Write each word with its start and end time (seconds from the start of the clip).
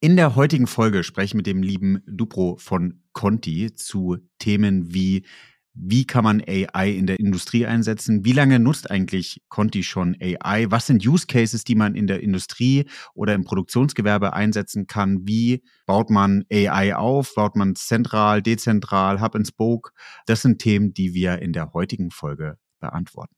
In 0.00 0.14
der 0.14 0.36
heutigen 0.36 0.68
Folge 0.68 1.02
spreche 1.02 1.26
ich 1.26 1.34
mit 1.34 1.46
dem 1.48 1.60
lieben 1.60 2.04
Dupro 2.06 2.56
von 2.56 3.02
Conti 3.12 3.74
zu 3.74 4.18
Themen 4.38 4.94
wie 4.94 5.24
wie 5.80 6.06
kann 6.06 6.24
man 6.24 6.40
AI 6.40 6.90
in 6.90 7.06
der 7.06 7.20
Industrie 7.20 7.64
einsetzen? 7.64 8.24
Wie 8.24 8.32
lange 8.32 8.58
nutzt 8.58 8.90
eigentlich 8.90 9.42
Conti 9.48 9.84
schon 9.84 10.16
AI? 10.20 10.66
Was 10.70 10.86
sind 10.86 11.06
Use 11.06 11.26
Cases, 11.26 11.62
die 11.62 11.76
man 11.76 11.94
in 11.94 12.08
der 12.08 12.20
Industrie 12.20 12.88
oder 13.14 13.34
im 13.34 13.44
Produktionsgewerbe 13.44 14.32
einsetzen 14.32 14.88
kann? 14.88 15.20
Wie 15.26 15.62
baut 15.86 16.10
man 16.10 16.44
AI 16.52 16.96
auf? 16.96 17.32
Baut 17.34 17.54
man 17.54 17.76
zentral, 17.76 18.42
dezentral, 18.42 19.20
Hub 19.20 19.36
and 19.36 19.46
Spoke? 19.46 19.92
Das 20.26 20.42
sind 20.42 20.60
Themen, 20.60 20.94
die 20.94 21.14
wir 21.14 21.40
in 21.42 21.52
der 21.52 21.72
heutigen 21.72 22.10
Folge 22.10 22.58
beantworten. 22.80 23.37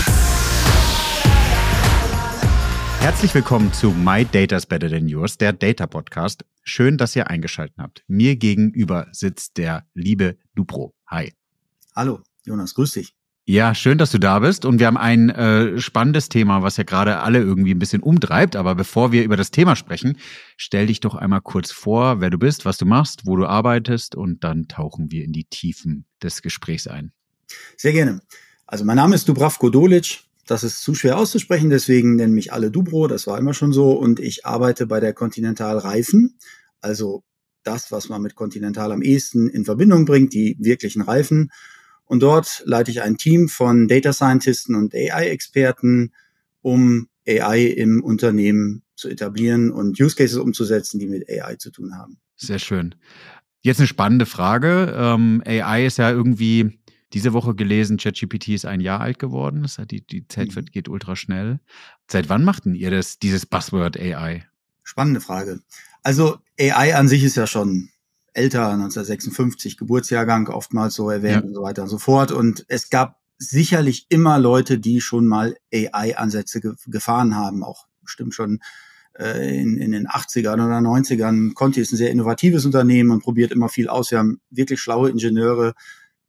Herzlich 3.01 3.33
willkommen 3.33 3.73
zu 3.73 3.89
My 3.89 4.25
Data's 4.25 4.67
Better 4.67 4.87
Than 4.87 5.07
Yours, 5.07 5.35
der 5.39 5.53
Data 5.53 5.87
Podcast. 5.87 6.45
Schön, 6.61 6.99
dass 6.99 7.15
ihr 7.15 7.31
eingeschaltet 7.31 7.75
habt. 7.79 8.03
Mir 8.07 8.35
gegenüber 8.35 9.07
sitzt 9.11 9.57
der 9.57 9.87
liebe 9.95 10.37
Dupro. 10.53 10.93
Hi. 11.07 11.33
Hallo, 11.95 12.19
Jonas, 12.45 12.75
grüß 12.75 12.91
dich. 12.91 13.15
Ja, 13.45 13.73
schön, 13.73 13.97
dass 13.97 14.11
du 14.11 14.19
da 14.19 14.37
bist. 14.37 14.65
Und 14.65 14.77
wir 14.77 14.85
haben 14.85 14.97
ein 14.97 15.31
äh, 15.31 15.81
spannendes 15.81 16.29
Thema, 16.29 16.61
was 16.61 16.77
ja 16.77 16.83
gerade 16.83 17.21
alle 17.21 17.39
irgendwie 17.39 17.73
ein 17.73 17.79
bisschen 17.79 18.03
umtreibt. 18.03 18.55
Aber 18.55 18.75
bevor 18.75 19.11
wir 19.11 19.23
über 19.23 19.35
das 19.35 19.49
Thema 19.49 19.75
sprechen, 19.75 20.19
stell 20.55 20.85
dich 20.85 20.99
doch 20.99 21.15
einmal 21.15 21.41
kurz 21.41 21.71
vor, 21.71 22.21
wer 22.21 22.29
du 22.29 22.37
bist, 22.37 22.65
was 22.65 22.77
du 22.77 22.85
machst, 22.85 23.25
wo 23.25 23.35
du 23.35 23.47
arbeitest 23.47 24.13
und 24.13 24.43
dann 24.43 24.67
tauchen 24.67 25.09
wir 25.09 25.25
in 25.25 25.33
die 25.33 25.45
Tiefen 25.45 26.05
des 26.21 26.43
Gesprächs 26.43 26.85
ein. 26.85 27.13
Sehr 27.77 27.93
gerne. 27.93 28.21
Also 28.67 28.85
mein 28.85 28.97
Name 28.97 29.15
ist 29.15 29.27
Dubravko 29.27 29.71
Dolic. 29.71 30.19
Das 30.47 30.63
ist 30.63 30.81
zu 30.81 30.95
schwer 30.95 31.17
auszusprechen, 31.17 31.69
deswegen 31.69 32.15
nennen 32.15 32.33
mich 32.33 32.51
alle 32.51 32.71
Dubro, 32.71 33.07
das 33.07 33.27
war 33.27 33.37
immer 33.37 33.53
schon 33.53 33.73
so. 33.73 33.91
Und 33.91 34.19
ich 34.19 34.45
arbeite 34.45 34.87
bei 34.87 34.99
der 34.99 35.13
Continental 35.13 35.77
Reifen, 35.77 36.37
also 36.81 37.23
das, 37.63 37.91
was 37.91 38.09
man 38.09 38.21
mit 38.21 38.35
Continental 38.35 38.91
am 38.91 39.01
ehesten 39.01 39.49
in 39.49 39.65
Verbindung 39.65 40.05
bringt, 40.05 40.33
die 40.33 40.57
wirklichen 40.59 41.01
Reifen. 41.01 41.51
Und 42.05 42.21
dort 42.23 42.63
leite 42.65 42.91
ich 42.91 43.01
ein 43.01 43.17
Team 43.17 43.47
von 43.47 43.87
Data 43.87 44.13
Scientisten 44.13 44.75
und 44.75 44.93
AI-Experten, 44.93 46.11
um 46.61 47.07
AI 47.27 47.65
im 47.65 48.03
Unternehmen 48.03 48.83
zu 48.95 49.09
etablieren 49.09 49.71
und 49.71 49.99
Use 49.99 50.15
Cases 50.15 50.37
umzusetzen, 50.37 50.99
die 50.99 51.07
mit 51.07 51.29
AI 51.29 51.55
zu 51.55 51.71
tun 51.71 51.95
haben. 51.97 52.19
Sehr 52.35 52.59
schön. 52.59 52.95
Jetzt 53.61 53.79
eine 53.79 53.87
spannende 53.87 54.25
Frage. 54.25 54.93
Ähm, 54.97 55.43
AI 55.45 55.85
ist 55.85 55.99
ja 55.99 56.09
irgendwie 56.09 56.79
diese 57.13 57.33
Woche 57.33 57.55
gelesen, 57.55 57.97
ChatGPT 57.97 58.49
ist 58.49 58.65
ein 58.65 58.81
Jahr 58.81 59.01
alt 59.01 59.19
geworden. 59.19 59.63
Das 59.63 59.77
heißt, 59.77 59.91
die, 59.91 60.05
die 60.05 60.27
Zeit 60.27 60.55
mhm. 60.55 60.65
geht 60.65 60.89
ultra 60.89 61.15
schnell. 61.15 61.59
Seit 62.09 62.29
wann 62.29 62.43
machten 62.43 62.75
ihr 62.75 62.91
das, 62.91 63.19
dieses 63.19 63.45
Buzzword 63.45 63.99
AI? 63.99 64.45
Spannende 64.83 65.21
Frage. 65.21 65.61
Also 66.03 66.39
AI 66.59 66.95
an 66.95 67.07
sich 67.07 67.23
ist 67.23 67.35
ja 67.35 67.47
schon 67.47 67.89
älter, 68.33 68.69
1956, 68.69 69.77
Geburtsjahrgang 69.77 70.47
oftmals 70.47 70.95
so 70.95 71.09
erwähnt 71.09 71.43
ja. 71.43 71.47
und 71.47 71.53
so 71.53 71.61
weiter 71.61 71.83
und 71.83 71.89
so 71.89 71.97
fort. 71.97 72.31
Und 72.31 72.65
es 72.67 72.89
gab 72.89 73.19
sicherlich 73.37 74.05
immer 74.09 74.39
Leute, 74.39 74.79
die 74.79 75.01
schon 75.01 75.27
mal 75.27 75.55
AI-Ansätze 75.73 76.61
ge 76.61 76.73
gefahren 76.87 77.35
haben, 77.35 77.63
auch 77.63 77.87
bestimmt 78.01 78.33
schon 78.33 78.59
äh, 79.17 79.59
in, 79.59 79.77
in 79.77 79.91
den 79.91 80.07
80ern 80.07 80.53
oder 80.53 80.77
90ern. 80.77 81.53
Conti 81.53 81.81
ist 81.81 81.91
ein 81.91 81.97
sehr 81.97 82.11
innovatives 82.11 82.65
Unternehmen 82.65 83.11
und 83.11 83.23
probiert 83.23 83.51
immer 83.51 83.69
viel 83.69 83.89
aus. 83.89 84.11
Wir 84.11 84.19
haben 84.19 84.41
wirklich 84.49 84.79
schlaue 84.79 85.09
Ingenieure, 85.09 85.73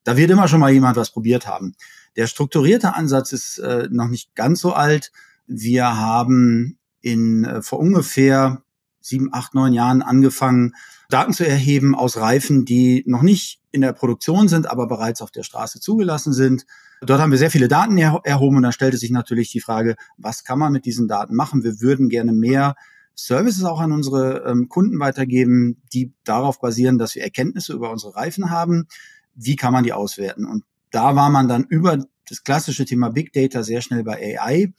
da 0.05 0.17
wird 0.17 0.31
immer 0.31 0.49
schon 0.49 0.61
mal 0.61 0.73
jemand 0.73 0.97
was 0.97 1.11
probiert 1.11 1.47
haben. 1.47 1.75
Der 2.17 2.27
strukturierte 2.27 2.95
Ansatz 2.95 3.33
ist 3.33 3.59
äh, 3.59 3.89
noch 3.91 4.09
nicht 4.09 4.35
ganz 4.35 4.61
so 4.61 4.73
alt. 4.73 5.13
Wir 5.47 5.97
haben 5.97 6.79
in 7.01 7.45
äh, 7.45 7.63
vor 7.63 7.79
ungefähr 7.79 8.63
sieben, 9.01 9.31
acht, 9.33 9.55
neun 9.55 9.73
Jahren 9.73 10.03
angefangen, 10.03 10.75
Daten 11.09 11.33
zu 11.33 11.47
erheben 11.47 11.95
aus 11.95 12.17
Reifen, 12.17 12.65
die 12.65 13.03
noch 13.07 13.23
nicht 13.23 13.61
in 13.73 13.81
der 13.81 13.93
Produktion 13.93 14.49
sind, 14.49 14.71
aber 14.71 14.87
bereits 14.87 15.21
auf 15.21 15.31
der 15.31 15.43
Straße 15.43 15.81
zugelassen 15.81 16.33
sind. 16.33 16.67
Dort 17.01 17.21
haben 17.21 17.33
wir 17.33 17.39
sehr 17.39 17.51
viele 17.51 17.69
Daten 17.69 17.99
er 17.99 18.21
erhoben 18.25 18.57
und 18.57 18.63
da 18.63 18.71
stellte 18.71 18.97
sich 18.97 19.11
natürlich 19.11 19.51
die 19.51 19.61
Frage, 19.61 19.97
was 20.17 20.45
kann 20.45 20.59
man 20.59 20.73
mit 20.73 20.85
diesen 20.85 21.09
Daten 21.09 21.35
machen? 21.35 21.65
Wir 21.65 21.81
würden 21.81 22.09
gerne 22.09 22.33
mehr 22.33 22.77
Services 23.15 23.65
auch 23.65 23.81
an 23.81 23.93
unsere 23.93 24.45
ähm, 24.47 24.69
Kunden 24.69 24.99
weitergeben, 25.01 25.83
die 25.93 26.13
darauf 26.25 26.61
basieren, 26.61 26.97
dass 26.97 27.15
wir 27.15 27.23
Erkenntnisse 27.23 27.73
über 27.73 27.91
unsere 27.91 28.15
Reifen 28.15 28.51
haben 28.51 28.87
wie 29.35 29.57
kann 29.57 29.73
man 29.73 29.85
die 29.85 29.93
auswerten? 29.93 30.45
Und 30.45 30.65
da 30.91 31.17
war 31.17 31.31
man 31.31 31.49
dann 31.49 31.65
über 31.65 31.99
das 32.29 32.45
klassische 32.45 32.85
Thema 32.85 33.11
Big 33.11 33.33
Data 33.33 33.63
sehr 33.63 33.81
schnell 33.81 34.05
bei 34.05 34.39
AI. 34.39 34.73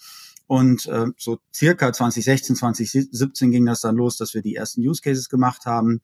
Und 0.48 0.86
äh, 0.88 1.08
so 1.18 1.40
circa 1.54 1.92
2016, 1.92 2.56
2017 2.56 3.52
ging 3.52 3.66
das 3.66 3.82
dann 3.82 3.96
los, 3.96 4.18
dass 4.18 4.34
wir 4.34 4.42
die 4.42 4.56
ersten 4.56 4.82
Use 4.82 5.02
Cases 5.02 5.30
gemacht 5.30 5.66
haben. 5.66 6.02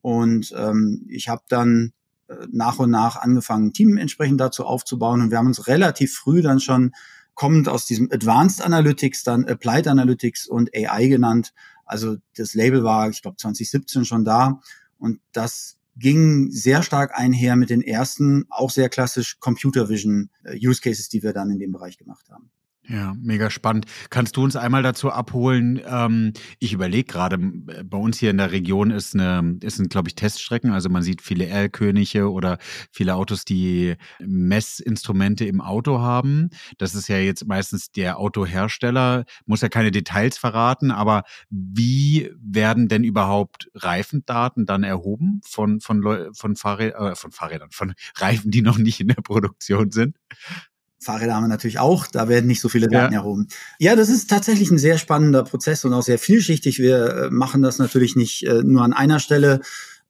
Und 0.00 0.52
ähm, 0.56 1.06
ich 1.08 1.28
habe 1.28 1.42
dann 1.48 1.92
äh, 2.28 2.34
nach 2.50 2.78
und 2.78 2.90
nach 2.90 3.16
angefangen, 3.16 3.68
ein 3.68 3.72
Team 3.72 3.96
entsprechend 3.96 4.40
dazu 4.40 4.64
aufzubauen. 4.64 5.20
Und 5.20 5.30
wir 5.30 5.38
haben 5.38 5.46
uns 5.46 5.66
relativ 5.66 6.14
früh 6.14 6.42
dann 6.42 6.60
schon 6.60 6.92
kommend 7.34 7.68
aus 7.68 7.86
diesem 7.86 8.10
Advanced 8.12 8.62
Analytics, 8.62 9.24
dann 9.24 9.46
Applied 9.46 9.88
Analytics 9.88 10.46
und 10.46 10.70
AI 10.74 11.08
genannt. 11.08 11.52
Also 11.84 12.16
das 12.36 12.54
Label 12.54 12.84
war, 12.84 13.08
ich 13.08 13.22
glaube, 13.22 13.36
2017 13.36 14.04
schon 14.04 14.24
da. 14.24 14.60
Und 14.98 15.20
das 15.32 15.76
ging 15.96 16.50
sehr 16.50 16.82
stark 16.82 17.18
einher 17.18 17.56
mit 17.56 17.70
den 17.70 17.82
ersten, 17.82 18.46
auch 18.48 18.70
sehr 18.70 18.88
klassisch 18.88 19.38
Computer 19.40 19.88
Vision 19.88 20.30
äh, 20.44 20.56
Use 20.56 20.80
Cases, 20.80 21.08
die 21.08 21.22
wir 21.22 21.32
dann 21.32 21.50
in 21.50 21.58
dem 21.58 21.72
Bereich 21.72 21.98
gemacht 21.98 22.28
haben. 22.30 22.50
Ja, 22.88 23.14
mega 23.16 23.48
spannend. 23.48 23.86
Kannst 24.10 24.36
du 24.36 24.42
uns 24.42 24.56
einmal 24.56 24.82
dazu 24.82 25.12
abholen? 25.12 25.80
Ähm, 25.86 26.32
ich 26.58 26.72
überlege 26.72 27.04
gerade, 27.04 27.38
bei 27.38 27.96
uns 27.96 28.18
hier 28.18 28.30
in 28.30 28.38
der 28.38 28.50
Region 28.50 28.90
ist 28.90 29.14
eine, 29.14 29.56
ist 29.62 29.78
ein, 29.78 29.88
glaube 29.88 30.08
ich, 30.08 30.16
Teststrecken. 30.16 30.72
Also 30.72 30.88
man 30.88 31.04
sieht 31.04 31.22
viele 31.22 31.46
R-Könige 31.46 32.32
oder 32.32 32.58
viele 32.90 33.14
Autos, 33.14 33.44
die 33.44 33.94
Messinstrumente 34.18 35.44
im 35.44 35.60
Auto 35.60 36.00
haben. 36.00 36.50
Das 36.76 36.96
ist 36.96 37.06
ja 37.06 37.18
jetzt 37.18 37.46
meistens 37.46 37.92
der 37.92 38.18
Autohersteller, 38.18 39.26
muss 39.46 39.60
ja 39.60 39.68
keine 39.68 39.92
Details 39.92 40.36
verraten, 40.36 40.90
aber 40.90 41.22
wie 41.50 42.32
werden 42.40 42.88
denn 42.88 43.04
überhaupt 43.04 43.70
Reifendaten 43.76 44.66
dann 44.66 44.82
erhoben 44.82 45.40
von, 45.44 45.80
von, 45.80 46.02
von, 46.34 46.56
Fahrrad, 46.56 46.94
äh, 46.94 47.14
von 47.14 47.30
Fahrrädern, 47.30 47.70
von 47.70 47.94
Reifen, 48.16 48.50
die 48.50 48.62
noch 48.62 48.78
nicht 48.78 48.98
in 49.00 49.08
der 49.08 49.22
Produktion 49.22 49.92
sind? 49.92 50.16
Fahrräder 51.02 51.34
haben 51.34 51.44
wir 51.44 51.48
natürlich 51.48 51.78
auch, 51.78 52.06
da 52.06 52.28
werden 52.28 52.46
nicht 52.46 52.60
so 52.60 52.68
viele 52.68 52.88
Daten 52.88 53.12
ja. 53.12 53.20
erhoben. 53.20 53.48
Ja, 53.78 53.96
das 53.96 54.08
ist 54.08 54.30
tatsächlich 54.30 54.70
ein 54.70 54.78
sehr 54.78 54.98
spannender 54.98 55.42
Prozess 55.42 55.84
und 55.84 55.92
auch 55.92 56.02
sehr 56.02 56.18
vielschichtig. 56.18 56.78
Wir 56.78 57.06
äh, 57.06 57.30
machen 57.30 57.62
das 57.62 57.78
natürlich 57.78 58.16
nicht 58.16 58.44
äh, 58.46 58.62
nur 58.62 58.82
an 58.82 58.92
einer 58.92 59.18
Stelle, 59.18 59.60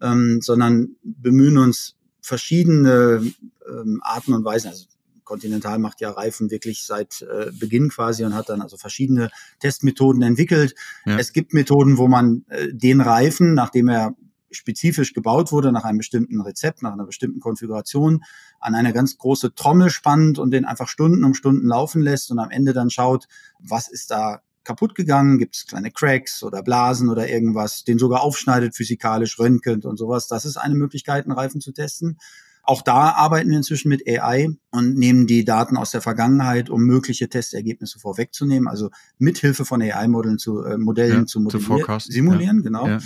ähm, 0.00 0.41
sondern 0.42 0.97
bemühen 1.02 1.58
uns 1.58 1.97
verschiedene 2.20 3.32
ähm, 3.69 4.00
Arten 4.02 4.34
und 4.34 4.44
Weisen. 4.44 4.70
Also 4.70 4.86
Continental 5.25 5.78
macht 5.78 6.00
ja 6.00 6.10
Reifen 6.10 6.50
wirklich 6.50 6.84
seit 6.84 7.22
äh, 7.22 7.50
Beginn 7.52 7.88
quasi 7.88 8.25
und 8.25 8.34
hat 8.34 8.48
dann 8.48 8.60
also 8.60 8.76
verschiedene 8.76 9.31
Testmethoden 9.60 10.22
entwickelt. 10.22 10.75
Ja. 11.06 11.19
Es 11.19 11.32
gibt 11.32 11.54
Methoden, 11.54 11.97
wo 11.97 12.08
man 12.08 12.44
äh, 12.48 12.69
den 12.72 13.00
Reifen, 13.00 13.54
nachdem 13.54 13.88
er 13.88 14.14
spezifisch 14.52 15.14
gebaut 15.14 15.52
wurde, 15.52 15.72
nach 15.72 15.84
einem 15.84 15.99
bestimmten 15.99 16.40
Rezept, 16.40 16.82
nach 16.82 16.93
einer 16.93 17.04
bestimmten 17.04 17.40
Konfiguration, 17.40 18.25
an 18.60 18.75
eine 18.75 18.93
ganz 18.93 19.19
große 19.19 19.54
Trommel 19.54 19.90
spannt 19.90 20.38
und 20.38 20.50
den 20.50 20.64
einfach 20.64 20.88
Stunden 20.88 21.25
um 21.25 21.34
Stunden 21.34 21.66
laufen 21.66 22.02
lässt 22.02 22.31
und 22.31 22.38
am 22.38 22.50
Ende 22.50 22.72
dann 22.72 22.90
schaut, 22.90 23.26
was 23.58 23.88
ist 23.88 24.10
da 24.10 24.43
kaputt 24.64 24.94
gegangen, 24.94 25.38
gibt 25.38 25.56
es 25.56 25.66
kleine 25.66 25.90
Cracks 25.90 26.43
oder 26.43 26.62
Blasen 26.62 27.08
oder 27.08 27.28
irgendwas, 27.28 27.84
den 27.84 27.99
sogar 27.99 28.22
aufschneidet 28.22 28.76
physikalisch, 28.76 29.38
röntgent 29.38 29.84
und 29.84 29.96
sowas. 29.96 30.28
Das 30.28 30.44
ist 30.44 30.56
eine 30.56 30.75
Möglichkeit, 30.75 31.25
einen 31.25 31.32
Reifen 31.32 31.60
zu 31.60 31.72
testen. 31.72 32.19
Auch 32.64 32.82
da 32.82 33.10
arbeiten 33.10 33.50
wir 33.50 33.56
inzwischen 33.56 33.88
mit 33.88 34.06
AI 34.06 34.50
und 34.70 34.96
nehmen 34.96 35.26
die 35.26 35.44
Daten 35.44 35.76
aus 35.76 35.90
der 35.90 36.00
Vergangenheit, 36.00 36.70
um 36.70 36.82
mögliche 36.82 37.28
Testergebnisse 37.28 37.99
vorwegzunehmen, 37.99 38.69
also 38.69 38.90
mithilfe 39.19 39.64
von 39.64 39.82
AI-Modellen 39.82 40.38
zu 40.38 40.62
äh, 40.62 40.78
Modellen 40.78 41.20
ja, 41.20 41.26
zu 41.26 41.40
modellieren, 41.40 41.99
simulieren, 41.99 42.58
ja. 42.58 42.62
genau. 42.62 42.87
Ja, 42.87 42.99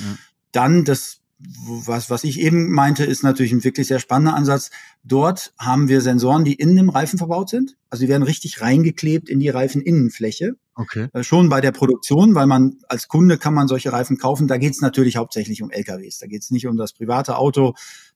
Dann 0.52 0.84
das 0.84 1.20
was, 1.38 2.08
was 2.08 2.24
ich 2.24 2.40
eben 2.40 2.70
meinte, 2.70 3.04
ist 3.04 3.22
natürlich 3.22 3.52
ein 3.52 3.62
wirklich 3.62 3.86
sehr 3.88 3.98
spannender 3.98 4.34
Ansatz. 4.34 4.70
Dort 5.04 5.52
haben 5.58 5.88
wir 5.88 6.00
Sensoren, 6.00 6.44
die 6.44 6.54
in 6.54 6.74
dem 6.74 6.88
Reifen 6.88 7.18
verbaut 7.18 7.50
sind. 7.50 7.76
Also 7.90 8.04
die 8.04 8.08
werden 8.08 8.22
richtig 8.22 8.62
reingeklebt 8.62 9.28
in 9.28 9.38
die 9.38 9.50
Reifeninnenfläche. 9.50 10.56
Okay. 10.74 11.08
Äh, 11.12 11.22
schon 11.22 11.48
bei 11.50 11.60
der 11.60 11.72
Produktion, 11.72 12.34
weil 12.34 12.46
man 12.46 12.78
als 12.88 13.08
Kunde 13.08 13.36
kann 13.36 13.52
man 13.52 13.68
solche 13.68 13.92
Reifen 13.92 14.16
kaufen. 14.16 14.48
Da 14.48 14.56
geht 14.56 14.72
es 14.72 14.80
natürlich 14.80 15.16
hauptsächlich 15.16 15.62
um 15.62 15.70
LKWs. 15.70 16.18
Da 16.18 16.26
geht 16.26 16.42
es 16.42 16.50
nicht 16.50 16.66
um 16.66 16.76
das 16.78 16.94
private 16.94 17.36
Auto. 17.36 17.74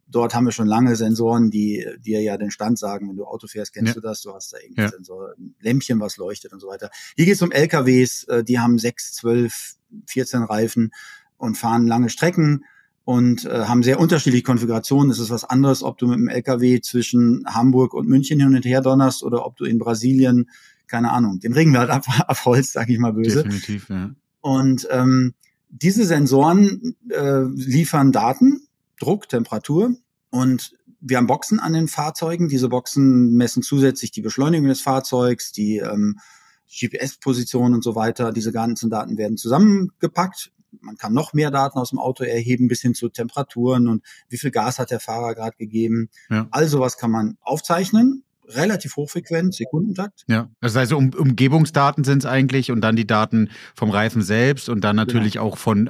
Dort 0.08 0.34
haben 0.34 0.46
wir 0.46 0.52
schon 0.52 0.66
lange 0.66 0.96
Sensoren, 0.96 1.50
die 1.50 1.86
dir 2.00 2.20
ja 2.22 2.36
den 2.36 2.50
Stand 2.50 2.78
sagen, 2.78 3.08
wenn 3.08 3.16
du 3.16 3.24
Auto 3.24 3.46
fährst, 3.46 3.74
kennst 3.74 3.90
ja. 3.90 3.94
du 3.94 4.00
das, 4.00 4.22
du 4.22 4.34
hast 4.34 4.52
da 4.52 4.58
irgendwie 4.58 4.82
ja. 4.82 4.88
Sensor, 4.88 5.34
ein 5.38 5.54
Lämpchen, 5.60 6.00
was 6.00 6.16
leuchtet 6.16 6.52
und 6.52 6.60
so 6.60 6.68
weiter. 6.68 6.90
Hier 7.16 7.26
geht 7.26 7.34
es 7.34 7.42
um 7.42 7.52
LKWs, 7.52 8.24
äh, 8.24 8.42
die 8.42 8.58
haben 8.58 8.78
sechs, 8.78 9.12
zwölf, 9.12 9.74
14 10.06 10.42
Reifen 10.42 10.92
und 11.36 11.56
fahren 11.56 11.86
lange 11.86 12.08
Strecken 12.08 12.64
und 13.10 13.44
äh, 13.44 13.64
haben 13.64 13.82
sehr 13.82 13.98
unterschiedliche 13.98 14.44
Konfigurationen. 14.44 15.10
Es 15.10 15.18
ist 15.18 15.30
was 15.30 15.42
anderes, 15.42 15.82
ob 15.82 15.98
du 15.98 16.06
mit 16.06 16.20
dem 16.20 16.28
LKW 16.28 16.80
zwischen 16.80 17.44
Hamburg 17.44 17.92
und 17.92 18.06
München 18.08 18.38
hin 18.38 18.54
und 18.54 18.64
her 18.64 18.82
donnerst 18.82 19.24
oder 19.24 19.44
ob 19.44 19.56
du 19.56 19.64
in 19.64 19.80
Brasilien, 19.80 20.48
keine 20.86 21.10
Ahnung, 21.10 21.40
den 21.40 21.52
Regenwald 21.52 21.90
ab, 21.90 22.04
abholst, 22.28 22.74
sag 22.74 22.88
ich 22.88 23.00
mal 23.00 23.12
böse. 23.12 23.42
Definitiv, 23.42 23.88
ja. 23.88 24.12
Und 24.42 24.86
ähm, 24.92 25.34
diese 25.70 26.04
Sensoren 26.04 26.94
äh, 27.08 27.42
liefern 27.52 28.12
Daten, 28.12 28.68
Druck, 29.00 29.28
Temperatur 29.28 29.96
und 30.30 30.76
wir 31.00 31.16
haben 31.16 31.26
Boxen 31.26 31.58
an 31.58 31.72
den 31.72 31.88
Fahrzeugen. 31.88 32.48
Diese 32.48 32.68
Boxen 32.68 33.32
messen 33.32 33.64
zusätzlich 33.64 34.12
die 34.12 34.22
Beschleunigung 34.22 34.68
des 34.68 34.82
Fahrzeugs, 34.82 35.50
die 35.50 35.78
ähm, 35.78 36.20
GPS-Position 36.68 37.74
und 37.74 37.82
so 37.82 37.96
weiter. 37.96 38.30
Diese 38.30 38.52
ganzen 38.52 38.88
Daten 38.88 39.18
werden 39.18 39.36
zusammengepackt 39.36 40.52
man 40.80 40.96
kann 40.96 41.12
noch 41.12 41.32
mehr 41.32 41.50
Daten 41.50 41.78
aus 41.78 41.90
dem 41.90 41.98
Auto 41.98 42.24
erheben, 42.24 42.68
bis 42.68 42.80
hin 42.80 42.94
zu 42.94 43.08
Temperaturen 43.08 43.88
und 43.88 44.04
wie 44.28 44.38
viel 44.38 44.50
Gas 44.50 44.78
hat 44.78 44.90
der 44.90 45.00
Fahrer 45.00 45.34
gerade 45.34 45.56
gegeben. 45.56 46.10
Ja. 46.28 46.48
All 46.50 46.68
sowas 46.68 46.96
kann 46.96 47.10
man 47.10 47.36
aufzeichnen 47.40 48.24
relativ 48.54 48.96
hochfrequent, 48.96 49.54
Sekundentakt. 49.54 50.24
Ja, 50.28 50.50
das 50.60 50.76
heißt, 50.76 50.92
um, 50.92 51.12
Umgebungsdaten 51.14 52.04
sind 52.04 52.18
es 52.18 52.26
eigentlich 52.26 52.70
und 52.70 52.80
dann 52.80 52.96
die 52.96 53.06
Daten 53.06 53.50
vom 53.74 53.90
Reifen 53.90 54.22
selbst 54.22 54.68
und 54.68 54.82
dann 54.82 54.96
natürlich 54.96 55.34
genau. 55.34 55.46
auch 55.46 55.58
von, 55.58 55.88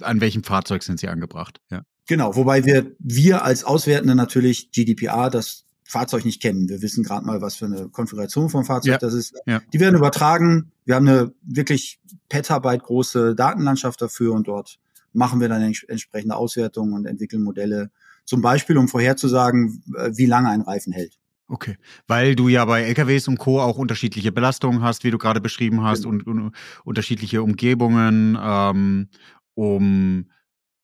an 0.00 0.20
welchem 0.20 0.44
Fahrzeug 0.44 0.82
sind 0.82 1.00
sie 1.00 1.08
angebracht. 1.08 1.60
Ja. 1.70 1.82
Genau, 2.06 2.34
wobei 2.34 2.64
wir, 2.64 2.92
wir 2.98 3.44
als 3.44 3.64
Auswertende 3.64 4.14
natürlich 4.14 4.72
GDPR, 4.72 5.30
das 5.30 5.64
Fahrzeug 5.90 6.24
nicht 6.24 6.40
kennen. 6.40 6.68
Wir 6.68 6.82
wissen 6.82 7.02
gerade 7.02 7.26
mal, 7.26 7.40
was 7.42 7.56
für 7.56 7.64
eine 7.64 7.88
Konfiguration 7.88 8.48
vom 8.48 8.64
Fahrzeug 8.64 8.92
ja. 8.92 8.98
das 8.98 9.12
ist. 9.12 9.34
Ja. 9.44 9.60
Die 9.72 9.80
werden 9.80 9.96
übertragen. 9.96 10.70
Wir 10.84 10.94
haben 10.94 11.08
eine 11.08 11.32
wirklich 11.42 11.98
Petabyte 12.28 12.82
große 12.82 13.34
Datenlandschaft 13.34 14.00
dafür 14.00 14.32
und 14.34 14.46
dort 14.46 14.78
machen 15.12 15.40
wir 15.40 15.48
dann 15.48 15.62
entsprechende 15.62 16.36
Auswertungen 16.36 16.92
und 16.92 17.06
entwickeln 17.06 17.42
Modelle, 17.42 17.90
zum 18.24 18.40
Beispiel, 18.40 18.78
um 18.78 18.86
vorherzusagen, 18.86 19.82
wie 20.12 20.26
lange 20.26 20.50
ein 20.50 20.60
Reifen 20.60 20.92
hält. 20.92 21.18
Okay, 21.48 21.76
weil 22.06 22.36
du 22.36 22.46
ja 22.46 22.64
bei 22.64 22.82
LKWs 22.82 23.26
und 23.26 23.38
Co. 23.38 23.60
auch 23.60 23.76
unterschiedliche 23.76 24.30
Belastungen 24.30 24.82
hast, 24.82 25.02
wie 25.02 25.10
du 25.10 25.18
gerade 25.18 25.40
beschrieben 25.40 25.82
hast, 25.82 26.04
genau. 26.04 26.10
und, 26.10 26.26
und, 26.28 26.52
unterschiedliche 26.84 27.42
Umgebungen, 27.42 28.38
ähm, 28.40 29.08
um 29.54 30.26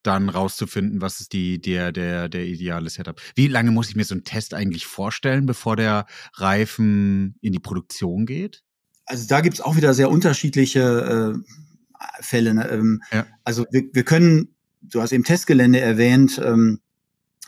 dann 0.06 0.28
rauszufinden, 0.28 1.00
was 1.00 1.20
ist 1.20 1.32
die, 1.32 1.60
der, 1.60 1.92
der, 1.92 2.28
der 2.28 2.46
ideale 2.46 2.90
Setup. 2.90 3.20
Wie 3.34 3.48
lange 3.48 3.70
muss 3.70 3.88
ich 3.88 3.96
mir 3.96 4.04
so 4.04 4.14
einen 4.14 4.24
Test 4.24 4.54
eigentlich 4.54 4.86
vorstellen, 4.86 5.46
bevor 5.46 5.76
der 5.76 6.06
Reifen 6.34 7.36
in 7.40 7.52
die 7.52 7.58
Produktion 7.58 8.26
geht? 8.26 8.62
Also 9.06 9.26
da 9.28 9.40
gibt's 9.40 9.60
auch 9.60 9.76
wieder 9.76 9.94
sehr 9.94 10.10
unterschiedliche 10.10 11.34
äh, 11.44 12.22
Fälle. 12.22 12.54
Ne? 12.54 12.68
Ähm, 12.68 13.02
ja. 13.12 13.26
Also 13.44 13.66
wir, 13.70 13.84
wir 13.92 14.04
können, 14.04 14.54
du 14.82 15.00
hast 15.00 15.12
eben 15.12 15.24
Testgelände 15.24 15.80
erwähnt, 15.80 16.40
ähm, 16.44 16.80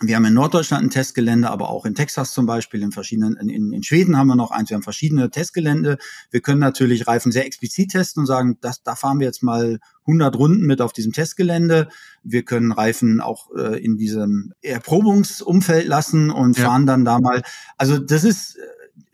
wir 0.00 0.14
haben 0.14 0.24
in 0.26 0.34
Norddeutschland 0.34 0.84
ein 0.84 0.90
Testgelände, 0.90 1.50
aber 1.50 1.70
auch 1.70 1.84
in 1.84 1.94
Texas 1.94 2.32
zum 2.32 2.46
Beispiel, 2.46 2.82
in 2.82 2.92
verschiedenen, 2.92 3.36
in, 3.36 3.72
in 3.72 3.82
Schweden 3.82 4.16
haben 4.16 4.28
wir 4.28 4.36
noch 4.36 4.52
eins, 4.52 4.70
wir 4.70 4.76
haben 4.76 4.82
verschiedene 4.82 5.30
Testgelände. 5.30 5.98
Wir 6.30 6.40
können 6.40 6.60
natürlich 6.60 7.08
Reifen 7.08 7.32
sehr 7.32 7.46
explizit 7.46 7.90
testen 7.90 8.20
und 8.20 8.26
sagen, 8.26 8.58
das, 8.60 8.82
da 8.82 8.94
fahren 8.94 9.18
wir 9.18 9.26
jetzt 9.26 9.42
mal 9.42 9.80
100 10.02 10.36
Runden 10.36 10.66
mit 10.66 10.80
auf 10.80 10.92
diesem 10.92 11.12
Testgelände. 11.12 11.88
Wir 12.22 12.44
können 12.44 12.70
Reifen 12.70 13.20
auch 13.20 13.50
äh, 13.56 13.82
in 13.82 13.96
diesem 13.96 14.52
Erprobungsumfeld 14.62 15.86
lassen 15.86 16.30
und 16.30 16.56
ja. 16.56 16.64
fahren 16.64 16.86
dann 16.86 17.04
da 17.04 17.18
mal. 17.18 17.42
Also 17.76 17.98
das 17.98 18.22
ist 18.22 18.56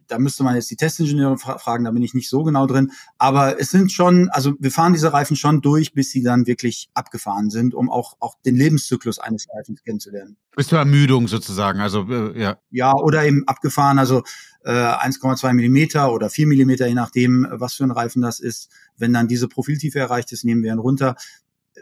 da 0.09 0.19
müsste 0.19 0.43
man 0.43 0.55
jetzt 0.55 0.71
die 0.71 0.77
Testingenieure 0.77 1.39
fra 1.39 1.59
fragen, 1.59 1.85
da 1.85 1.91
bin 1.91 2.03
ich 2.03 2.15
nicht 2.15 2.29
so 2.29 2.43
genau 2.43 2.67
drin. 2.67 2.93
Aber 3.19 3.61
es 3.61 3.71
sind 3.71 3.93
schon, 3.93 4.29
also 4.31 4.55
wir 4.59 4.71
fahren 4.71 4.93
diese 4.93 5.13
Reifen 5.13 5.37
schon 5.37 5.61
durch, 5.61 5.93
bis 5.93 6.11
sie 6.11 6.23
dann 6.23 6.47
wirklich 6.47 6.89
abgefahren 6.95 7.51
sind, 7.51 7.75
um 7.75 7.91
auch, 7.91 8.17
auch 8.21 8.37
den 8.45 8.57
Lebenszyklus 8.57 9.19
eines 9.19 9.47
Reifens 9.55 9.83
kennenzulernen. 9.83 10.37
Bis 10.57 10.69
zur 10.69 10.79
Ermüdung 10.79 11.27
sozusagen, 11.29 11.81
also 11.81 12.07
äh, 12.09 12.41
ja. 12.41 12.59
Ja, 12.71 12.95
oder 12.95 13.25
eben 13.25 13.47
abgefahren, 13.47 13.99
also 13.99 14.23
äh, 14.65 14.71
1,2 14.71 15.53
Millimeter 15.53 16.13
oder 16.13 16.31
4 16.31 16.47
Millimeter, 16.47 16.87
je 16.87 16.95
nachdem, 16.95 17.47
was 17.51 17.75
für 17.75 17.85
ein 17.85 17.91
Reifen 17.91 18.23
das 18.23 18.41
ist. 18.41 18.71
Wenn 18.97 19.13
dann 19.13 19.29
diese 19.29 19.49
Profiltiefe 19.49 19.99
erreicht 19.99 20.33
ist, 20.33 20.45
nehmen 20.45 20.63
wir 20.63 20.73
ihn 20.73 20.79
runter 20.79 21.17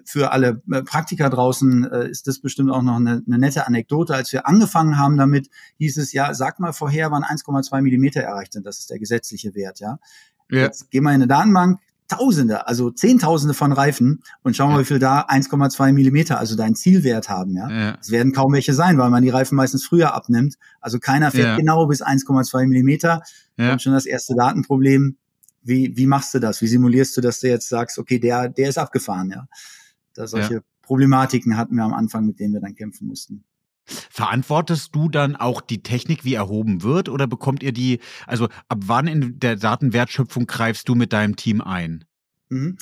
für 0.04 0.32
alle 0.32 0.62
äh, 0.70 0.82
Praktiker 0.82 1.30
draußen 1.30 1.90
äh, 1.90 2.08
ist 2.08 2.26
das 2.26 2.40
bestimmt 2.40 2.70
auch 2.70 2.82
noch 2.82 2.96
eine, 2.96 3.22
eine, 3.26 3.38
nette 3.38 3.66
Anekdote. 3.66 4.14
Als 4.14 4.32
wir 4.32 4.46
angefangen 4.46 4.98
haben 4.98 5.16
damit, 5.16 5.48
hieß 5.78 5.98
es 5.98 6.12
ja, 6.12 6.32
sag 6.34 6.60
mal 6.60 6.72
vorher, 6.72 7.10
wann 7.10 7.24
1,2 7.24 7.82
Millimeter 7.82 8.20
erreicht 8.20 8.52
sind. 8.54 8.66
Das 8.66 8.78
ist 8.78 8.90
der 8.90 8.98
gesetzliche 8.98 9.54
Wert, 9.54 9.80
ja. 9.80 9.98
ja. 10.50 10.62
Jetzt 10.62 10.90
gehen 10.90 11.04
wir 11.04 11.10
in 11.10 11.16
eine 11.16 11.26
Datenbank, 11.26 11.80
Tausende, 12.08 12.66
also 12.66 12.90
Zehntausende 12.90 13.54
von 13.54 13.72
Reifen 13.72 14.22
und 14.42 14.54
schauen 14.54 14.70
wir, 14.70 14.74
ja. 14.74 14.80
wie 14.80 14.84
viel 14.84 14.98
da 14.98 15.20
1,2 15.22 15.92
Millimeter, 15.92 16.38
also 16.38 16.56
deinen 16.56 16.74
Zielwert 16.74 17.30
haben, 17.30 17.56
ja. 17.56 17.70
ja. 17.70 17.98
Es 18.00 18.10
werden 18.10 18.32
kaum 18.32 18.52
welche 18.52 18.74
sein, 18.74 18.98
weil 18.98 19.08
man 19.08 19.22
die 19.22 19.30
Reifen 19.30 19.56
meistens 19.56 19.86
früher 19.86 20.12
abnimmt. 20.12 20.56
Also 20.80 20.98
keiner 20.98 21.30
fährt 21.30 21.46
ja. 21.46 21.56
genau 21.56 21.86
bis 21.86 22.02
1,2 22.04 22.66
Millimeter. 22.66 23.22
Ja. 23.56 23.70
Kommt 23.70 23.82
schon 23.82 23.94
das 23.94 24.04
erste 24.04 24.34
Datenproblem. 24.34 25.16
Wie, 25.62 25.96
wie 25.96 26.06
machst 26.06 26.34
du 26.34 26.38
das? 26.38 26.60
Wie 26.60 26.66
simulierst 26.66 27.16
du, 27.16 27.20
dass 27.20 27.40
du 27.40 27.48
jetzt 27.48 27.68
sagst, 27.68 27.98
okay, 27.98 28.18
der, 28.18 28.48
der 28.48 28.68
ist 28.68 28.78
abgefahren, 28.78 29.30
ja? 29.30 29.46
Da 30.14 30.26
solche 30.26 30.54
ja. 30.54 30.60
Problematiken 30.82 31.56
hatten 31.56 31.76
wir 31.76 31.84
am 31.84 31.94
Anfang, 31.94 32.26
mit 32.26 32.38
denen 32.38 32.54
wir 32.54 32.60
dann 32.60 32.74
kämpfen 32.74 33.06
mussten. 33.06 33.44
Verantwortest 33.84 34.94
du 34.94 35.08
dann 35.08 35.34
auch 35.36 35.60
die 35.60 35.82
Technik, 35.82 36.24
wie 36.24 36.34
erhoben 36.34 36.82
wird, 36.82 37.08
oder 37.08 37.26
bekommt 37.26 37.62
ihr 37.62 37.72
die, 37.72 37.98
also 38.26 38.48
ab 38.68 38.78
wann 38.86 39.06
in 39.08 39.38
der 39.40 39.56
Datenwertschöpfung 39.56 40.46
greifst 40.46 40.88
du 40.88 40.94
mit 40.94 41.12
deinem 41.12 41.36
Team 41.36 41.60
ein? 41.60 42.04
Mhm. 42.48 42.78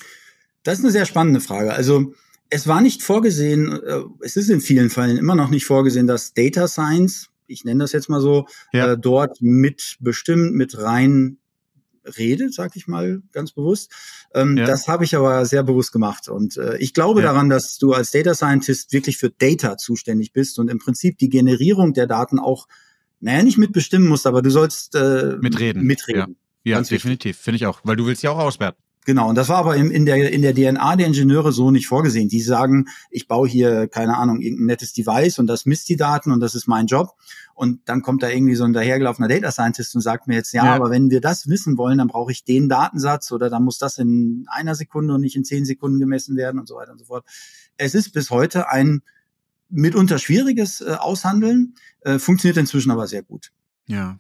Das 0.63 0.79
ist 0.79 0.85
eine 0.85 0.93
sehr 0.93 1.07
spannende 1.07 1.41
Frage. 1.41 1.73
Also 1.73 2.13
es 2.51 2.67
war 2.67 2.81
nicht 2.81 3.03
vorgesehen, 3.03 3.73
äh, 3.73 4.03
es 4.21 4.37
ist 4.37 4.51
in 4.51 4.61
vielen 4.61 4.91
Fällen 4.91 5.17
immer 5.17 5.35
noch 5.35 5.49
nicht 5.49 5.65
vorgesehen, 5.65 6.07
dass 6.07 6.35
Data 6.35 6.69
Science, 6.69 7.31
ich 7.47 7.65
nenne 7.65 7.83
das 7.85 7.93
jetzt 7.93 8.11
mal 8.11 8.21
so, 8.21 8.47
ja. 8.73 8.93
äh, 8.93 8.99
dort 8.99 9.41
mitbestimmt, 9.41 10.55
mit 10.55 10.77
rein 10.77 11.39
redet, 12.05 12.55
sag 12.55 12.77
ich 12.77 12.87
mal 12.87 13.23
ganz 13.33 13.53
bewusst. 13.53 13.93
Ähm, 14.35 14.57
ja. 14.57 14.67
Das 14.67 14.89
habe 14.89 15.05
ich 15.05 15.17
aber 15.17 15.45
sehr 15.47 15.63
bewusst 15.63 15.93
gemacht. 15.93 16.29
Und 16.29 16.57
äh, 16.57 16.77
ich 16.79 16.95
glaube 16.95 17.21
ja. 17.21 17.29
daran, 17.29 17.49
dass 17.49 17.79
du 17.79 17.93
als 17.93 18.11
Data 18.11 18.35
Scientist 18.35 18.93
wirklich 18.93 19.19
für 19.19 19.31
Data 19.31 19.77
zuständig 19.77 20.33
bist 20.33 20.59
und 20.59 20.69
im 20.71 20.79
Prinzip 20.79 21.19
die 21.19 21.29
Generierung 21.29 21.93
der 21.93 22.07
Daten 22.07 22.39
auch, 22.39 22.67
naja, 23.21 23.43
nicht 23.43 23.59
mitbestimmen 23.59 24.09
musst, 24.09 24.27
aber 24.27 24.43
du 24.43 24.51
sollst 24.51 24.95
äh, 24.95 25.37
mitreden. 25.41 25.85
mitreden. 25.85 26.37
Ja, 26.65 26.79
ja 26.79 26.83
definitiv. 26.83 27.37
Finde 27.37 27.57
ich 27.57 27.67
auch. 27.67 27.81
Weil 27.85 27.97
du 27.97 28.07
willst 28.07 28.23
ja 28.23 28.31
auch 28.31 28.39
auswerten. 28.39 28.83
Genau, 29.07 29.31
und 29.31 29.35
das 29.35 29.49
war 29.49 29.57
aber 29.57 29.77
in, 29.77 29.91
in, 29.91 30.05
der, 30.05 30.31
in 30.31 30.43
der 30.43 30.55
DNA 30.55 30.97
der 30.97 31.07
Ingenieure 31.07 31.53
so 31.53 31.71
nicht 31.71 31.87
vorgesehen. 31.87 32.29
Die 32.29 32.43
sagen, 32.43 32.87
ich 33.11 33.29
baue 33.29 33.49
hier, 33.49 33.89
keine 33.89 34.19
Ahnung, 34.19 34.41
irgendein 34.41 34.67
nettes 34.67 34.93
Device 34.93 35.39
und 35.39 35.47
das 35.47 35.65
misst 35.65 35.89
die 35.89 35.97
Daten 35.97 36.33
und 36.33 36.41
das 36.41 36.55
ist 36.55 36.69
mein 36.69 36.87
Job. 36.87 37.15
Und 37.55 37.81
dann 37.87 38.03
kommt 38.03 38.23
da 38.23 38.29
irgendwie 38.29 38.57
so 38.57 38.65
ein 38.65 38.75
dahergelaufener 38.75 39.29
Data 39.29 39.53
Scientist 39.53 39.95
und 39.95 40.03
sagt 40.03 40.27
mir 40.27 40.35
jetzt, 40.35 40.53
ja, 40.53 40.67
ja. 40.67 40.75
aber 40.75 40.91
wenn 40.91 41.11
wir 41.11 41.23
das 41.23 41.49
wissen 41.49 41.79
wollen, 41.79 41.99
dann 41.99 42.09
brauche 42.09 42.31
ich 42.31 42.45
den 42.45 42.69
Datensatz 42.69 43.33
oder 43.33 43.49
dann 43.49 43.65
muss 43.65 43.79
das 43.79 43.97
in 43.97 44.45
einer 44.49 44.75
Sekunde 44.75 45.15
und 45.15 45.23
nicht 45.23 45.37
in 45.37 45.45
zehn 45.45 45.65
Sekunden 45.65 45.99
gemessen 45.99 46.37
werden 46.37 46.61
und 46.61 46.69
so 46.69 46.77
weiter 46.77 46.93
und 46.93 46.99
so 46.99 47.07
fort. 47.07 47.25
Es 47.79 47.95
ist 47.95 48.13
bis 48.13 48.31
heute 48.31 48.69
ein 48.69 49.03
mitunter 49.71 50.19
schwieriges 50.19 50.83
äh, 50.83 50.97
Aushandeln, 50.99 51.75
äh, 52.03 52.19
funktioniert 52.19 52.59
inzwischen 52.59 52.91
aber 52.91 53.07
sehr 53.07 53.23
gut. 53.23 53.53
Ja, 53.87 54.19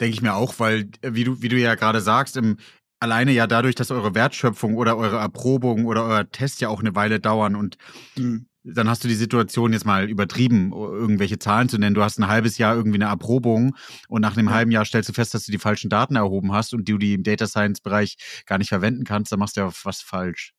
denke 0.00 0.14
ich 0.14 0.22
mir 0.22 0.34
auch, 0.34 0.54
weil, 0.58 0.88
äh, 1.02 1.12
wie 1.12 1.24
du, 1.24 1.42
wie 1.42 1.48
du 1.48 1.58
ja 1.58 1.74
gerade 1.74 2.00
sagst, 2.00 2.36
im, 2.36 2.56
alleine 3.00 3.32
ja 3.32 3.46
dadurch, 3.46 3.74
dass 3.74 3.90
eure 3.90 4.14
Wertschöpfung 4.14 4.76
oder 4.76 4.96
eure 4.96 5.18
Erprobung 5.18 5.84
oder 5.86 6.04
euer 6.04 6.30
Test 6.30 6.60
ja 6.60 6.68
auch 6.68 6.80
eine 6.80 6.94
Weile 6.94 7.20
dauern 7.20 7.56
und 7.56 7.76
mhm. 8.16 8.46
dann 8.62 8.88
hast 8.88 9.04
du 9.04 9.08
die 9.08 9.14
Situation 9.14 9.72
jetzt 9.72 9.84
mal 9.84 10.08
übertrieben, 10.08 10.72
irgendwelche 10.72 11.38
Zahlen 11.38 11.68
zu 11.68 11.78
nennen. 11.78 11.94
Du 11.94 12.02
hast 12.02 12.18
ein 12.18 12.28
halbes 12.28 12.58
Jahr 12.58 12.74
irgendwie 12.74 12.98
eine 12.98 13.10
Erprobung 13.10 13.76
und 14.08 14.22
nach 14.22 14.36
einem 14.36 14.48
ja. 14.48 14.54
halben 14.54 14.70
Jahr 14.70 14.84
stellst 14.84 15.08
du 15.08 15.12
fest, 15.12 15.34
dass 15.34 15.44
du 15.44 15.52
die 15.52 15.58
falschen 15.58 15.90
Daten 15.90 16.16
erhoben 16.16 16.52
hast 16.52 16.72
und 16.74 16.88
du 16.88 16.98
die 16.98 17.14
im 17.14 17.22
Data 17.22 17.46
Science 17.46 17.80
Bereich 17.80 18.16
gar 18.46 18.58
nicht 18.58 18.68
verwenden 18.68 19.04
kannst, 19.04 19.32
dann 19.32 19.38
machst 19.38 19.56
du 19.56 19.60
ja 19.62 19.70
was 19.84 20.00
falsch. 20.00 20.52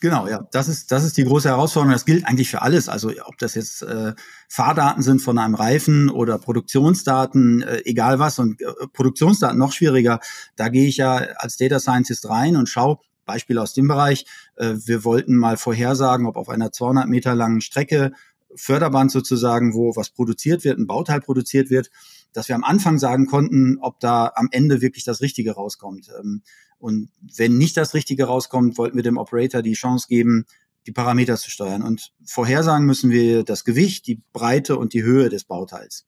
Genau, 0.00 0.28
ja, 0.28 0.46
das 0.52 0.68
ist 0.68 0.92
das 0.92 1.04
ist 1.04 1.16
die 1.16 1.24
große 1.24 1.48
Herausforderung. 1.48 1.92
Das 1.92 2.04
gilt 2.04 2.24
eigentlich 2.24 2.50
für 2.50 2.62
alles. 2.62 2.88
Also 2.88 3.10
ob 3.24 3.36
das 3.38 3.54
jetzt 3.54 3.82
äh, 3.82 4.14
Fahrdaten 4.48 5.02
sind 5.02 5.20
von 5.20 5.38
einem 5.38 5.56
Reifen 5.56 6.08
oder 6.08 6.38
Produktionsdaten, 6.38 7.62
äh, 7.62 7.82
egal 7.84 8.18
was. 8.18 8.38
Und 8.38 8.60
äh, 8.60 8.66
Produktionsdaten 8.92 9.58
noch 9.58 9.72
schwieriger. 9.72 10.20
Da 10.56 10.68
gehe 10.68 10.86
ich 10.86 10.98
ja 10.98 11.16
als 11.36 11.56
Data 11.56 11.80
Scientist 11.80 12.28
rein 12.28 12.56
und 12.56 12.68
schaue 12.68 12.98
Beispiel 13.24 13.58
aus 13.58 13.74
dem 13.74 13.88
Bereich. 13.88 14.24
Äh, 14.56 14.74
wir 14.84 15.04
wollten 15.04 15.36
mal 15.36 15.56
vorhersagen, 15.56 16.26
ob 16.26 16.36
auf 16.36 16.48
einer 16.48 16.70
200 16.70 17.08
Meter 17.08 17.34
langen 17.34 17.60
Strecke 17.60 18.12
Förderband 18.54 19.10
sozusagen, 19.10 19.74
wo 19.74 19.94
was 19.94 20.10
produziert 20.10 20.64
wird, 20.64 20.78
ein 20.78 20.86
Bauteil 20.86 21.20
produziert 21.20 21.70
wird, 21.70 21.90
dass 22.38 22.48
wir 22.48 22.54
am 22.54 22.62
Anfang 22.62 22.98
sagen 22.98 23.26
konnten, 23.26 23.78
ob 23.80 23.98
da 23.98 24.30
am 24.36 24.48
Ende 24.52 24.80
wirklich 24.80 25.02
das 25.02 25.20
Richtige 25.20 25.52
rauskommt. 25.56 26.08
Ähm, 26.20 26.42
und 26.78 27.10
wenn 27.36 27.58
nicht 27.58 27.76
das 27.76 27.94
Richtige 27.94 28.26
rauskommt, 28.26 28.78
wollten 28.78 28.94
wir 28.94 29.02
dem 29.02 29.16
Operator 29.16 29.60
die 29.60 29.72
Chance 29.72 30.06
geben, 30.08 30.46
die 30.86 30.92
Parameter 30.92 31.36
zu 31.36 31.50
steuern. 31.50 31.82
Und 31.82 32.12
vorhersagen 32.24 32.86
müssen 32.86 33.10
wir 33.10 33.42
das 33.42 33.64
Gewicht, 33.64 34.06
die 34.06 34.22
Breite 34.32 34.78
und 34.78 34.92
die 34.92 35.02
Höhe 35.02 35.28
des 35.28 35.42
Bauteils. 35.42 36.06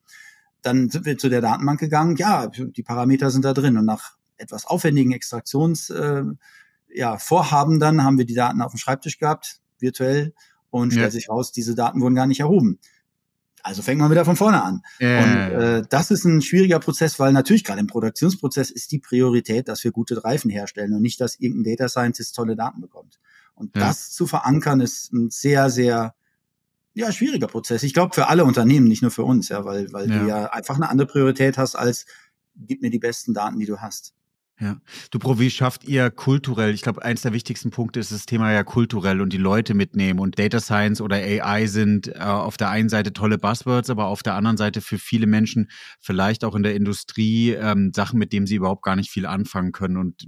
Dann 0.62 0.88
sind 0.88 1.04
wir 1.04 1.18
zu 1.18 1.30
der 1.30 1.40
Datenbank 1.40 1.80
gegangen. 1.80 2.14
Ja, 2.14 2.46
die 2.46 2.82
Parameter 2.84 3.32
sind 3.32 3.44
da 3.44 3.52
drin. 3.52 3.76
Und 3.76 3.86
nach 3.86 4.16
etwas 4.36 4.66
aufwendigen 4.66 5.10
Extraktions, 5.10 5.90
äh, 5.90 6.22
ja, 6.94 7.18
Vorhaben 7.18 7.80
dann 7.80 8.04
haben 8.04 8.18
wir 8.18 8.24
die 8.24 8.34
Daten 8.34 8.62
auf 8.62 8.70
dem 8.70 8.78
Schreibtisch 8.78 9.18
gehabt, 9.18 9.60
virtuell, 9.80 10.32
und 10.70 10.92
stellt 10.92 11.06
ja. 11.06 11.10
sich 11.10 11.28
raus, 11.28 11.50
diese 11.50 11.74
Daten 11.74 12.00
wurden 12.00 12.14
gar 12.14 12.28
nicht 12.28 12.38
erhoben. 12.38 12.78
Also 13.62 13.82
fängt 13.82 14.00
man 14.00 14.10
wieder 14.10 14.24
von 14.24 14.36
vorne 14.36 14.62
an. 14.62 14.82
Ja. 14.98 15.22
Und 15.22 15.62
äh, 15.62 15.82
das 15.88 16.10
ist 16.10 16.24
ein 16.24 16.42
schwieriger 16.42 16.78
Prozess, 16.80 17.18
weil 17.18 17.32
natürlich 17.32 17.64
gerade 17.64 17.80
im 17.80 17.86
Produktionsprozess 17.86 18.70
ist 18.70 18.92
die 18.92 18.98
Priorität, 18.98 19.68
dass 19.68 19.84
wir 19.84 19.92
gute 19.92 20.22
Reifen 20.24 20.50
herstellen 20.50 20.94
und 20.94 21.02
nicht, 21.02 21.20
dass 21.20 21.38
irgendein 21.38 21.76
Data 21.76 21.88
Scientist 21.88 22.34
tolle 22.34 22.56
Daten 22.56 22.80
bekommt. 22.80 23.18
Und 23.54 23.76
ja. 23.76 23.88
das 23.88 24.10
zu 24.10 24.26
verankern 24.26 24.80
ist 24.80 25.12
ein 25.12 25.30
sehr, 25.30 25.70
sehr 25.70 26.14
ja, 26.94 27.12
schwieriger 27.12 27.46
Prozess. 27.46 27.82
Ich 27.82 27.94
glaube 27.94 28.14
für 28.14 28.28
alle 28.28 28.44
Unternehmen, 28.44 28.88
nicht 28.88 29.02
nur 29.02 29.10
für 29.10 29.24
uns, 29.24 29.48
ja, 29.48 29.64
weil, 29.64 29.92
weil 29.92 30.10
ja. 30.10 30.18
du 30.18 30.26
ja 30.26 30.44
einfach 30.46 30.76
eine 30.76 30.88
andere 30.88 31.06
Priorität 31.06 31.58
hast 31.58 31.76
als 31.76 32.06
gib 32.56 32.82
mir 32.82 32.90
die 32.90 32.98
besten 32.98 33.34
Daten, 33.34 33.58
die 33.58 33.66
du 33.66 33.78
hast. 33.78 34.14
Ja. 34.60 34.78
Du 35.10 35.18
Pro, 35.18 35.38
wie 35.38 35.50
schafft 35.50 35.84
ihr 35.84 36.10
kulturell? 36.10 36.74
Ich 36.74 36.82
glaube, 36.82 37.02
eins 37.02 37.22
der 37.22 37.32
wichtigsten 37.32 37.70
Punkte 37.70 37.98
ist 37.98 38.12
das 38.12 38.26
Thema 38.26 38.52
ja 38.52 38.62
kulturell 38.62 39.22
und 39.22 39.32
die 39.32 39.38
Leute 39.38 39.72
mitnehmen. 39.72 40.20
Und 40.20 40.38
Data 40.38 40.60
Science 40.60 41.00
oder 41.00 41.16
AI 41.16 41.66
sind 41.66 42.08
äh, 42.08 42.18
auf 42.18 42.58
der 42.58 42.68
einen 42.68 42.90
Seite 42.90 43.14
tolle 43.14 43.38
Buzzwords, 43.38 43.88
aber 43.88 44.06
auf 44.08 44.22
der 44.22 44.34
anderen 44.34 44.58
Seite 44.58 44.82
für 44.82 44.98
viele 44.98 45.26
Menschen 45.26 45.70
vielleicht 45.98 46.44
auch 46.44 46.54
in 46.54 46.62
der 46.62 46.74
Industrie 46.74 47.52
ähm, 47.52 47.92
Sachen, 47.94 48.18
mit 48.18 48.34
denen 48.34 48.46
sie 48.46 48.56
überhaupt 48.56 48.82
gar 48.82 48.96
nicht 48.96 49.10
viel 49.10 49.24
anfangen 49.24 49.72
können 49.72 49.96
und 49.96 50.26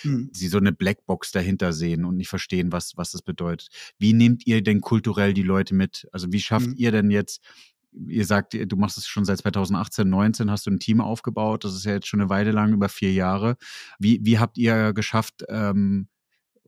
hm. 0.00 0.30
sie 0.32 0.48
so 0.48 0.56
eine 0.56 0.72
Blackbox 0.72 1.32
dahinter 1.32 1.74
sehen 1.74 2.06
und 2.06 2.16
nicht 2.16 2.28
verstehen, 2.28 2.72
was, 2.72 2.96
was 2.96 3.10
das 3.12 3.20
bedeutet. 3.20 3.68
Wie 3.98 4.14
nehmt 4.14 4.46
ihr 4.46 4.62
denn 4.62 4.80
kulturell 4.80 5.34
die 5.34 5.42
Leute 5.42 5.74
mit? 5.74 6.08
Also 6.10 6.32
wie 6.32 6.40
schafft 6.40 6.68
hm. 6.68 6.74
ihr 6.78 6.90
denn 6.90 7.10
jetzt 7.10 7.42
ihr 7.92 8.26
sagt, 8.26 8.54
du 8.54 8.76
machst 8.76 8.98
es 8.98 9.06
schon 9.06 9.24
seit 9.24 9.38
2018, 9.38 10.08
19, 10.08 10.50
hast 10.50 10.66
du 10.66 10.70
ein 10.70 10.80
Team 10.80 11.00
aufgebaut. 11.00 11.64
Das 11.64 11.74
ist 11.74 11.84
ja 11.84 11.92
jetzt 11.92 12.06
schon 12.06 12.20
eine 12.20 12.30
Weile 12.30 12.52
lang, 12.52 12.72
über 12.72 12.88
vier 12.88 13.12
Jahre. 13.12 13.56
Wie, 13.98 14.20
wie 14.22 14.38
habt 14.38 14.58
ihr 14.58 14.92
geschafft, 14.92 15.44
ähm, 15.48 16.08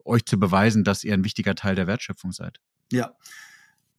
euch 0.05 0.25
zu 0.25 0.39
beweisen, 0.39 0.85
dass 0.85 1.05
ihr 1.05 1.15
ein 1.15 1.25
wichtiger 1.25 1.55
Teil 1.55 1.75
der 1.75 1.87
Wertschöpfung 1.87 2.33
seid? 2.33 2.59
Ja, 2.93 3.13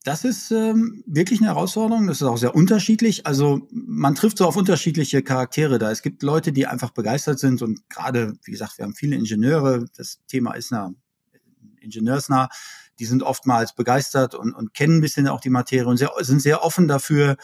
das 0.04 0.24
ist 0.24 0.50
ähm, 0.50 1.04
wirklich 1.06 1.40
eine 1.40 1.48
Herausforderung. 1.48 2.08
Das 2.08 2.20
ist 2.20 2.26
auch 2.26 2.36
sehr 2.36 2.54
unterschiedlich. 2.54 3.26
Also 3.26 3.68
man 3.70 4.14
trifft 4.14 4.38
so 4.38 4.46
auf 4.46 4.56
unterschiedliche 4.56 5.22
Charaktere 5.22 5.78
da. 5.78 5.90
Es 5.90 6.02
gibt 6.02 6.22
Leute, 6.22 6.52
die 6.52 6.66
einfach 6.66 6.90
begeistert 6.90 7.38
sind 7.38 7.62
und 7.62 7.88
gerade, 7.88 8.34
wie 8.44 8.50
gesagt, 8.50 8.78
wir 8.78 8.84
haben 8.84 8.94
viele 8.94 9.16
Ingenieure. 9.16 9.86
Das 9.96 10.18
Thema 10.26 10.54
ist 10.54 10.72
nah, 10.72 10.92
ingenieursnah 11.80 12.48
die 13.02 13.06
sind 13.06 13.24
oftmals 13.24 13.74
begeistert 13.74 14.36
und, 14.36 14.54
und 14.54 14.74
kennen 14.74 14.98
ein 14.98 15.00
bisschen 15.00 15.26
auch 15.26 15.40
die 15.40 15.50
Materie 15.50 15.88
und 15.88 15.96
sehr, 15.96 16.12
sind 16.20 16.40
sehr 16.40 16.62
offen 16.62 16.86
dafür, 16.86 17.36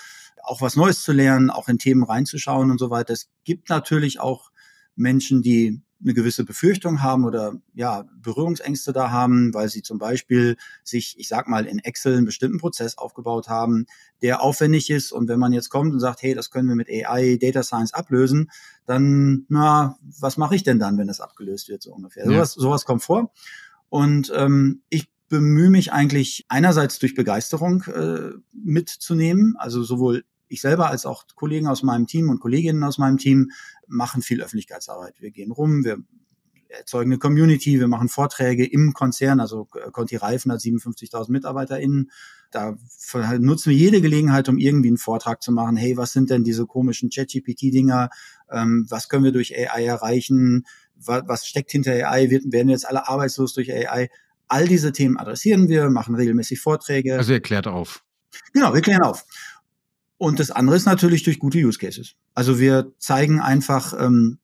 auch 0.45 0.62
was 0.62 0.77
Neues 0.77 1.03
zu 1.03 1.11
lernen, 1.11 1.50
auch 1.50 1.69
in 1.69 1.81
Themen 1.81 2.05
reinzuschauen 2.05 2.71
und 2.71 2.79
so 2.79 2.91
weiter. 2.91 3.12
Es 3.12 3.29
gibt 3.43 3.69
natürlich 3.69 4.21
auch 4.21 4.53
Menschen, 4.95 5.43
die 5.43 5.83
eine 6.00 6.15
gewisse 6.15 6.45
Befürchtung 6.45 7.03
haben 7.03 7.25
oder 7.25 7.55
ja 7.75 8.05
Berührungsängste 8.23 8.93
da 8.93 9.11
haben, 9.11 9.53
weil 9.53 9.69
sie 9.69 9.83
zum 9.83 9.99
Beispiel 9.99 10.57
sich, 10.85 11.17
ich 11.19 11.27
sag 11.27 11.49
mal, 11.49 11.67
in 11.67 11.81
Excel 11.81 12.17
einen 12.17 12.25
bestimmten 12.25 12.59
Prozess 12.59 12.97
aufgebaut 12.97 13.49
haben, 13.49 13.87
der 14.23 14.41
aufwendig 14.41 14.91
ist. 14.91 15.11
Und 15.11 15.27
wenn 15.27 15.41
man 15.41 15.53
jetzt 15.53 15.71
kommt 15.71 15.93
und 15.93 15.99
sagt, 15.99 16.23
hey, 16.23 16.37
das 16.37 16.53
können 16.53 16.69
wir 16.69 16.77
mit 16.77 16.88
AI, 16.88 17.37
Data 17.37 17.65
Science 17.65 17.95
ablösen, 17.95 18.49
dann, 18.87 19.45
na, 19.49 19.99
was 20.21 20.37
mache 20.37 20.55
ich 20.55 20.62
denn 20.62 20.79
dann, 20.79 20.99
wenn 20.99 21.09
das 21.09 21.21
abgelöst 21.21 21.69
wird, 21.69 21.83
so 21.83 21.93
ungefähr? 21.93 22.27
Ja. 22.27 22.31
Sowas, 22.31 22.53
sowas 22.53 22.85
kommt 22.85 23.03
vor. 23.03 23.33
Und 23.88 24.33
ähm, 24.37 24.83
ich 24.91 25.09
bemühe 25.28 25.70
mich 25.70 25.92
eigentlich 25.92 26.47
einerseits 26.49 26.99
durch 26.99 27.14
Begeisterung 27.14 27.82
äh, 27.85 28.30
mitzunehmen, 28.52 29.54
also 29.58 29.82
sowohl 29.82 30.25
ich 30.49 30.61
selber 30.61 30.88
als 30.88 31.06
auch 31.06 31.25
Kollegen 31.35 31.66
aus 31.66 31.82
meinem 31.82 32.06
Team 32.06 32.30
und 32.30 32.40
Kolleginnen 32.40 32.82
aus 32.82 32.99
meinem 32.99 33.18
Team 33.18 33.50
machen 33.87 34.23
viel 34.23 34.42
Öffentlichkeitsarbeit. 34.42 35.20
Wir 35.20 35.30
gehen 35.30 35.52
rum, 35.52 35.85
wir 35.85 35.99
erzeugen 36.68 37.12
eine 37.12 37.18
Community, 37.18 37.80
wir 37.80 37.88
machen 37.88 38.08
Vorträge 38.08 38.64
im 38.66 38.92
Konzern, 38.92 39.40
also 39.40 39.68
äh, 39.75 39.90
Conti 39.90 40.16
Reifen 40.16 40.52
hat 40.52 40.61
57.000 40.61 41.30
MitarbeiterInnen. 41.30 42.11
Da 42.50 42.76
nutzen 43.38 43.70
wir 43.70 43.76
jede 43.76 44.00
Gelegenheit, 44.00 44.49
um 44.49 44.56
irgendwie 44.56 44.88
einen 44.88 44.97
Vortrag 44.97 45.42
zu 45.42 45.52
machen. 45.52 45.76
Hey, 45.76 45.99
was 45.99 46.12
sind 46.12 46.30
denn 46.30 46.44
diese 46.44 46.66
komischen 46.66 47.11
ChatGPT-Dinger? 47.11 48.08
Ähm, 48.50 48.87
was 48.88 49.08
können 49.08 49.25
wir 49.25 49.32
durch 49.32 49.54
AI 49.54 49.85
erreichen? 49.85 50.64
Was, 50.97 51.25
was 51.26 51.47
steckt 51.47 51.70
hinter 51.70 51.92
AI? 51.92 52.30
Werden 52.30 52.68
wir 52.68 52.75
jetzt 52.75 52.88
alle 52.88 53.06
arbeitslos 53.06 53.52
durch 53.52 53.70
AI? 53.70 54.08
All 54.49 54.67
diese 54.67 54.93
Themen 54.93 55.19
adressieren 55.19 55.69
wir, 55.69 55.90
machen 55.90 56.14
regelmäßig 56.14 56.61
Vorträge. 56.61 57.17
Also 57.17 57.33
ihr 57.33 57.40
klärt 57.40 57.67
auf. 57.67 58.02
Genau, 58.52 58.75
wir 58.75 58.81
klären 58.81 59.02
auf. 59.02 59.25
Und 60.17 60.40
das 60.40 60.50
andere 60.50 60.76
ist 60.76 60.87
natürlich 60.87 61.23
durch 61.23 61.38
gute 61.38 61.59
Use 61.59 61.78
Cases. 61.78 62.14
Also 62.35 62.59
wir 62.59 62.93
zeigen 62.99 63.40
einfach, 63.40 63.95
ähm, 63.99 64.38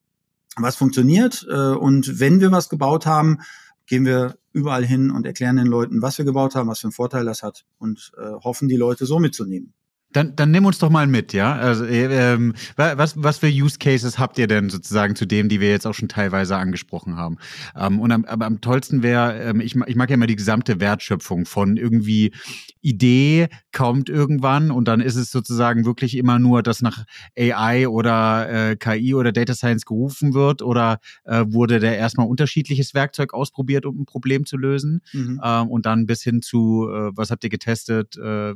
was 0.56 0.76
funktioniert. 0.76 1.46
Äh, 1.50 1.54
und 1.54 2.20
wenn 2.20 2.40
wir 2.40 2.52
was 2.52 2.68
gebaut 2.68 3.06
haben, 3.06 3.40
gehen 3.86 4.04
wir 4.04 4.36
überall 4.52 4.84
hin 4.84 5.10
und 5.10 5.26
erklären 5.26 5.56
den 5.56 5.66
Leuten, 5.66 6.00
was 6.00 6.16
wir 6.16 6.24
gebaut 6.24 6.54
haben, 6.54 6.68
was 6.68 6.78
für 6.80 6.86
einen 6.86 6.92
Vorteil 6.92 7.24
das 7.24 7.42
hat 7.42 7.64
und 7.78 8.12
äh, 8.16 8.32
hoffen, 8.44 8.68
die 8.68 8.76
Leute 8.76 9.04
so 9.04 9.18
mitzunehmen. 9.18 9.74
Dann, 10.14 10.36
dann 10.36 10.52
nimm 10.52 10.64
uns 10.64 10.78
doch 10.78 10.90
mal 10.90 11.06
mit, 11.06 11.32
ja. 11.32 11.56
Also, 11.56 11.84
äh, 11.84 12.32
ähm, 12.34 12.54
was, 12.76 13.22
was 13.22 13.38
für 13.38 13.48
Use 13.48 13.78
Cases 13.78 14.18
habt 14.18 14.38
ihr 14.38 14.46
denn 14.46 14.70
sozusagen 14.70 15.16
zu 15.16 15.26
dem, 15.26 15.48
die 15.48 15.60
wir 15.60 15.70
jetzt 15.70 15.86
auch 15.86 15.92
schon 15.92 16.08
teilweise 16.08 16.56
angesprochen 16.56 17.16
haben? 17.16 17.36
Ähm, 17.76 17.98
und 17.98 18.12
am, 18.12 18.24
aber 18.24 18.46
am 18.46 18.60
tollsten 18.60 19.02
wäre, 19.02 19.36
ähm, 19.42 19.60
ich, 19.60 19.74
ich 19.74 19.96
mag 19.96 20.08
ja 20.10 20.14
immer 20.14 20.28
die 20.28 20.36
gesamte 20.36 20.78
Wertschöpfung 20.78 21.46
von 21.46 21.76
irgendwie 21.76 22.32
Idee 22.80 23.48
kommt 23.72 24.08
irgendwann 24.08 24.70
und 24.70 24.86
dann 24.86 25.00
ist 25.00 25.16
es 25.16 25.32
sozusagen 25.32 25.84
wirklich 25.84 26.16
immer 26.16 26.38
nur, 26.38 26.62
dass 26.62 26.80
nach 26.80 27.04
AI 27.36 27.88
oder 27.88 28.70
äh, 28.70 28.76
KI 28.76 29.14
oder 29.14 29.32
Data 29.32 29.54
Science 29.54 29.84
gerufen 29.84 30.32
wird 30.32 30.62
oder 30.62 31.00
äh, 31.24 31.44
wurde 31.48 31.80
da 31.80 31.90
erstmal 31.90 32.28
unterschiedliches 32.28 32.94
Werkzeug 32.94 33.34
ausprobiert, 33.34 33.84
um 33.84 34.02
ein 34.02 34.04
Problem 34.06 34.46
zu 34.46 34.56
lösen 34.56 35.00
mhm. 35.12 35.40
ähm, 35.42 35.68
und 35.68 35.86
dann 35.86 36.06
bis 36.06 36.22
hin 36.22 36.40
zu, 36.40 36.88
äh, 36.88 37.10
was 37.16 37.30
habt 37.30 37.42
ihr 37.42 37.50
getestet? 37.50 38.16
Äh, 38.16 38.54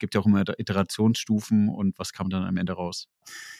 gibt 0.00 0.14
ja 0.14 0.20
auch 0.20 0.26
immer 0.26 0.42
Iterationsstufen 0.58 1.68
und 1.68 1.98
was 1.98 2.12
kam 2.12 2.30
dann 2.30 2.44
am 2.44 2.56
Ende 2.56 2.72
raus? 2.72 3.06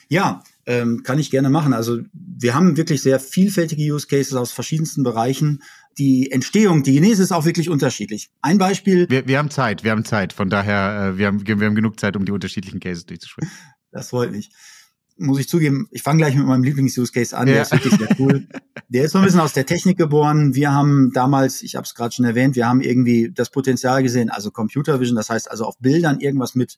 Ja, 0.09 0.43
ähm, 0.65 1.03
kann 1.03 1.19
ich 1.19 1.31
gerne 1.31 1.49
machen. 1.49 1.73
Also 1.73 1.99
wir 2.11 2.53
haben 2.53 2.75
wirklich 2.75 3.01
sehr 3.01 3.19
vielfältige 3.19 3.93
Use 3.93 4.07
Cases 4.07 4.33
aus 4.33 4.51
verschiedensten 4.51 5.03
Bereichen. 5.03 5.63
Die 5.97 6.31
Entstehung, 6.31 6.83
die 6.83 6.93
Genese 6.93 7.23
ist 7.23 7.31
auch 7.31 7.45
wirklich 7.45 7.69
unterschiedlich. 7.69 8.29
Ein 8.41 8.57
Beispiel. 8.57 9.07
Wir, 9.09 9.27
wir 9.27 9.37
haben 9.37 9.49
Zeit, 9.49 9.83
wir 9.83 9.91
haben 9.91 10.03
Zeit. 10.03 10.33
Von 10.33 10.49
daher, 10.49 11.13
äh, 11.13 11.17
wir, 11.17 11.27
haben, 11.27 11.47
wir 11.47 11.65
haben 11.65 11.75
genug 11.75 11.99
Zeit, 11.99 12.17
um 12.17 12.25
die 12.25 12.31
unterschiedlichen 12.31 12.79
Cases 12.81 13.05
durchzusprechen. 13.05 13.51
Das 13.91 14.09
freut 14.09 14.31
mich 14.31 14.49
muss 15.21 15.39
ich 15.39 15.47
zugeben, 15.47 15.87
ich 15.91 16.03
fange 16.03 16.17
gleich 16.17 16.35
mit 16.35 16.45
meinem 16.45 16.63
Lieblings-Use-Case 16.63 17.37
an, 17.37 17.47
ja. 17.47 17.53
der 17.53 17.61
ist 17.63 17.71
wirklich 17.71 17.93
sehr 17.93 18.19
cool. 18.19 18.47
Der 18.89 19.05
ist 19.05 19.11
so 19.11 19.19
ein 19.19 19.23
bisschen 19.23 19.39
aus 19.39 19.53
der 19.53 19.65
Technik 19.65 19.97
geboren. 19.97 20.53
Wir 20.53 20.73
haben 20.73 21.11
damals, 21.13 21.61
ich 21.61 21.75
habe 21.75 21.85
es 21.85 21.95
gerade 21.95 22.13
schon 22.13 22.25
erwähnt, 22.25 22.55
wir 22.55 22.67
haben 22.67 22.81
irgendwie 22.81 23.31
das 23.31 23.49
Potenzial 23.49 24.03
gesehen, 24.03 24.29
also 24.29 24.51
Computer 24.51 24.99
Vision, 24.99 25.15
das 25.15 25.29
heißt 25.29 25.49
also 25.49 25.65
auf 25.65 25.77
Bildern 25.79 26.19
irgendwas 26.19 26.55
mit 26.55 26.77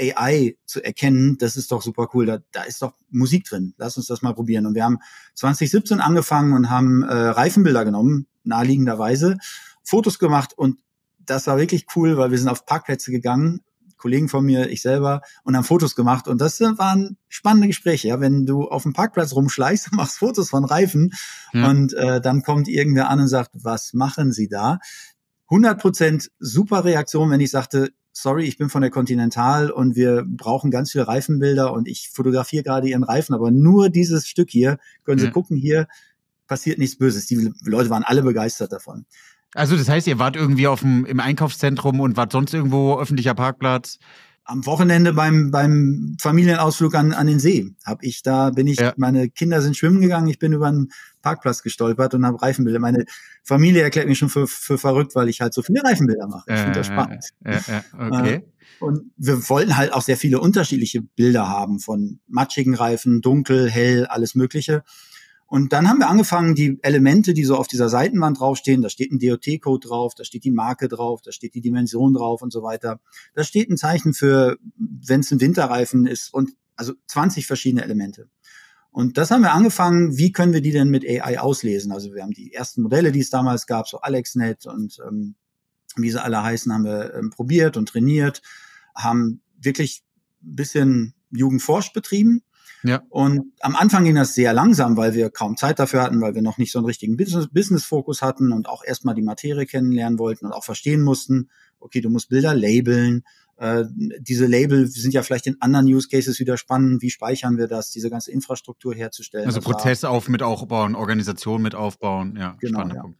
AI 0.00 0.56
zu 0.64 0.82
erkennen, 0.82 1.36
das 1.38 1.56
ist 1.56 1.70
doch 1.70 1.82
super 1.82 2.08
cool. 2.14 2.26
Da, 2.26 2.38
da 2.52 2.62
ist 2.62 2.82
doch 2.82 2.94
Musik 3.10 3.44
drin. 3.44 3.74
Lass 3.76 3.96
uns 3.96 4.06
das 4.06 4.22
mal 4.22 4.34
probieren. 4.34 4.66
Und 4.66 4.74
wir 4.74 4.84
haben 4.84 4.98
2017 5.34 6.00
angefangen 6.00 6.52
und 6.52 6.70
haben 6.70 7.02
äh, 7.02 7.14
Reifenbilder 7.14 7.84
genommen, 7.84 8.26
naheliegenderweise, 8.42 9.36
Fotos 9.82 10.18
gemacht 10.18 10.56
und 10.56 10.78
das 11.26 11.46
war 11.46 11.58
wirklich 11.58 11.86
cool, 11.96 12.16
weil 12.16 12.30
wir 12.30 12.38
sind 12.38 12.48
auf 12.48 12.66
Parkplätze 12.66 13.10
gegangen 13.10 13.60
Kollegen 13.96 14.28
von 14.28 14.44
mir, 14.44 14.70
ich 14.70 14.82
selber 14.82 15.22
und 15.44 15.56
haben 15.56 15.64
Fotos 15.64 15.94
gemacht. 15.94 16.28
Und 16.28 16.40
das 16.40 16.60
waren 16.60 17.16
spannende 17.28 17.68
Gespräche. 17.68 18.08
Ja, 18.08 18.20
wenn 18.20 18.46
du 18.46 18.68
auf 18.68 18.82
dem 18.82 18.92
Parkplatz 18.92 19.34
rumschleichst 19.34 19.90
und 19.90 19.96
machst 19.96 20.18
Fotos 20.18 20.50
von 20.50 20.64
Reifen 20.64 21.12
ja. 21.52 21.68
und 21.68 21.94
äh, 21.94 22.20
dann 22.20 22.42
kommt 22.42 22.68
irgendwer 22.68 23.08
an 23.08 23.20
und 23.20 23.28
sagt, 23.28 23.50
was 23.54 23.92
machen 23.92 24.32
Sie 24.32 24.48
da? 24.48 24.78
100 25.50 25.80
Prozent 25.80 26.30
super 26.38 26.84
Reaktion, 26.84 27.30
wenn 27.30 27.40
ich 27.40 27.50
sagte, 27.50 27.90
sorry, 28.12 28.44
ich 28.44 28.56
bin 28.56 28.68
von 28.68 28.80
der 28.80 28.90
Continental 28.90 29.70
und 29.70 29.96
wir 29.96 30.24
brauchen 30.26 30.70
ganz 30.70 30.92
viele 30.92 31.06
Reifenbilder 31.06 31.72
und 31.72 31.88
ich 31.88 32.10
fotografiere 32.12 32.62
gerade 32.62 32.88
Ihren 32.88 33.04
Reifen, 33.04 33.34
aber 33.34 33.50
nur 33.50 33.90
dieses 33.90 34.26
Stück 34.26 34.50
hier, 34.50 34.78
können 35.04 35.18
Sie 35.18 35.26
ja. 35.26 35.32
gucken, 35.32 35.56
hier 35.56 35.88
passiert 36.46 36.78
nichts 36.78 36.96
Böses. 36.96 37.26
Die 37.26 37.52
Leute 37.64 37.90
waren 37.90 38.04
alle 38.04 38.22
begeistert 38.22 38.72
davon. 38.72 39.06
Also 39.54 39.76
das 39.76 39.88
heißt, 39.88 40.06
ihr 40.06 40.18
wart 40.18 40.36
irgendwie 40.36 40.66
auf 40.66 40.80
dem, 40.80 41.04
im 41.06 41.20
Einkaufszentrum 41.20 42.00
und 42.00 42.16
wart 42.16 42.32
sonst 42.32 42.52
irgendwo 42.52 42.98
öffentlicher 42.98 43.34
Parkplatz? 43.34 43.98
Am 44.46 44.66
Wochenende 44.66 45.14
beim, 45.14 45.50
beim 45.50 46.16
Familienausflug 46.20 46.94
an, 46.96 47.12
an 47.12 47.26
den 47.26 47.38
See 47.38 47.74
hab 47.84 48.02
ich 48.02 48.22
da, 48.22 48.50
bin 48.50 48.66
ich, 48.66 48.78
ja. 48.78 48.92
meine 48.98 49.30
Kinder 49.30 49.62
sind 49.62 49.74
schwimmen 49.74 50.02
gegangen, 50.02 50.28
ich 50.28 50.38
bin 50.38 50.52
über 50.52 50.70
den 50.70 50.90
Parkplatz 51.22 51.62
gestolpert 51.62 52.12
und 52.12 52.26
habe 52.26 52.42
Reifenbilder. 52.42 52.78
Meine 52.78 53.06
Familie 53.42 53.82
erklärt 53.82 54.06
mich 54.06 54.18
schon 54.18 54.28
für, 54.28 54.46
für 54.46 54.76
verrückt, 54.76 55.14
weil 55.14 55.30
ich 55.30 55.40
halt 55.40 55.54
so 55.54 55.62
viele 55.62 55.82
Reifenbilder 55.82 56.26
mache. 56.26 56.44
Ich 56.48 56.60
finde 56.60 56.78
das 56.78 56.86
spannend. 56.88 57.24
Äh, 57.42 57.54
äh, 57.54 57.80
okay. 57.98 58.34
Äh, 58.34 58.42
und 58.80 59.12
wir 59.16 59.48
wollten 59.48 59.76
halt 59.76 59.92
auch 59.94 60.02
sehr 60.02 60.16
viele 60.16 60.40
unterschiedliche 60.40 61.00
Bilder 61.00 61.48
haben 61.48 61.78
von 61.78 62.20
matschigen 62.26 62.74
Reifen, 62.74 63.22
dunkel, 63.22 63.70
hell, 63.70 64.06
alles 64.06 64.34
Mögliche. 64.34 64.82
Und 65.54 65.72
dann 65.72 65.88
haben 65.88 66.00
wir 66.00 66.08
angefangen, 66.08 66.56
die 66.56 66.80
Elemente, 66.82 67.32
die 67.32 67.44
so 67.44 67.54
auf 67.56 67.68
dieser 67.68 67.88
Seitenwand 67.88 68.40
draufstehen, 68.40 68.82
da 68.82 68.88
steht 68.88 69.12
ein 69.12 69.20
DOT-Code 69.20 69.86
drauf, 69.86 70.16
da 70.16 70.24
steht 70.24 70.42
die 70.42 70.50
Marke 70.50 70.88
drauf, 70.88 71.22
da 71.22 71.30
steht 71.30 71.54
die 71.54 71.60
Dimension 71.60 72.12
drauf 72.12 72.42
und 72.42 72.52
so 72.52 72.64
weiter. 72.64 72.98
Da 73.34 73.44
steht 73.44 73.70
ein 73.70 73.76
Zeichen 73.76 74.14
für, 74.14 74.58
wenn 74.76 75.20
es 75.20 75.30
ein 75.30 75.40
Winterreifen 75.40 76.08
ist 76.08 76.34
und 76.34 76.50
also 76.74 76.94
20 77.06 77.46
verschiedene 77.46 77.84
Elemente. 77.84 78.28
Und 78.90 79.16
das 79.16 79.30
haben 79.30 79.42
wir 79.42 79.52
angefangen, 79.52 80.18
wie 80.18 80.32
können 80.32 80.54
wir 80.54 80.60
die 80.60 80.72
denn 80.72 80.90
mit 80.90 81.04
AI 81.08 81.38
auslesen? 81.38 81.92
Also 81.92 82.12
wir 82.12 82.24
haben 82.24 82.34
die 82.34 82.52
ersten 82.52 82.82
Modelle, 82.82 83.12
die 83.12 83.20
es 83.20 83.30
damals 83.30 83.68
gab, 83.68 83.86
so 83.86 84.00
AlexNet 84.00 84.66
und 84.66 84.98
ähm, 85.08 85.36
wie 85.94 86.10
sie 86.10 86.20
alle 86.20 86.42
heißen, 86.42 86.72
haben 86.72 86.84
wir 86.84 87.14
ähm, 87.14 87.30
probiert 87.30 87.76
und 87.76 87.88
trainiert, 87.88 88.42
haben 88.96 89.40
wirklich 89.56 90.02
ein 90.42 90.56
bisschen 90.56 91.14
Jugendforscht 91.30 91.94
betrieben 91.94 92.42
ja. 92.84 93.02
Und 93.08 93.52
am 93.60 93.76
Anfang 93.76 94.04
ging 94.04 94.14
das 94.14 94.34
sehr 94.34 94.52
langsam, 94.52 94.96
weil 94.96 95.14
wir 95.14 95.30
kaum 95.30 95.56
Zeit 95.56 95.78
dafür 95.78 96.02
hatten, 96.02 96.20
weil 96.20 96.34
wir 96.34 96.42
noch 96.42 96.58
nicht 96.58 96.70
so 96.70 96.78
einen 96.78 96.86
richtigen 96.86 97.16
Business-Fokus 97.16 98.20
hatten 98.20 98.52
und 98.52 98.68
auch 98.68 98.84
erstmal 98.84 99.14
die 99.14 99.22
Materie 99.22 99.64
kennenlernen 99.64 100.18
wollten 100.18 100.46
und 100.46 100.52
auch 100.52 100.64
verstehen 100.64 101.02
mussten, 101.02 101.48
okay, 101.80 102.00
du 102.00 102.10
musst 102.10 102.28
Bilder 102.28 102.54
labeln. 102.54 103.24
Äh, 103.56 103.84
diese 104.18 104.46
Label 104.46 104.86
sind 104.86 105.14
ja 105.14 105.22
vielleicht 105.22 105.46
in 105.46 105.56
anderen 105.60 105.86
Use 105.86 106.08
Cases 106.08 106.38
wieder 106.38 106.56
spannend. 106.56 107.02
Wie 107.02 107.10
speichern 107.10 107.56
wir 107.56 107.68
das, 107.68 107.90
diese 107.90 108.10
ganze 108.10 108.32
Infrastruktur 108.32 108.94
herzustellen? 108.94 109.46
Also 109.46 109.60
Prozess 109.60 110.04
auf 110.04 110.28
mit 110.28 110.42
aufbauen, 110.42 110.94
Organisation 110.94 111.62
mit 111.62 111.74
aufbauen, 111.74 112.36
ja, 112.36 112.56
genau, 112.60 112.78
spannender 112.78 112.96
ja. 112.96 113.02
Punkt. 113.02 113.18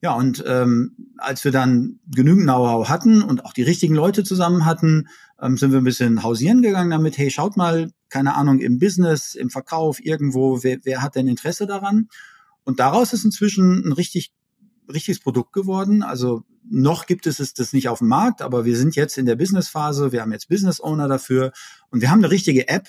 Ja, 0.00 0.12
und 0.12 0.44
ähm, 0.46 0.96
als 1.16 1.44
wir 1.44 1.50
dann 1.50 1.98
genügend 2.06 2.44
Know-how 2.44 2.88
hatten 2.88 3.20
und 3.20 3.44
auch 3.44 3.52
die 3.52 3.64
richtigen 3.64 3.96
Leute 3.96 4.22
zusammen 4.22 4.64
hatten, 4.64 5.08
ähm, 5.42 5.56
sind 5.56 5.72
wir 5.72 5.78
ein 5.80 5.84
bisschen 5.84 6.22
hausieren 6.22 6.62
gegangen 6.62 6.90
damit, 6.90 7.18
hey, 7.18 7.30
schaut 7.30 7.56
mal, 7.56 7.90
keine 8.08 8.36
Ahnung, 8.36 8.60
im 8.60 8.78
Business, 8.78 9.34
im 9.34 9.50
Verkauf, 9.50 9.98
irgendwo, 10.00 10.62
wer, 10.62 10.78
wer 10.84 11.02
hat 11.02 11.16
denn 11.16 11.26
Interesse 11.26 11.66
daran? 11.66 12.08
Und 12.62 12.78
daraus 12.78 13.12
ist 13.12 13.24
inzwischen 13.24 13.84
ein 13.84 13.92
richtig, 13.92 14.32
richtiges 14.92 15.20
Produkt 15.20 15.52
geworden. 15.52 16.04
Also 16.04 16.44
noch 16.70 17.06
gibt 17.06 17.26
es 17.26 17.40
es 17.40 17.54
das 17.54 17.72
nicht 17.72 17.88
auf 17.88 17.98
dem 17.98 18.08
Markt, 18.08 18.40
aber 18.40 18.64
wir 18.64 18.76
sind 18.76 18.94
jetzt 18.94 19.18
in 19.18 19.26
der 19.26 19.36
Business-Phase, 19.36 20.12
wir 20.12 20.22
haben 20.22 20.32
jetzt 20.32 20.48
Business 20.48 20.80
Owner 20.80 21.08
dafür 21.08 21.52
und 21.90 22.02
wir 22.02 22.10
haben 22.10 22.20
eine 22.20 22.30
richtige 22.30 22.68
App, 22.68 22.88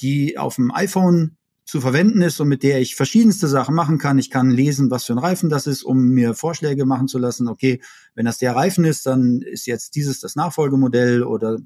die 0.00 0.38
auf 0.38 0.56
dem 0.56 0.74
iPhone 0.74 1.36
zu 1.68 1.82
verwenden 1.82 2.22
ist 2.22 2.40
und 2.40 2.48
mit 2.48 2.62
der 2.62 2.80
ich 2.80 2.96
verschiedenste 2.96 3.46
Sachen 3.46 3.74
machen 3.74 3.98
kann. 3.98 4.18
Ich 4.18 4.30
kann 4.30 4.50
lesen, 4.50 4.90
was 4.90 5.04
für 5.04 5.12
ein 5.12 5.18
Reifen 5.18 5.50
das 5.50 5.66
ist, 5.66 5.82
um 5.82 5.98
mir 5.98 6.32
Vorschläge 6.32 6.86
machen 6.86 7.08
zu 7.08 7.18
lassen. 7.18 7.46
Okay, 7.46 7.82
wenn 8.14 8.24
das 8.24 8.38
der 8.38 8.56
Reifen 8.56 8.86
ist, 8.86 9.04
dann 9.04 9.42
ist 9.42 9.66
jetzt 9.66 9.94
dieses 9.94 10.18
das 10.18 10.34
Nachfolgemodell 10.34 11.22
oder 11.22 11.58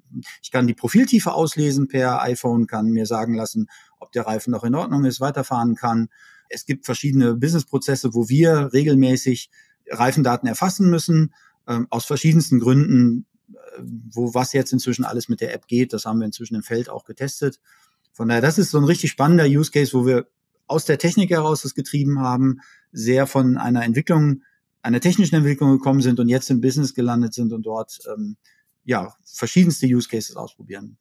ich 0.42 0.50
kann 0.50 0.66
die 0.66 0.74
Profiltiefe 0.74 1.32
auslesen 1.32 1.86
per 1.86 2.20
iPhone, 2.20 2.66
kann 2.66 2.90
mir 2.90 3.06
sagen 3.06 3.36
lassen, 3.36 3.68
ob 4.00 4.10
der 4.10 4.26
Reifen 4.26 4.50
noch 4.50 4.64
in 4.64 4.74
Ordnung 4.74 5.04
ist, 5.04 5.20
weiterfahren 5.20 5.76
kann. 5.76 6.08
Es 6.48 6.66
gibt 6.66 6.84
verschiedene 6.84 7.36
Businessprozesse, 7.36 8.12
wo 8.12 8.28
wir 8.28 8.70
regelmäßig 8.72 9.50
Reifendaten 9.88 10.48
erfassen 10.48 10.90
müssen, 10.90 11.32
ähm, 11.68 11.86
aus 11.90 12.06
verschiedensten 12.06 12.58
Gründen, 12.58 13.26
äh, 13.52 13.82
wo 14.12 14.34
was 14.34 14.52
jetzt 14.52 14.72
inzwischen 14.72 15.04
alles 15.04 15.28
mit 15.28 15.40
der 15.40 15.54
App 15.54 15.68
geht. 15.68 15.92
Das 15.92 16.06
haben 16.06 16.18
wir 16.18 16.26
inzwischen 16.26 16.56
im 16.56 16.64
Feld 16.64 16.88
auch 16.88 17.04
getestet. 17.04 17.60
Von 18.12 18.28
daher, 18.28 18.42
das 18.42 18.58
ist 18.58 18.70
so 18.70 18.78
ein 18.78 18.84
richtig 18.84 19.10
spannender 19.10 19.46
Use 19.46 19.70
Case, 19.70 19.92
wo 19.94 20.06
wir 20.06 20.26
aus 20.66 20.84
der 20.84 20.98
Technik 20.98 21.30
heraus 21.30 21.62
das 21.62 21.74
getrieben 21.74 22.20
haben, 22.20 22.60
sehr 22.92 23.26
von 23.26 23.56
einer 23.56 23.84
Entwicklung, 23.84 24.42
einer 24.82 25.00
technischen 25.00 25.36
Entwicklung 25.36 25.72
gekommen 25.72 26.02
sind 26.02 26.20
und 26.20 26.28
jetzt 26.28 26.50
im 26.50 26.60
Business 26.60 26.94
gelandet 26.94 27.34
sind 27.34 27.52
und 27.52 27.64
dort 27.64 27.98
ähm, 28.12 28.36
ja 28.84 29.14
verschiedenste 29.24 29.86
Use 29.86 30.08
Cases 30.08 30.36
ausprobieren. 30.36 30.98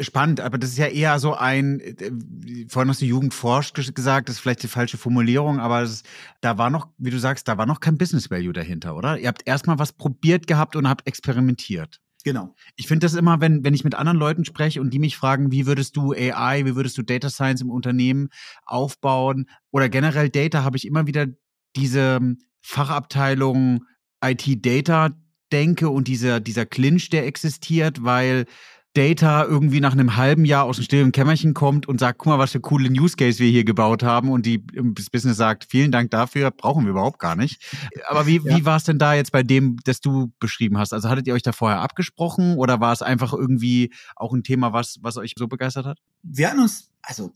Spannend, 0.00 0.40
aber 0.40 0.56
das 0.56 0.70
ist 0.70 0.78
ja 0.78 0.86
eher 0.86 1.18
so 1.18 1.34
ein, 1.34 1.78
äh, 1.80 2.10
vorhin 2.68 2.88
hast 2.88 3.02
du 3.02 3.04
Jugend 3.04 3.34
forscht 3.34 3.94
gesagt, 3.94 4.28
das 4.28 4.36
ist 4.36 4.40
vielleicht 4.40 4.62
die 4.62 4.68
falsche 4.68 4.96
Formulierung, 4.96 5.60
aber 5.60 5.82
ist, 5.82 6.06
da 6.40 6.56
war 6.56 6.70
noch, 6.70 6.88
wie 6.96 7.10
du 7.10 7.18
sagst, 7.18 7.48
da 7.48 7.58
war 7.58 7.66
noch 7.66 7.80
kein 7.80 7.98
Business 7.98 8.30
Value 8.30 8.54
dahinter, 8.54 8.96
oder? 8.96 9.18
Ihr 9.18 9.28
habt 9.28 9.46
erstmal 9.46 9.78
was 9.78 9.92
probiert 9.92 10.46
gehabt 10.46 10.74
und 10.74 10.88
habt 10.88 11.06
experimentiert. 11.06 12.00
Genau. 12.24 12.54
Ich 12.74 12.88
finde 12.88 13.04
das 13.04 13.14
immer, 13.14 13.42
wenn, 13.42 13.64
wenn 13.64 13.74
ich 13.74 13.84
mit 13.84 13.94
anderen 13.94 14.18
Leuten 14.18 14.46
spreche 14.46 14.80
und 14.80 14.90
die 14.90 14.98
mich 14.98 15.16
fragen, 15.16 15.52
wie 15.52 15.66
würdest 15.66 15.94
du 15.94 16.12
AI, 16.12 16.64
wie 16.64 16.74
würdest 16.74 16.96
du 16.96 17.02
Data 17.02 17.28
Science 17.28 17.60
im 17.60 17.70
Unternehmen 17.70 18.30
aufbauen 18.64 19.46
oder 19.70 19.90
generell 19.90 20.30
Data, 20.30 20.64
habe 20.64 20.78
ich 20.78 20.86
immer 20.86 21.06
wieder 21.06 21.26
diese 21.76 22.20
Fachabteilung 22.62 23.84
IT 24.24 24.64
Data 24.64 25.10
denke 25.52 25.90
und 25.90 26.08
dieser, 26.08 26.40
dieser 26.40 26.64
Clinch, 26.64 27.10
der 27.10 27.26
existiert, 27.26 28.02
weil 28.02 28.46
Data 28.94 29.44
irgendwie 29.44 29.80
nach 29.80 29.92
einem 29.92 30.16
halben 30.16 30.44
Jahr 30.44 30.64
aus 30.64 30.76
dem 30.76 30.84
stillen 30.84 31.12
Kämmerchen 31.12 31.52
kommt 31.52 31.86
und 31.86 31.98
sagt, 31.98 32.18
guck 32.18 32.28
mal, 32.28 32.38
was 32.38 32.52
für 32.52 32.60
coole 32.60 32.88
Use 32.88 33.16
Case 33.16 33.40
wir 33.40 33.50
hier 33.50 33.64
gebaut 33.64 34.02
haben 34.04 34.30
und 34.30 34.46
die 34.46 34.64
das 34.94 35.10
Business 35.10 35.36
sagt, 35.36 35.66
vielen 35.68 35.90
Dank 35.90 36.12
dafür, 36.12 36.52
brauchen 36.52 36.84
wir 36.84 36.90
überhaupt 36.90 37.18
gar 37.18 37.34
nicht. 37.34 37.60
Aber 38.08 38.26
wie, 38.26 38.36
ja. 38.36 38.56
wie 38.56 38.64
war 38.64 38.76
es 38.76 38.84
denn 38.84 38.98
da 38.98 39.14
jetzt 39.14 39.32
bei 39.32 39.42
dem, 39.42 39.78
das 39.84 40.00
du 40.00 40.32
beschrieben 40.38 40.78
hast? 40.78 40.92
Also 40.92 41.08
hattet 41.08 41.26
ihr 41.26 41.34
euch 41.34 41.42
da 41.42 41.52
vorher 41.52 41.80
abgesprochen 41.80 42.56
oder 42.56 42.80
war 42.80 42.92
es 42.92 43.02
einfach 43.02 43.32
irgendwie 43.32 43.92
auch 44.14 44.32
ein 44.32 44.44
Thema, 44.44 44.72
was, 44.72 44.98
was 45.02 45.16
euch 45.16 45.34
so 45.36 45.48
begeistert 45.48 45.86
hat? 45.86 45.98
Wir 46.22 46.50
hatten 46.50 46.60
uns, 46.60 46.92
also 47.02 47.32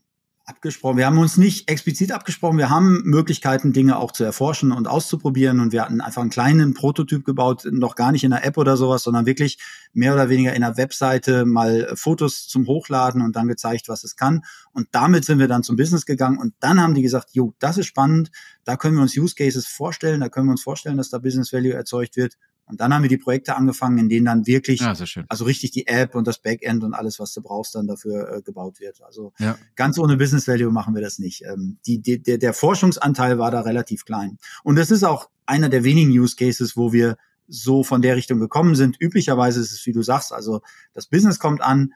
abgesprochen. 0.48 0.96
Wir 0.96 1.06
haben 1.06 1.18
uns 1.18 1.37
nicht 1.37 1.68
explizit 1.70 2.11
abgesprochen. 2.11 2.56
Wir 2.56 2.70
haben 2.70 3.02
Möglichkeiten, 3.04 3.72
Dinge 3.72 3.98
auch 3.98 4.12
zu 4.12 4.24
erforschen 4.24 4.72
und 4.72 4.88
auszuprobieren. 4.88 5.61
Und 5.61 5.72
wir 5.72 5.82
hatten 5.82 6.00
einfach 6.00 6.22
einen 6.22 6.30
kleinen 6.30 6.72
Prototyp 6.72 7.24
gebaut, 7.24 7.68
noch 7.70 7.94
gar 7.96 8.12
nicht 8.12 8.24
in 8.24 8.32
einer 8.32 8.44
App 8.44 8.56
oder 8.56 8.76
sowas, 8.76 9.02
sondern 9.02 9.26
wirklich 9.26 9.58
mehr 9.92 10.14
oder 10.14 10.30
weniger 10.30 10.54
in 10.54 10.64
einer 10.64 10.76
Webseite 10.78 11.44
mal 11.44 11.92
Fotos 11.94 12.48
zum 12.48 12.66
Hochladen 12.66 13.20
und 13.20 13.37
dann 13.37 13.46
gezeigt, 13.46 13.88
was 13.88 14.04
es 14.04 14.16
kann. 14.16 14.42
Und 14.72 14.88
damit 14.92 15.26
sind 15.26 15.38
wir 15.38 15.48
dann 15.48 15.62
zum 15.62 15.76
Business 15.76 16.06
gegangen. 16.06 16.38
Und 16.38 16.54
dann 16.61 16.80
haben 16.80 16.94
die 16.94 17.02
gesagt, 17.02 17.30
jo, 17.32 17.54
das 17.58 17.76
ist 17.76 17.87
spannend. 17.87 18.30
Da 18.64 18.76
können 18.76 18.96
wir 18.96 19.02
uns 19.02 19.16
Use 19.16 19.34
Cases 19.34 19.66
vorstellen. 19.66 20.20
Da 20.20 20.30
können 20.30 20.46
wir 20.46 20.52
uns 20.52 20.62
vorstellen, 20.62 20.96
dass 20.96 21.11
da 21.11 21.18
Business 21.18 21.52
Value 21.52 21.74
erzeugt 21.74 22.16
wird. 22.16 22.38
Und 22.68 22.81
dann 22.81 22.92
haben 22.92 23.02
wir 23.02 23.09
die 23.09 23.18
Projekte 23.18 23.57
angefangen, 23.57 23.98
in 23.98 24.09
denen 24.09 24.26
dann 24.26 24.46
wirklich, 24.46 24.81
ja, 24.81 24.94
also 25.28 25.44
richtig 25.44 25.70
die 25.70 25.87
App 25.87 26.14
und 26.14 26.26
das 26.26 26.38
Backend 26.38 26.85
und 26.85 26.94
alles, 26.94 27.18
was 27.18 27.33
du 27.33 27.42
brauchst, 27.42 27.74
dann 27.74 27.87
dafür 27.87 28.31
äh, 28.31 28.42
gebaut 28.42 28.81
wird. 28.81 29.02
Also 29.02 29.33
ja. 29.38 29.59
ganz 29.74 29.98
ohne 29.98 30.16
Business 30.16 30.46
Value 30.46 30.70
machen 30.70 30.94
wir 30.94 31.02
das 31.02 31.18
nicht. 31.18 31.42
Ähm, 31.44 31.78
die, 31.87 32.00
die, 32.00 32.22
der, 32.22 32.38
der 32.38 32.52
Forschungsanteil 32.52 33.38
war 33.38 33.50
da 33.50 33.62
relativ 33.62 34.04
klein. 34.04 34.38
Und 34.62 34.76
das 34.76 34.90
ist 34.90 35.04
auch 35.04 35.31
einer 35.46 35.68
der 35.68 35.85
wenigen 35.85 36.11
Use 36.11 36.37
Cases, 36.37 36.76
wo 36.76 36.92
wir 36.92 37.16
so 37.48 37.83
von 37.83 38.02
der 38.02 38.16
Richtung 38.16 38.38
gekommen 38.38 38.74
sind. 38.74 39.00
Üblicherweise 39.00 39.61
ist 39.61 39.72
es, 39.72 39.87
wie 39.87 39.92
du 39.92 40.02
sagst, 40.02 40.33
also 40.33 40.61
das 40.92 41.07
Business 41.07 41.38
kommt 41.38 41.62
an. 41.62 41.94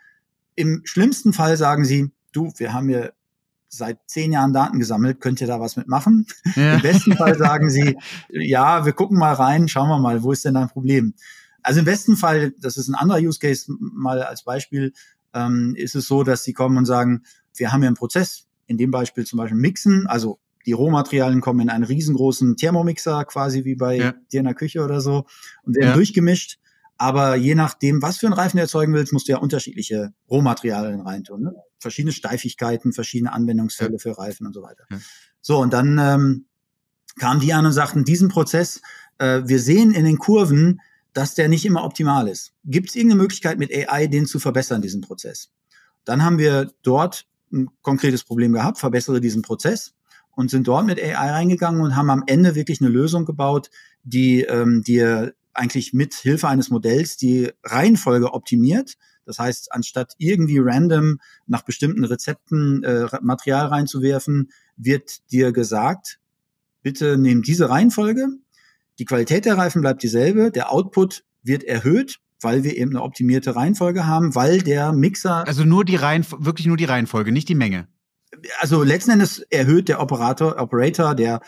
Im 0.55 0.81
schlimmsten 0.85 1.33
Fall 1.33 1.57
sagen 1.57 1.85
sie, 1.85 2.11
du, 2.33 2.53
wir 2.57 2.73
haben 2.73 2.89
hier 2.89 3.13
seit 3.75 3.99
zehn 4.07 4.33
Jahren 4.33 4.53
Daten 4.53 4.79
gesammelt, 4.79 5.21
könnt 5.21 5.41
ihr 5.41 5.47
da 5.47 5.59
was 5.59 5.77
mitmachen? 5.77 6.27
Ja. 6.57 6.75
Im 6.75 6.83
besten 6.83 7.17
Fall 7.17 7.37
sagen 7.39 7.71
sie, 7.71 7.97
ja, 8.29 8.85
wir 8.85 8.93
gucken 8.93 9.19
mal 9.19 9.33
rein, 9.33 9.67
schauen 9.67 9.89
wir 9.89 9.99
mal, 9.99 10.23
wo 10.23 10.33
ist 10.33 10.45
denn 10.45 10.55
dein 10.55 10.69
Problem? 10.69 11.15
Also 11.63 11.79
im 11.79 11.87
besten 11.87 12.17
Fall, 12.17 12.53
das 12.61 12.77
ist 12.77 12.89
ein 12.89 12.95
anderer 12.95 13.19
Use 13.19 13.39
Case, 13.39 13.73
mal 13.79 14.23
als 14.23 14.43
Beispiel, 14.43 14.93
ähm, 15.33 15.75
ist 15.77 15.95
es 15.95 16.07
so, 16.07 16.23
dass 16.23 16.45
sie 16.45 16.53
kommen 16.53 16.77
und 16.77 16.85
sagen, 16.85 17.23
wir 17.55 17.73
haben 17.73 17.81
hier 17.81 17.89
einen 17.89 17.97
Prozess, 17.97 18.47
in 18.67 18.77
dem 18.77 18.91
Beispiel 18.91 19.25
zum 19.25 19.39
Beispiel 19.39 19.59
mixen, 19.59 20.07
also 20.07 20.39
die 20.67 20.73
Rohmaterialien 20.73 21.41
kommen 21.41 21.61
in 21.61 21.71
einen 21.71 21.85
riesengroßen 21.85 22.57
Thermomixer, 22.57 23.25
quasi 23.25 23.65
wie 23.65 23.75
bei 23.75 23.97
ja. 23.97 24.15
dir 24.31 24.41
in 24.41 24.47
der 24.47 24.55
Küche 24.55 24.85
oder 24.85 25.01
so, 25.01 25.25
und 25.65 25.77
werden 25.77 25.89
ja. 25.89 25.95
durchgemischt. 25.95 26.59
Aber 27.03 27.35
je 27.35 27.57
nachdem, 27.57 28.01
was 28.01 28.19
für 28.19 28.27
einen 28.27 28.35
Reifen 28.35 28.59
du 28.59 28.63
erzeugen 28.63 28.95
willst, 28.95 29.13
musst 29.13 29.27
du 29.27 29.33
ja 29.33 29.39
unterschiedliche 29.39 30.15
Rohmaterialien 30.31 31.01
reintun. 31.01 31.43
Ne? 31.43 31.55
Verschiedene 31.81 32.13
Steifigkeiten, 32.13 32.93
verschiedene 32.93 33.33
Anwendungsfälle 33.33 33.95
ja. 33.95 33.99
für 33.99 34.17
Reifen 34.17 34.47
und 34.47 34.53
so 34.53 34.63
weiter. 34.63 34.85
Ja. 34.89 34.99
So, 35.41 35.59
und 35.59 35.73
dann 35.73 35.99
ähm, 35.99 36.47
kamen 37.19 37.41
die 37.41 37.53
an 37.55 37.67
und 37.67 37.73
sagten, 37.73 38.05
diesen 38.05 38.29
Prozess, 38.29 38.83
äh, 39.19 39.43
wir 39.45 39.59
sehen 39.59 39.93
in 39.93 40.05
den 40.05 40.19
Kurven, 40.19 40.81
dass 41.13 41.35
der 41.35 41.49
nicht 41.49 41.65
immer 41.65 41.83
optimal 41.83 42.29
ist. 42.29 42.53
Gibt 42.65 42.91
es 42.91 42.95
irgendeine 42.95 43.23
Möglichkeit 43.23 43.59
mit 43.59 43.75
AI, 43.75 44.07
den 44.07 44.27
zu 44.27 44.39
verbessern, 44.39 44.81
diesen 44.81 45.01
Prozess? 45.01 45.51
Dann 46.05 46.23
haben 46.23 46.39
wir 46.39 46.71
dort 46.85 47.27
ein 47.53 47.69
konkretes 47.83 48.23
Problem 48.23 48.53
gehabt, 48.53 48.79
verbessere 48.79 49.21
diesen 49.21 49.43
Prozess 49.43 49.93
und 50.37 50.53
sind 50.53 50.69
dort 50.69 50.87
mit 50.87 51.03
AI 51.03 51.33
reingegangen 51.33 51.81
und 51.81 51.97
haben 51.97 52.11
am 52.11 52.23
Ende 52.29 52.55
wirklich 52.55 52.81
eine 52.81 52.91
Lösung 52.91 53.25
gebaut, 53.25 53.71
die 54.05 54.43
ähm, 54.43 54.85
dir 54.85 55.35
eigentlich 55.55 55.93
mit 55.93 56.15
Hilfe 56.15 56.49
eines 56.49 56.71
Modells 56.71 57.17
die 57.17 57.51
Reihenfolge 57.65 58.33
optimiert. 58.33 58.97
Das 59.25 59.39
heißt, 59.39 59.73
anstatt 59.73 60.15
irgendwie 60.19 60.59
random 60.59 61.19
nach 61.47 61.63
bestimmten 61.63 62.05
Rezepten 62.05 62.83
äh, 62.83 63.07
Material 63.21 63.67
reinzuwerfen, 63.67 64.51
wird 64.77 65.31
dir 65.31 65.53
gesagt, 65.53 66.19
bitte 66.83 67.17
nimm 67.17 67.43
diese 67.43 67.71
Reihenfolge. 67.71 68.29
Die 68.99 69.05
Qualität 69.05 69.45
der 69.45 69.57
Reifen 69.57 69.81
bleibt 69.81 70.03
dieselbe, 70.03 70.51
der 70.51 70.73
Output 70.73 71.25
wird 71.43 71.65
erhöht, 71.65 72.19
weil 72.41 72.65
wir 72.65 72.77
eben 72.77 72.91
eine 72.91 73.03
optimierte 73.03 73.55
Reihenfolge 73.55 74.07
haben, 74.07 74.35
weil 74.35 74.61
der 74.63 74.93
Mixer. 74.93 75.47
Also 75.47 75.65
nur 75.65 75.85
die 75.85 75.97
Reihenfolge, 75.97 76.45
wirklich 76.45 76.67
nur 76.67 76.77
die 76.77 76.85
Reihenfolge, 76.85 77.33
nicht 77.33 77.49
die 77.49 77.55
Menge. 77.55 77.89
Also 78.59 78.83
letzten 78.83 79.13
Endes 79.13 79.41
erhöht 79.51 79.89
der 79.89 80.01
Operator, 80.01 80.59
Operator, 80.59 81.15
der 81.15 81.41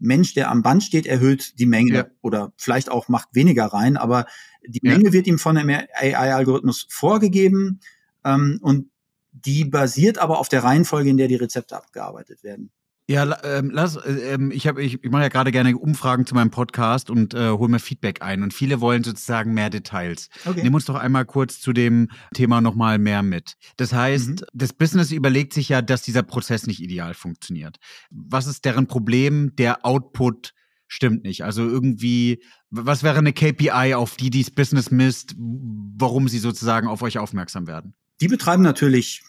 Mensch, 0.00 0.34
der 0.34 0.50
am 0.50 0.62
Band 0.62 0.82
steht, 0.82 1.06
erhöht 1.06 1.58
die 1.58 1.66
Menge 1.66 1.94
ja. 1.94 2.06
oder 2.22 2.52
vielleicht 2.56 2.90
auch 2.90 3.08
macht 3.08 3.28
weniger 3.32 3.66
rein, 3.66 3.96
aber 3.96 4.26
die 4.66 4.80
ja. 4.82 4.96
Menge 4.96 5.12
wird 5.12 5.26
ihm 5.26 5.38
von 5.38 5.54
dem 5.54 5.68
AI-Algorithmus 5.68 6.86
vorgegeben 6.88 7.80
ähm, 8.24 8.58
und 8.62 8.90
die 9.32 9.64
basiert 9.64 10.18
aber 10.18 10.38
auf 10.38 10.48
der 10.48 10.64
Reihenfolge, 10.64 11.10
in 11.10 11.16
der 11.16 11.28
die 11.28 11.36
Rezepte 11.36 11.76
abgearbeitet 11.76 12.42
werden. 12.42 12.70
Ja, 13.10 13.26
ähm, 13.42 13.70
lass, 13.72 13.96
äh, 13.96 14.34
ähm, 14.34 14.52
ich, 14.52 14.68
hab, 14.68 14.78
ich, 14.78 15.02
ich 15.02 15.10
mache 15.10 15.22
ja 15.22 15.28
gerade 15.28 15.50
gerne 15.50 15.76
Umfragen 15.76 16.26
zu 16.26 16.36
meinem 16.36 16.52
Podcast 16.52 17.10
und 17.10 17.34
äh, 17.34 17.50
hole 17.50 17.68
mir 17.68 17.80
Feedback 17.80 18.22
ein. 18.22 18.44
Und 18.44 18.54
viele 18.54 18.80
wollen 18.80 19.02
sozusagen 19.02 19.52
mehr 19.52 19.68
Details. 19.68 20.28
Okay. 20.46 20.60
Nimm 20.62 20.74
uns 20.74 20.84
doch 20.84 20.94
einmal 20.94 21.24
kurz 21.24 21.60
zu 21.60 21.72
dem 21.72 22.08
Thema 22.34 22.60
nochmal 22.60 23.00
mehr 23.00 23.24
mit. 23.24 23.54
Das 23.76 23.92
heißt, 23.92 24.28
mhm. 24.28 24.44
das 24.52 24.72
Business 24.72 25.10
überlegt 25.10 25.54
sich 25.54 25.68
ja, 25.68 25.82
dass 25.82 26.02
dieser 26.02 26.22
Prozess 26.22 26.68
nicht 26.68 26.80
ideal 26.80 27.14
funktioniert. 27.14 27.78
Was 28.10 28.46
ist 28.46 28.64
deren 28.64 28.86
Problem? 28.86 29.56
Der 29.56 29.84
Output 29.84 30.54
stimmt 30.86 31.24
nicht. 31.24 31.42
Also 31.42 31.62
irgendwie, 31.66 32.40
was 32.70 33.02
wäre 33.02 33.18
eine 33.18 33.32
KPI, 33.32 33.94
auf 33.94 34.14
die 34.14 34.30
dieses 34.30 34.52
Business 34.52 34.92
misst, 34.92 35.34
warum 35.36 36.28
sie 36.28 36.38
sozusagen 36.38 36.86
auf 36.86 37.02
euch 37.02 37.18
aufmerksam 37.18 37.66
werden? 37.66 37.94
Die 38.20 38.28
betreiben 38.28 38.62
natürlich 38.62 39.24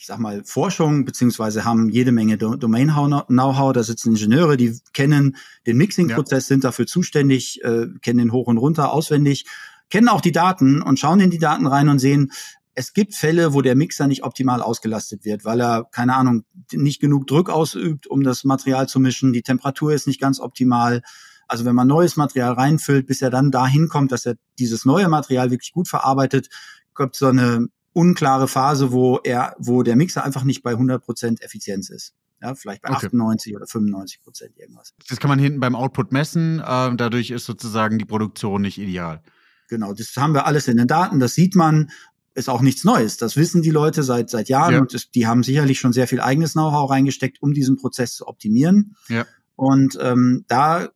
ich 0.00 0.06
sag 0.06 0.18
mal, 0.18 0.42
Forschung, 0.46 1.04
beziehungsweise 1.04 1.66
haben 1.66 1.90
jede 1.90 2.10
Menge 2.10 2.38
Domain-Know-how. 2.38 3.72
Da 3.74 3.82
sitzen 3.82 4.16
Ingenieure, 4.16 4.56
die 4.56 4.80
kennen 4.94 5.36
den 5.66 5.76
Mixing-Prozess, 5.76 6.44
ja. 6.44 6.54
sind 6.54 6.64
dafür 6.64 6.86
zuständig, 6.86 7.62
äh, 7.64 7.86
kennen 8.00 8.18
den 8.18 8.32
hoch 8.32 8.46
und 8.46 8.56
runter 8.56 8.94
auswendig, 8.94 9.44
kennen 9.90 10.08
auch 10.08 10.22
die 10.22 10.32
Daten 10.32 10.80
und 10.80 10.98
schauen 10.98 11.20
in 11.20 11.28
die 11.28 11.38
Daten 11.38 11.66
rein 11.66 11.90
und 11.90 11.98
sehen, 11.98 12.32
es 12.74 12.94
gibt 12.94 13.14
Fälle, 13.14 13.52
wo 13.52 13.60
der 13.60 13.76
Mixer 13.76 14.06
nicht 14.06 14.24
optimal 14.24 14.62
ausgelastet 14.62 15.26
wird, 15.26 15.44
weil 15.44 15.60
er, 15.60 15.84
keine 15.92 16.16
Ahnung, 16.16 16.44
nicht 16.72 17.02
genug 17.02 17.26
Druck 17.26 17.50
ausübt, 17.50 18.06
um 18.06 18.22
das 18.22 18.44
Material 18.44 18.88
zu 18.88 19.00
mischen. 19.00 19.34
Die 19.34 19.42
Temperatur 19.42 19.92
ist 19.92 20.06
nicht 20.06 20.20
ganz 20.20 20.40
optimal. 20.40 21.02
Also 21.46 21.66
wenn 21.66 21.74
man 21.74 21.88
neues 21.88 22.16
Material 22.16 22.54
reinfüllt, 22.54 23.06
bis 23.06 23.20
er 23.20 23.28
dann 23.28 23.50
dahin 23.50 23.88
kommt, 23.88 24.12
dass 24.12 24.24
er 24.24 24.36
dieses 24.58 24.86
neue 24.86 25.10
Material 25.10 25.50
wirklich 25.50 25.72
gut 25.72 25.88
verarbeitet, 25.88 26.48
kommt 26.94 27.16
so 27.16 27.26
eine 27.26 27.68
unklare 27.92 28.48
Phase, 28.48 28.92
wo 28.92 29.18
er, 29.18 29.56
wo 29.58 29.82
der 29.82 29.96
Mixer 29.96 30.24
einfach 30.24 30.44
nicht 30.44 30.62
bei 30.62 30.72
100% 30.74 31.42
Effizienz 31.42 31.90
ist. 31.90 32.14
Ja, 32.42 32.54
vielleicht 32.54 32.82
bei 32.82 32.88
okay. 32.88 33.06
98 33.06 33.54
oder 33.54 33.66
95 33.66 34.22
Prozent 34.22 34.56
irgendwas. 34.56 34.94
Das 35.08 35.18
kann 35.18 35.28
man 35.28 35.38
hinten 35.38 35.60
beim 35.60 35.74
Output 35.74 36.12
messen. 36.12 36.60
Äh, 36.60 36.96
dadurch 36.96 37.30
ist 37.30 37.44
sozusagen 37.44 37.98
die 37.98 38.06
Produktion 38.06 38.62
nicht 38.62 38.78
ideal. 38.78 39.22
Genau, 39.68 39.92
das 39.92 40.16
haben 40.16 40.34
wir 40.34 40.46
alles 40.46 40.66
in 40.66 40.78
den 40.78 40.88
Daten. 40.88 41.20
Das 41.20 41.34
sieht 41.34 41.54
man. 41.54 41.90
Ist 42.32 42.48
auch 42.48 42.62
nichts 42.62 42.84
Neues. 42.84 43.16
Das 43.16 43.36
wissen 43.36 43.60
die 43.60 43.72
Leute 43.72 44.04
seit 44.04 44.30
seit 44.30 44.48
Jahren 44.48 44.74
ja. 44.74 44.80
und 44.80 44.94
das, 44.94 45.10
die 45.10 45.26
haben 45.26 45.42
sicherlich 45.42 45.80
schon 45.80 45.92
sehr 45.92 46.06
viel 46.06 46.20
eigenes 46.20 46.52
Know-how 46.52 46.88
reingesteckt, 46.88 47.42
um 47.42 47.52
diesen 47.52 47.76
Prozess 47.76 48.14
zu 48.14 48.28
optimieren. 48.28 48.96
Ja. 49.08 49.26
Und 49.56 49.98
ähm, 50.00 50.44
da 50.46 50.90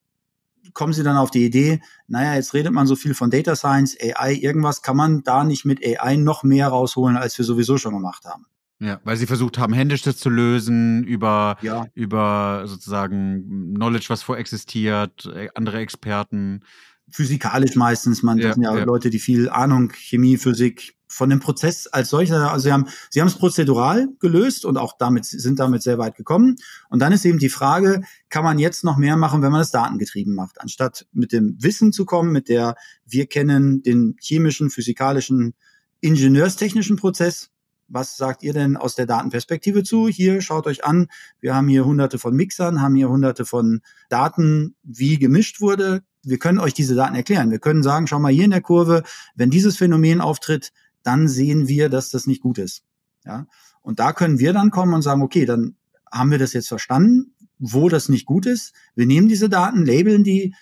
kommen 0.74 0.92
sie 0.92 1.02
dann 1.02 1.16
auf 1.16 1.30
die 1.30 1.44
Idee, 1.44 1.80
naja, 2.08 2.34
jetzt 2.34 2.52
redet 2.52 2.72
man 2.72 2.86
so 2.86 2.96
viel 2.96 3.14
von 3.14 3.30
Data 3.30 3.56
Science, 3.56 3.96
AI, 4.00 4.34
irgendwas 4.34 4.82
kann 4.82 4.96
man 4.96 5.22
da 5.22 5.44
nicht 5.44 5.64
mit 5.64 5.80
AI 5.84 6.16
noch 6.16 6.42
mehr 6.42 6.68
rausholen, 6.68 7.16
als 7.16 7.38
wir 7.38 7.44
sowieso 7.44 7.78
schon 7.78 7.94
gemacht 7.94 8.24
haben. 8.24 8.46
Ja, 8.80 9.00
weil 9.04 9.16
sie 9.16 9.26
versucht 9.26 9.56
haben, 9.56 9.72
händisch 9.72 10.02
das 10.02 10.16
zu 10.16 10.28
lösen, 10.28 11.04
über, 11.04 11.56
ja. 11.62 11.86
über 11.94 12.64
sozusagen 12.66 13.74
Knowledge, 13.74 14.06
was 14.08 14.22
vorexistiert, 14.22 15.26
äh, 15.34 15.48
andere 15.54 15.78
Experten. 15.78 16.64
Physikalisch 17.08 17.76
meistens, 17.76 18.22
man, 18.22 18.38
ja, 18.38 18.48
das 18.48 18.54
sind 18.56 18.64
ja, 18.64 18.76
ja, 18.76 18.84
Leute, 18.84 19.10
die 19.10 19.20
viel 19.20 19.48
Ahnung, 19.48 19.90
Chemie, 19.92 20.36
Physik, 20.36 20.96
von 21.14 21.30
dem 21.30 21.40
Prozess 21.40 21.86
als 21.86 22.10
solcher, 22.10 22.52
also 22.52 22.64
sie 22.64 22.72
haben, 22.72 22.86
sie 23.10 23.20
haben 23.20 23.28
es 23.28 23.36
prozedural 23.36 24.08
gelöst 24.18 24.64
und 24.64 24.76
auch 24.76 24.96
damit, 24.98 25.24
sind 25.24 25.58
damit 25.58 25.82
sehr 25.82 25.98
weit 25.98 26.16
gekommen. 26.16 26.56
Und 26.90 27.00
dann 27.00 27.12
ist 27.12 27.24
eben 27.24 27.38
die 27.38 27.48
Frage, 27.48 28.02
kann 28.28 28.44
man 28.44 28.58
jetzt 28.58 28.84
noch 28.84 28.96
mehr 28.96 29.16
machen, 29.16 29.42
wenn 29.42 29.52
man 29.52 29.60
es 29.60 29.70
datengetrieben 29.70 30.34
macht? 30.34 30.60
Anstatt 30.60 31.06
mit 31.12 31.32
dem 31.32 31.56
Wissen 31.60 31.92
zu 31.92 32.04
kommen, 32.04 32.32
mit 32.32 32.48
der 32.48 32.74
wir 33.06 33.26
kennen 33.26 33.82
den 33.82 34.16
chemischen, 34.20 34.70
physikalischen, 34.70 35.54
ingenieurstechnischen 36.00 36.96
Prozess. 36.96 37.50
Was 37.86 38.16
sagt 38.16 38.42
ihr 38.42 38.52
denn 38.52 38.76
aus 38.76 38.94
der 38.94 39.06
Datenperspektive 39.06 39.84
zu? 39.84 40.08
Hier 40.08 40.40
schaut 40.40 40.66
euch 40.66 40.84
an, 40.84 41.08
wir 41.40 41.54
haben 41.54 41.68
hier 41.68 41.84
hunderte 41.84 42.18
von 42.18 42.34
Mixern, 42.34 42.80
haben 42.80 42.94
hier 42.94 43.08
hunderte 43.08 43.44
von 43.44 43.82
Daten, 44.08 44.74
wie 44.82 45.18
gemischt 45.18 45.60
wurde. 45.60 46.02
Wir 46.22 46.38
können 46.38 46.58
euch 46.58 46.72
diese 46.72 46.94
Daten 46.94 47.14
erklären. 47.14 47.50
Wir 47.50 47.58
können 47.58 47.82
sagen, 47.82 48.06
schau 48.06 48.18
mal 48.18 48.32
hier 48.32 48.46
in 48.46 48.50
der 48.50 48.62
Kurve, 48.62 49.02
wenn 49.34 49.50
dieses 49.50 49.76
Phänomen 49.76 50.22
auftritt, 50.22 50.72
dann 51.04 51.28
sehen 51.28 51.68
wir, 51.68 51.88
dass 51.88 52.10
das 52.10 52.26
nicht 52.26 52.42
gut 52.42 52.58
ist. 52.58 52.82
Ja? 53.24 53.46
Und 53.82 54.00
da 54.00 54.12
können 54.12 54.38
wir 54.38 54.52
dann 54.52 54.70
kommen 54.70 54.94
und 54.94 55.02
sagen, 55.02 55.22
okay, 55.22 55.44
dann 55.44 55.76
haben 56.10 56.30
wir 56.30 56.38
das 56.38 56.52
jetzt 56.52 56.68
verstanden, 56.68 57.34
wo 57.58 57.88
das 57.88 58.08
nicht 58.08 58.26
gut 58.26 58.46
ist. 58.46 58.74
Wir 58.94 59.06
nehmen 59.06 59.28
diese 59.28 59.48
Daten, 59.48 59.84
labeln 59.84 60.24
die, 60.24 60.54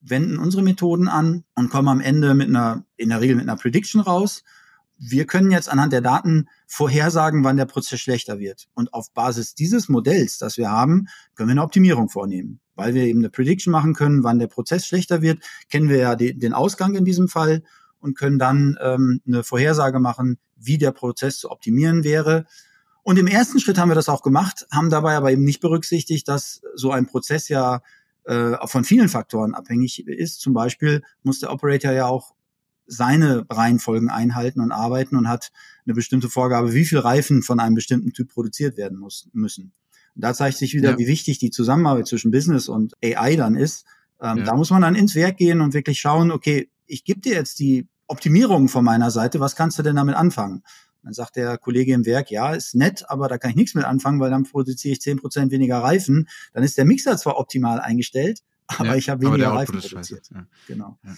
wenden 0.00 0.38
unsere 0.38 0.62
Methoden 0.62 1.08
an 1.08 1.44
und 1.54 1.70
kommen 1.70 1.88
am 1.88 2.00
Ende 2.00 2.34
mit 2.34 2.48
einer, 2.48 2.84
in 2.96 3.08
der 3.08 3.20
Regel 3.20 3.36
mit 3.36 3.48
einer 3.48 3.56
Prediction 3.56 4.00
raus. 4.00 4.44
Wir 4.96 5.26
können 5.26 5.50
jetzt 5.50 5.68
anhand 5.68 5.92
der 5.92 6.00
Daten 6.02 6.48
vorhersagen, 6.66 7.42
wann 7.42 7.56
der 7.56 7.64
Prozess 7.64 8.00
schlechter 8.00 8.38
wird. 8.38 8.68
Und 8.74 8.94
auf 8.94 9.12
Basis 9.12 9.54
dieses 9.54 9.88
Modells, 9.88 10.38
das 10.38 10.56
wir 10.56 10.70
haben, 10.70 11.08
können 11.34 11.48
wir 11.48 11.52
eine 11.52 11.62
Optimierung 11.62 12.08
vornehmen. 12.08 12.60
Weil 12.76 12.94
wir 12.94 13.04
eben 13.04 13.20
eine 13.20 13.30
Prediction 13.30 13.72
machen 13.72 13.94
können, 13.94 14.22
wann 14.22 14.38
der 14.38 14.46
Prozess 14.46 14.86
schlechter 14.86 15.22
wird, 15.22 15.42
kennen 15.68 15.88
wir 15.88 15.98
ja 15.98 16.16
den 16.16 16.52
Ausgang 16.52 16.94
in 16.94 17.04
diesem 17.04 17.28
Fall 17.28 17.62
und 18.04 18.16
können 18.16 18.38
dann 18.38 18.76
ähm, 18.80 19.20
eine 19.26 19.42
Vorhersage 19.42 19.98
machen, 19.98 20.38
wie 20.56 20.78
der 20.78 20.92
Prozess 20.92 21.38
zu 21.38 21.50
optimieren 21.50 22.04
wäre. 22.04 22.44
Und 23.02 23.18
im 23.18 23.26
ersten 23.26 23.60
Schritt 23.60 23.78
haben 23.78 23.90
wir 23.90 23.94
das 23.94 24.08
auch 24.08 24.22
gemacht, 24.22 24.66
haben 24.70 24.90
dabei 24.90 25.16
aber 25.16 25.32
eben 25.32 25.44
nicht 25.44 25.60
berücksichtigt, 25.60 26.28
dass 26.28 26.62
so 26.74 26.90
ein 26.90 27.06
Prozess 27.06 27.48
ja 27.48 27.82
äh, 28.24 28.54
von 28.66 28.84
vielen 28.84 29.08
Faktoren 29.08 29.54
abhängig 29.54 30.06
ist. 30.06 30.40
Zum 30.40 30.54
Beispiel 30.54 31.02
muss 31.22 31.40
der 31.40 31.52
Operator 31.52 31.92
ja 31.92 32.06
auch 32.06 32.34
seine 32.86 33.46
Reihenfolgen 33.50 34.10
einhalten 34.10 34.60
und 34.60 34.72
arbeiten 34.72 35.16
und 35.16 35.28
hat 35.28 35.50
eine 35.86 35.94
bestimmte 35.94 36.28
Vorgabe, 36.28 36.74
wie 36.74 36.84
viel 36.84 36.98
Reifen 36.98 37.42
von 37.42 37.60
einem 37.60 37.74
bestimmten 37.74 38.12
Typ 38.12 38.32
produziert 38.32 38.76
werden 38.76 38.98
muss, 38.98 39.28
müssen. 39.32 39.72
Und 40.14 40.22
da 40.24 40.34
zeigt 40.34 40.58
sich 40.58 40.74
wieder, 40.74 40.92
ja. 40.92 40.98
wie 40.98 41.06
wichtig 41.06 41.38
die 41.38 41.50
Zusammenarbeit 41.50 42.06
zwischen 42.06 42.30
Business 42.30 42.68
und 42.68 42.94
AI 43.02 43.36
dann 43.36 43.56
ist. 43.56 43.84
Ähm, 44.20 44.38
ja. 44.38 44.44
Da 44.44 44.56
muss 44.56 44.70
man 44.70 44.82
dann 44.82 44.94
ins 44.94 45.14
Werk 45.14 45.38
gehen 45.38 45.60
und 45.60 45.74
wirklich 45.74 46.00
schauen, 46.00 46.30
okay, 46.30 46.70
ich 46.86 47.04
gebe 47.04 47.20
dir 47.20 47.34
jetzt 47.34 47.58
die 47.58 47.88
Optimierungen 48.14 48.68
von 48.68 48.84
meiner 48.84 49.10
Seite, 49.10 49.40
was 49.40 49.56
kannst 49.56 49.76
du 49.76 49.82
denn 49.82 49.96
damit 49.96 50.14
anfangen? 50.14 50.62
Dann 51.02 51.12
sagt 51.12 51.34
der 51.34 51.58
Kollege 51.58 51.92
im 51.92 52.06
Werk, 52.06 52.30
ja, 52.30 52.54
ist 52.54 52.76
nett, 52.76 53.04
aber 53.10 53.26
da 53.26 53.38
kann 53.38 53.50
ich 53.50 53.56
nichts 53.56 53.74
mit 53.74 53.84
anfangen, 53.84 54.20
weil 54.20 54.30
dann 54.30 54.44
produziere 54.44 54.92
ich 54.92 55.00
zehn 55.00 55.18
Prozent 55.18 55.50
weniger 55.50 55.78
Reifen. 55.78 56.28
Dann 56.52 56.62
ist 56.62 56.78
der 56.78 56.84
Mixer 56.84 57.16
zwar 57.16 57.38
optimal 57.38 57.80
eingestellt, 57.80 58.42
aber 58.68 58.90
ja, 58.90 58.94
ich 58.94 59.08
habe 59.10 59.26
weniger 59.26 59.50
Reifen 59.50 59.80
produziert. 59.80 60.30
Ja. 60.32 60.46
Genau. 60.68 60.98
Ja, 61.02 61.10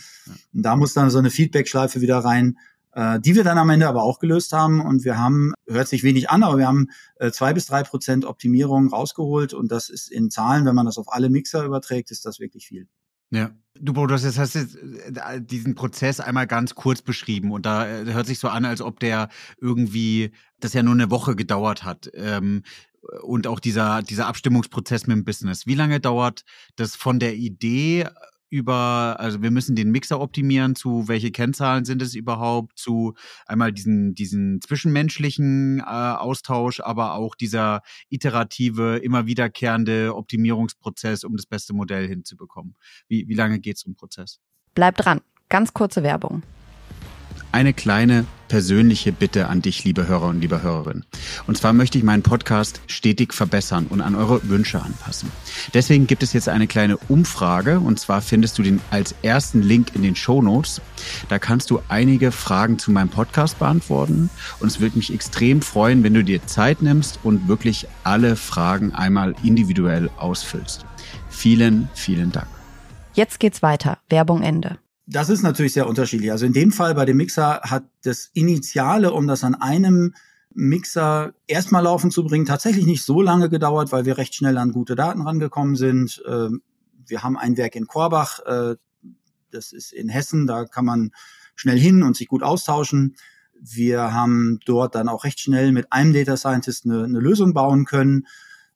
Und 0.54 0.62
da 0.62 0.74
muss 0.74 0.94
dann 0.94 1.10
so 1.10 1.18
eine 1.18 1.30
Feedback-Schleife 1.30 2.00
wieder 2.00 2.18
rein, 2.18 2.56
äh, 2.92 3.20
die 3.20 3.34
wir 3.34 3.44
dann 3.44 3.58
am 3.58 3.68
Ende 3.68 3.86
aber 3.86 4.02
auch 4.02 4.18
gelöst 4.18 4.54
haben. 4.54 4.80
Und 4.80 5.04
wir 5.04 5.18
haben, 5.18 5.52
hört 5.66 5.86
sich 5.86 6.02
wenig 6.02 6.30
an, 6.30 6.42
aber 6.42 6.56
wir 6.56 6.66
haben 6.66 6.88
äh, 7.16 7.30
zwei 7.30 7.52
bis 7.52 7.66
drei 7.66 7.82
Prozent 7.82 8.24
Optimierung 8.24 8.88
rausgeholt. 8.88 9.52
Und 9.52 9.70
das 9.70 9.90
ist 9.90 10.10
in 10.10 10.30
Zahlen, 10.30 10.64
wenn 10.64 10.74
man 10.74 10.86
das 10.86 10.98
auf 10.98 11.12
alle 11.12 11.28
Mixer 11.28 11.62
überträgt, 11.64 12.10
ist 12.10 12.24
das 12.24 12.40
wirklich 12.40 12.66
viel. 12.66 12.88
Ja. 13.30 13.50
Du, 13.78 13.92
Bro, 13.92 14.06
das 14.06 14.24
hast 14.38 14.54
jetzt 14.54 14.76
äh, 14.76 15.40
diesen 15.40 15.74
Prozess 15.74 16.20
einmal 16.20 16.46
ganz 16.46 16.74
kurz 16.74 17.02
beschrieben 17.02 17.52
und 17.52 17.66
da 17.66 17.86
äh, 17.86 18.12
hört 18.12 18.26
sich 18.26 18.38
so 18.38 18.48
an, 18.48 18.64
als 18.64 18.80
ob 18.80 19.00
der 19.00 19.28
irgendwie, 19.60 20.32
das 20.60 20.72
ja 20.72 20.82
nur 20.82 20.94
eine 20.94 21.10
Woche 21.10 21.36
gedauert 21.36 21.84
hat. 21.84 22.10
Ähm, 22.14 22.62
und 23.22 23.46
auch 23.46 23.60
dieser, 23.60 24.02
dieser 24.02 24.26
Abstimmungsprozess 24.26 25.06
mit 25.06 25.16
dem 25.16 25.24
Business. 25.24 25.66
Wie 25.66 25.74
lange 25.74 26.00
dauert 26.00 26.42
das 26.74 26.96
von 26.96 27.18
der 27.18 27.36
Idee 27.36 28.08
über, 28.50 29.16
also 29.18 29.42
wir 29.42 29.50
müssen 29.50 29.76
den 29.76 29.90
Mixer 29.90 30.20
optimieren, 30.20 30.74
zu 30.74 31.08
welche 31.08 31.30
Kennzahlen 31.30 31.84
sind 31.84 32.02
es 32.02 32.14
überhaupt, 32.14 32.78
zu 32.78 33.14
einmal 33.46 33.72
diesen, 33.72 34.14
diesen 34.14 34.60
zwischenmenschlichen 34.60 35.80
äh, 35.80 35.82
Austausch, 35.82 36.80
aber 36.80 37.14
auch 37.14 37.34
dieser 37.34 37.82
iterative, 38.08 38.98
immer 38.98 39.26
wiederkehrende 39.26 40.14
Optimierungsprozess, 40.14 41.24
um 41.24 41.36
das 41.36 41.46
beste 41.46 41.74
Modell 41.74 42.06
hinzubekommen. 42.06 42.76
Wie, 43.08 43.28
wie 43.28 43.34
lange 43.34 43.58
geht 43.58 43.76
es 43.76 43.84
um 43.84 43.94
Prozess? 43.94 44.40
Bleibt 44.74 45.04
dran. 45.04 45.20
Ganz 45.48 45.72
kurze 45.72 46.02
Werbung 46.02 46.42
eine 47.56 47.72
kleine 47.72 48.26
persönliche 48.48 49.12
Bitte 49.12 49.48
an 49.48 49.62
dich, 49.62 49.82
liebe 49.82 50.06
Hörer 50.06 50.26
und 50.26 50.42
liebe 50.42 50.60
Hörerin. 50.60 51.06
Und 51.46 51.56
zwar 51.56 51.72
möchte 51.72 51.96
ich 51.96 52.04
meinen 52.04 52.22
Podcast 52.22 52.82
stetig 52.86 53.32
verbessern 53.32 53.86
und 53.88 54.02
an 54.02 54.14
eure 54.14 54.46
Wünsche 54.50 54.82
anpassen. 54.82 55.32
Deswegen 55.72 56.06
gibt 56.06 56.22
es 56.22 56.34
jetzt 56.34 56.50
eine 56.50 56.66
kleine 56.66 56.98
Umfrage 57.08 57.80
und 57.80 57.98
zwar 57.98 58.20
findest 58.20 58.58
du 58.58 58.62
den 58.62 58.82
als 58.90 59.14
ersten 59.22 59.62
Link 59.62 59.94
in 59.94 60.02
den 60.02 60.14
Show 60.14 60.42
Notes. 60.42 60.82
Da 61.30 61.38
kannst 61.38 61.70
du 61.70 61.80
einige 61.88 62.30
Fragen 62.30 62.78
zu 62.78 62.90
meinem 62.90 63.08
Podcast 63.08 63.58
beantworten 63.58 64.28
und 64.60 64.68
es 64.68 64.78
würde 64.78 64.98
mich 64.98 65.14
extrem 65.14 65.62
freuen, 65.62 66.04
wenn 66.04 66.12
du 66.12 66.22
dir 66.22 66.44
Zeit 66.44 66.82
nimmst 66.82 67.20
und 67.22 67.48
wirklich 67.48 67.88
alle 68.04 68.36
Fragen 68.36 68.94
einmal 68.94 69.34
individuell 69.42 70.10
ausfüllst. 70.18 70.84
Vielen, 71.30 71.88
vielen 71.94 72.32
Dank. 72.32 72.48
Jetzt 73.14 73.40
geht's 73.40 73.62
weiter. 73.62 73.96
Werbung 74.10 74.42
Ende. 74.42 74.76
Das 75.06 75.28
ist 75.28 75.42
natürlich 75.42 75.72
sehr 75.72 75.88
unterschiedlich. 75.88 76.32
Also 76.32 76.46
in 76.46 76.52
dem 76.52 76.72
Fall 76.72 76.94
bei 76.94 77.04
dem 77.04 77.16
Mixer 77.16 77.60
hat 77.62 77.84
das 78.02 78.30
Initiale, 78.34 79.12
um 79.12 79.28
das 79.28 79.44
an 79.44 79.54
einem 79.54 80.14
Mixer 80.52 81.34
erstmal 81.46 81.84
laufen 81.84 82.10
zu 82.10 82.24
bringen, 82.24 82.46
tatsächlich 82.46 82.86
nicht 82.86 83.04
so 83.04 83.20
lange 83.20 83.48
gedauert, 83.48 83.92
weil 83.92 84.04
wir 84.04 84.18
recht 84.18 84.34
schnell 84.34 84.58
an 84.58 84.72
gute 84.72 84.96
Daten 84.96 85.22
rangekommen 85.22 85.76
sind. 85.76 86.22
Ähm, 86.26 86.62
wir 87.06 87.22
haben 87.22 87.36
ein 87.36 87.56
Werk 87.56 87.76
in 87.76 87.86
Korbach, 87.86 88.40
äh, 88.46 88.76
das 89.50 89.72
ist 89.72 89.92
in 89.92 90.08
Hessen, 90.08 90.46
da 90.46 90.64
kann 90.64 90.84
man 90.84 91.12
schnell 91.54 91.78
hin 91.78 92.02
und 92.02 92.16
sich 92.16 92.26
gut 92.26 92.42
austauschen. 92.42 93.16
Wir 93.60 94.12
haben 94.12 94.58
dort 94.64 94.94
dann 94.94 95.08
auch 95.08 95.24
recht 95.24 95.40
schnell 95.40 95.72
mit 95.72 95.92
einem 95.92 96.12
Data 96.12 96.36
Scientist 96.36 96.84
eine, 96.84 97.04
eine 97.04 97.20
Lösung 97.20 97.54
bauen 97.54 97.84
können, 97.84 98.26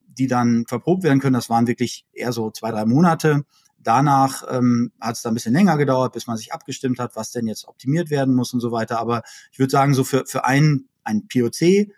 die 0.05 0.27
dann 0.27 0.65
verprobt 0.67 1.03
werden 1.03 1.19
können. 1.19 1.33
Das 1.33 1.49
waren 1.49 1.67
wirklich 1.67 2.05
eher 2.13 2.31
so 2.31 2.51
zwei, 2.51 2.71
drei 2.71 2.85
Monate. 2.85 3.43
Danach 3.83 4.43
ähm, 4.49 4.91
hat 4.99 5.15
es 5.15 5.21
da 5.21 5.29
ein 5.29 5.33
bisschen 5.33 5.53
länger 5.53 5.77
gedauert, 5.77 6.13
bis 6.13 6.27
man 6.27 6.37
sich 6.37 6.53
abgestimmt 6.53 6.99
hat, 6.99 7.15
was 7.15 7.31
denn 7.31 7.47
jetzt 7.47 7.67
optimiert 7.67 8.09
werden 8.09 8.35
muss 8.35 8.53
und 8.53 8.59
so 8.59 8.71
weiter. 8.71 8.99
Aber 8.99 9.23
ich 9.51 9.59
würde 9.59 9.71
sagen, 9.71 9.93
so 9.93 10.03
für, 10.03 10.25
für 10.25 10.45
ein, 10.45 10.85
ein 11.03 11.27
POC, 11.27 11.91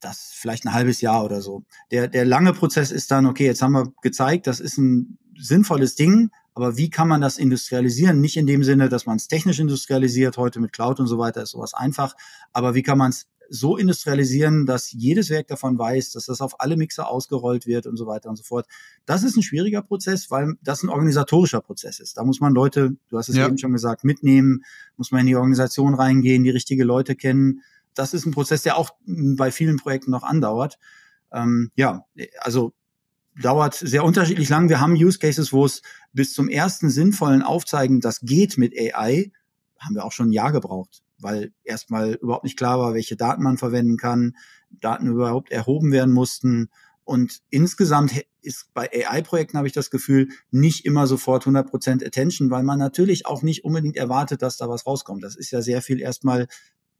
das 0.00 0.32
vielleicht 0.34 0.66
ein 0.66 0.74
halbes 0.74 1.00
Jahr 1.00 1.24
oder 1.24 1.40
so. 1.40 1.64
Der, 1.90 2.08
der 2.08 2.24
lange 2.24 2.52
Prozess 2.52 2.90
ist 2.90 3.10
dann, 3.10 3.26
okay, 3.26 3.46
jetzt 3.46 3.62
haben 3.62 3.72
wir 3.72 3.92
gezeigt, 4.02 4.46
das 4.46 4.60
ist 4.60 4.78
ein 4.78 5.18
sinnvolles 5.36 5.94
Ding, 5.94 6.30
aber 6.54 6.76
wie 6.76 6.90
kann 6.90 7.08
man 7.08 7.20
das 7.20 7.38
industrialisieren? 7.38 8.20
Nicht 8.20 8.36
in 8.36 8.46
dem 8.46 8.62
Sinne, 8.62 8.88
dass 8.88 9.06
man 9.06 9.16
es 9.16 9.26
technisch 9.26 9.58
industrialisiert, 9.58 10.36
heute 10.36 10.60
mit 10.60 10.72
Cloud 10.72 11.00
und 11.00 11.08
so 11.08 11.18
weiter 11.18 11.42
ist 11.42 11.50
sowas 11.50 11.74
einfach, 11.74 12.14
aber 12.52 12.74
wie 12.74 12.82
kann 12.82 12.98
man 12.98 13.10
es 13.10 13.26
so 13.48 13.76
industrialisieren, 13.76 14.66
dass 14.66 14.92
jedes 14.92 15.30
Werk 15.30 15.48
davon 15.48 15.78
weiß, 15.78 16.12
dass 16.12 16.26
das 16.26 16.40
auf 16.40 16.60
alle 16.60 16.76
Mixer 16.76 17.08
ausgerollt 17.08 17.66
wird 17.66 17.86
und 17.86 17.96
so 17.96 18.06
weiter 18.06 18.28
und 18.28 18.36
so 18.36 18.42
fort. 18.42 18.66
Das 19.06 19.22
ist 19.22 19.36
ein 19.36 19.42
schwieriger 19.42 19.82
Prozess, 19.82 20.30
weil 20.30 20.54
das 20.62 20.82
ein 20.82 20.88
organisatorischer 20.88 21.60
Prozess 21.60 22.00
ist. 22.00 22.16
Da 22.16 22.24
muss 22.24 22.40
man 22.40 22.54
Leute, 22.54 22.96
du 23.08 23.18
hast 23.18 23.28
es 23.28 23.36
ja. 23.36 23.46
eben 23.46 23.58
schon 23.58 23.72
gesagt, 23.72 24.04
mitnehmen, 24.04 24.64
muss 24.96 25.10
man 25.10 25.22
in 25.22 25.26
die 25.26 25.36
Organisation 25.36 25.94
reingehen, 25.94 26.44
die 26.44 26.50
richtige 26.50 26.84
Leute 26.84 27.14
kennen. 27.14 27.62
Das 27.94 28.14
ist 28.14 28.26
ein 28.26 28.32
Prozess, 28.32 28.62
der 28.62 28.76
auch 28.76 28.90
bei 29.06 29.50
vielen 29.50 29.76
Projekten 29.76 30.10
noch 30.10 30.22
andauert. 30.22 30.78
Ähm, 31.32 31.70
ja, 31.76 32.04
also 32.40 32.72
dauert 33.40 33.74
sehr 33.74 34.04
unterschiedlich 34.04 34.48
lang. 34.48 34.68
Wir 34.68 34.80
haben 34.80 34.94
Use 34.94 35.18
Cases, 35.18 35.52
wo 35.52 35.64
es 35.64 35.82
bis 36.12 36.32
zum 36.32 36.48
ersten 36.48 36.90
sinnvollen 36.90 37.42
Aufzeigen, 37.42 38.00
das 38.00 38.20
geht 38.20 38.58
mit 38.58 38.74
AI, 38.76 39.32
haben 39.78 39.94
wir 39.94 40.04
auch 40.04 40.12
schon 40.12 40.28
ein 40.28 40.32
Jahr 40.32 40.52
gebraucht, 40.52 41.02
weil 41.24 41.52
erstmal 41.64 42.12
überhaupt 42.14 42.44
nicht 42.44 42.56
klar 42.56 42.78
war, 42.78 42.94
welche 42.94 43.16
Daten 43.16 43.42
man 43.42 43.58
verwenden 43.58 43.96
kann, 43.96 44.36
Daten 44.70 45.08
überhaupt 45.08 45.50
erhoben 45.50 45.90
werden 45.90 46.14
mussten. 46.14 46.68
Und 47.02 47.40
insgesamt 47.50 48.12
ist 48.40 48.72
bei 48.72 48.88
AI-Projekten, 48.92 49.58
habe 49.58 49.66
ich 49.66 49.72
das 49.72 49.90
Gefühl, 49.90 50.28
nicht 50.52 50.84
immer 50.84 51.06
sofort 51.08 51.44
100% 51.44 52.06
Attention, 52.06 52.50
weil 52.50 52.62
man 52.62 52.78
natürlich 52.78 53.26
auch 53.26 53.42
nicht 53.42 53.64
unbedingt 53.64 53.96
erwartet, 53.96 54.42
dass 54.42 54.56
da 54.56 54.68
was 54.68 54.86
rauskommt. 54.86 55.24
Das 55.24 55.34
ist 55.34 55.50
ja 55.50 55.60
sehr 55.60 55.82
viel 55.82 56.00
erstmal, 56.00 56.46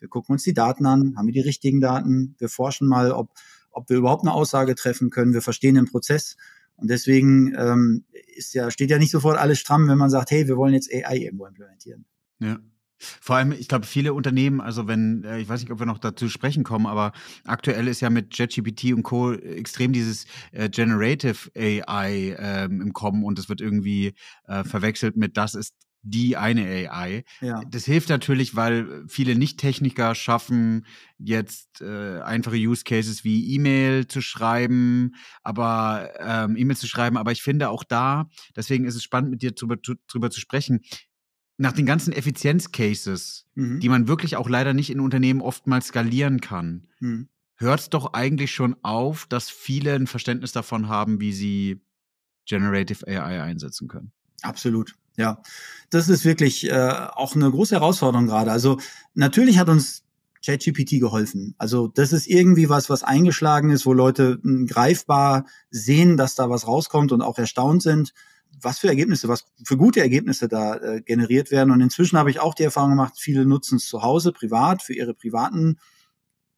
wir 0.01 0.09
gucken 0.09 0.33
uns 0.33 0.43
die 0.43 0.55
Daten 0.55 0.87
an, 0.87 1.15
haben 1.17 1.27
wir 1.27 1.33
die 1.33 1.41
richtigen 1.41 1.81
Daten, 1.81 2.35
wir 2.39 2.49
forschen 2.49 2.89
mal, 2.89 3.13
ob 3.13 3.31
ob 3.75 3.91
wir 3.91 3.97
überhaupt 3.97 4.23
eine 4.23 4.33
Aussage 4.33 4.75
treffen 4.75 5.11
können. 5.11 5.35
Wir 5.35 5.43
verstehen 5.43 5.75
den 5.75 5.87
Prozess. 5.87 6.37
Und 6.77 6.89
deswegen 6.89 7.55
ähm, 7.57 8.05
ist 8.37 8.55
ja, 8.55 8.71
steht 8.71 8.91
ja 8.91 8.99
nicht 8.99 9.11
sofort 9.11 9.39
alles 9.39 9.59
stramm, 9.59 9.89
wenn 9.89 9.99
man 9.99 10.11
sagt, 10.11 10.31
hey, 10.31 10.49
wir 10.49 10.57
wollen 10.57 10.75
jetzt 10.75 10.93
AI 10.93 11.19
irgendwo 11.19 11.47
implementieren. 11.47 12.05
Ja. 12.41 12.59
Vor 12.99 13.37
allem, 13.37 13.53
ich 13.53 13.69
glaube, 13.69 13.87
viele 13.87 14.15
Unternehmen, 14.15 14.61
also 14.61 14.87
wenn, 14.87 15.25
äh, 15.25 15.39
ich 15.39 15.49
weiß 15.49 15.61
nicht, 15.61 15.71
ob 15.71 15.79
wir 15.79 15.87
noch 15.87 15.99
dazu 15.99 16.29
sprechen 16.29 16.65
kommen, 16.65 16.87
aber 16.87 17.13
aktuell 17.45 17.89
ist 17.89 18.01
ja 18.01 18.11
mit 18.11 18.37
JetGPT 18.37 18.93
und 18.93 19.03
Co. 19.03 19.33
extrem 19.33 19.93
dieses 19.93 20.27
äh, 20.53 20.69
Generative 20.69 21.51
AI 21.57 22.37
ähm, 22.39 22.81
im 22.81 22.93
Kommen 22.93 23.25
und 23.25 23.39
es 23.39 23.49
wird 23.49 23.61
irgendwie 23.61 24.15
äh, 24.47 24.65
verwechselt 24.65 25.17
mit, 25.17 25.37
das 25.37 25.55
ist 25.55 25.75
die 26.05 26.37
eine 26.37 26.67
AI. 26.67 27.25
Ja. 27.41 27.63
Das 27.69 27.87
hilft 27.87 28.11
natürlich, 28.11 28.55
weil 28.55 29.05
viele 29.09 29.35
Nicht-Techniker 29.35 30.15
schaffen 30.15 30.87
jetzt 31.19 31.81
äh, 31.81 32.21
einfache 32.21 32.57
Use 32.57 32.85
Cases 32.85 33.25
wie 33.25 33.55
E-Mail 33.55 34.07
zu 34.07 34.21
schreiben, 34.21 35.15
aber 35.43 36.11
ähm, 36.21 36.57
E-Mail 36.57 36.77
zu 36.77 36.87
schreiben. 36.87 37.17
Aber 37.17 37.33
ich 37.33 37.43
finde 37.43 37.71
auch 37.71 37.85
da, 37.85 38.29
deswegen 38.55 38.85
ist 38.85 38.97
es 38.97 39.03
spannend, 39.03 39.31
mit 39.31 39.43
dir 39.43 39.53
drüber, 39.53 39.77
drüber 40.07 40.31
zu 40.31 40.41
sprechen. 40.41 40.81
Nach 41.57 41.73
den 41.73 41.87
ganzen 41.87 42.13
Effizienz-Cases, 42.13 43.47
mhm. 43.55 43.81
die 43.81 43.89
man 43.89 44.09
wirklich 44.09 44.37
auch 44.37 44.49
leider 44.49 44.75
nicht 44.75 44.91
in 44.91 45.01
Unternehmen 45.01 45.41
oftmals 45.41 45.89
skalieren 45.89 46.41
kann, 46.41 46.89
mhm. 47.01 47.29
hört 47.57 47.81
es 47.81 47.91
doch 47.91 48.13
eigentlich 48.13 48.53
schon 48.53 48.77
auf, 48.83 49.27
dass 49.27 49.51
viele 49.51 49.95
ein 49.95 50.07
Verständnis 50.07 50.53
davon 50.53 50.89
haben, 50.89 51.21
wie 51.21 51.33
sie 51.33 51.81
Generative 52.47 53.07
AI 53.07 53.43
einsetzen 53.43 53.89
können. 53.89 54.13
Absolut. 54.43 54.95
Ja, 55.17 55.41
das 55.91 56.09
ist 56.09 56.25
wirklich 56.25 56.69
äh, 56.69 57.09
auch 57.13 57.37
eine 57.37 57.51
große 57.51 57.77
Herausforderung 57.77 58.27
gerade. 58.27 58.51
Also 58.51 58.79
natürlich 59.15 59.59
hat 59.59 59.69
uns 59.69 60.03
ChatGPT 60.45 61.01
geholfen. 61.01 61.55
Also 61.57 61.89
das 61.89 62.13
ist 62.13 62.27
irgendwie 62.27 62.69
was, 62.69 62.91
was 62.91 63.03
eingeschlagen 63.03 63.71
ist, 63.71 63.87
wo 63.87 63.93
Leute 63.93 64.41
m, 64.45 64.59
hm, 64.59 64.67
greifbar 64.67 65.47
sehen, 65.71 66.17
dass 66.17 66.35
da 66.35 66.51
was 66.51 66.67
rauskommt 66.67 67.13
und 67.13 67.23
auch 67.23 67.39
erstaunt 67.39 67.83
sind, 67.83 68.13
was 68.61 68.79
für 68.79 68.89
Ergebnisse, 68.89 69.29
was 69.29 69.45
für 69.65 69.77
gute 69.77 70.01
Ergebnisse 70.01 70.49
da 70.49 70.77
äh, 70.77 71.03
generiert 71.03 71.51
werden. 71.51 71.71
Und 71.71 71.81
inzwischen 71.81 72.19
habe 72.19 72.31
ich 72.31 72.41
auch 72.41 72.55
die 72.55 72.63
Erfahrung 72.63 72.91
gemacht, 72.91 73.15
viele 73.19 73.45
nutzen 73.47 73.77
es 73.77 73.87
zu 73.87 74.03
Hause, 74.03 74.33
privat, 74.33 74.83
für 74.83 74.95
ihre 74.95 75.15
privaten 75.15 75.79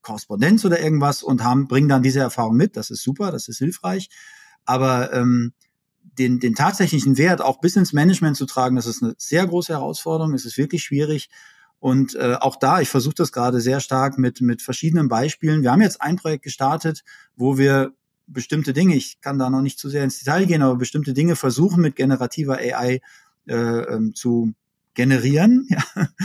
Korrespondenz 0.02 0.64
oder 0.64 0.80
irgendwas 0.80 1.22
und 1.22 1.42
haben, 1.42 1.66
bringen 1.66 1.88
dann 1.88 2.02
diese 2.02 2.20
Erfahrung 2.20 2.56
mit. 2.56 2.76
Das 2.76 2.90
ist 2.90 3.02
super, 3.02 3.32
das 3.32 3.48
ist 3.48 3.58
hilfreich. 3.58 4.08
Aber 4.64 5.12
ähm, 5.12 5.52
den, 6.02 6.40
den 6.40 6.54
tatsächlichen 6.54 7.18
Wert 7.18 7.42
auch 7.42 7.60
bis 7.60 7.76
ins 7.76 7.92
Management 7.92 8.36
zu 8.36 8.46
tragen, 8.46 8.76
das 8.76 8.86
ist 8.86 9.02
eine 9.02 9.14
sehr 9.18 9.46
große 9.46 9.72
Herausforderung. 9.72 10.34
Es 10.34 10.44
ist 10.44 10.56
wirklich 10.56 10.84
schwierig. 10.84 11.28
Und 11.78 12.14
äh, 12.14 12.36
auch 12.40 12.56
da, 12.56 12.80
ich 12.80 12.88
versuche 12.88 13.14
das 13.16 13.32
gerade 13.32 13.60
sehr 13.60 13.80
stark 13.80 14.18
mit, 14.18 14.40
mit 14.40 14.62
verschiedenen 14.62 15.08
Beispielen. 15.08 15.62
Wir 15.62 15.72
haben 15.72 15.82
jetzt 15.82 16.00
ein 16.00 16.16
Projekt 16.16 16.44
gestartet, 16.44 17.02
wo 17.36 17.58
wir 17.58 17.92
bestimmte 18.26 18.72
Dinge, 18.72 18.96
ich 18.96 19.20
kann 19.20 19.38
da 19.38 19.50
noch 19.50 19.62
nicht 19.62 19.78
zu 19.78 19.88
sehr 19.88 20.04
ins 20.04 20.18
Detail 20.18 20.46
gehen, 20.46 20.62
aber 20.62 20.76
bestimmte 20.76 21.12
Dinge 21.12 21.36
versuchen 21.36 21.80
mit 21.80 21.96
generativer 21.96 22.56
AI 22.56 23.00
äh, 23.46 23.54
ähm, 23.54 24.14
zu 24.14 24.54
generieren. 24.94 25.68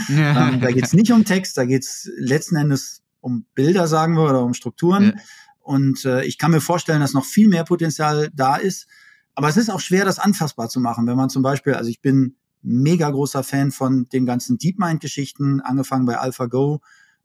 Ja. 0.08 0.48
ähm, 0.48 0.60
da 0.60 0.70
geht 0.72 0.84
es 0.84 0.92
nicht 0.92 1.12
um 1.12 1.24
Text, 1.24 1.56
da 1.56 1.64
geht 1.64 1.82
es 1.82 2.10
letzten 2.16 2.56
Endes 2.56 3.02
um 3.20 3.46
Bilder, 3.54 3.86
sagen 3.86 4.14
wir, 4.14 4.24
oder 4.24 4.42
um 4.42 4.52
Strukturen. 4.52 5.14
Ja. 5.14 5.22
Und 5.60 6.04
äh, 6.04 6.24
ich 6.24 6.38
kann 6.38 6.50
mir 6.50 6.60
vorstellen, 6.60 7.00
dass 7.00 7.12
noch 7.12 7.24
viel 7.24 7.48
mehr 7.48 7.64
Potenzial 7.64 8.30
da 8.34 8.56
ist. 8.56 8.88
Aber 9.34 9.48
es 9.48 9.56
ist 9.56 9.70
auch 9.70 9.80
schwer, 9.80 10.04
das 10.04 10.18
anfassbar 10.18 10.68
zu 10.68 10.80
machen. 10.80 11.06
Wenn 11.06 11.16
man 11.16 11.30
zum 11.30 11.42
Beispiel, 11.42 11.74
also 11.74 11.88
ich 11.88 12.00
bin 12.00 12.36
mega 12.62 13.08
großer 13.10 13.42
Fan 13.44 13.70
von 13.70 14.08
den 14.08 14.26
ganzen 14.26 14.58
DeepMind-Geschichten, 14.58 15.60
angefangen 15.60 16.04
bei 16.04 16.18
AlphaGo 16.18 16.80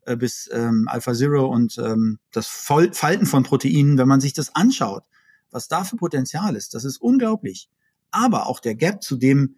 äh, 0.08 0.16
bis 0.16 0.48
ähm, 0.52 0.88
AlphaZero 0.88 1.46
und 1.46 1.78
ähm, 1.78 2.18
das 2.32 2.46
Falten 2.46 3.26
von 3.26 3.42
Proteinen, 3.42 3.98
wenn 3.98 4.08
man 4.08 4.20
sich 4.20 4.32
das 4.32 4.54
anschaut, 4.54 5.04
was 5.50 5.68
da 5.68 5.84
für 5.84 5.96
Potenzial 5.96 6.56
ist, 6.56 6.74
das 6.74 6.84
ist 6.84 6.98
unglaublich. 6.98 7.68
Aber 8.10 8.46
auch 8.46 8.60
der 8.60 8.74
Gap 8.74 9.02
zu 9.02 9.16
dem, 9.16 9.56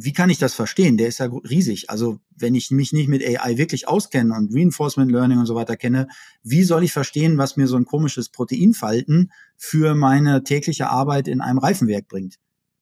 wie 0.00 0.12
kann 0.12 0.30
ich 0.30 0.38
das 0.38 0.54
verstehen? 0.54 0.96
Der 0.96 1.08
ist 1.08 1.18
ja 1.18 1.26
riesig. 1.26 1.90
Also 1.90 2.20
wenn 2.36 2.54
ich 2.54 2.70
mich 2.70 2.92
nicht 2.92 3.08
mit 3.08 3.20
AI 3.20 3.58
wirklich 3.58 3.88
auskenne 3.88 4.32
und 4.32 4.54
Reinforcement 4.54 5.10
Learning 5.10 5.38
und 5.38 5.46
so 5.46 5.56
weiter 5.56 5.76
kenne, 5.76 6.06
wie 6.44 6.62
soll 6.62 6.84
ich 6.84 6.92
verstehen, 6.92 7.36
was 7.36 7.56
mir 7.56 7.66
so 7.66 7.76
ein 7.76 7.84
komisches 7.84 8.28
Proteinfalten 8.28 9.32
für 9.56 9.96
meine 9.96 10.44
tägliche 10.44 10.88
Arbeit 10.88 11.26
in 11.26 11.40
einem 11.40 11.58
Reifenwerk 11.58 12.06
bringt? 12.06 12.36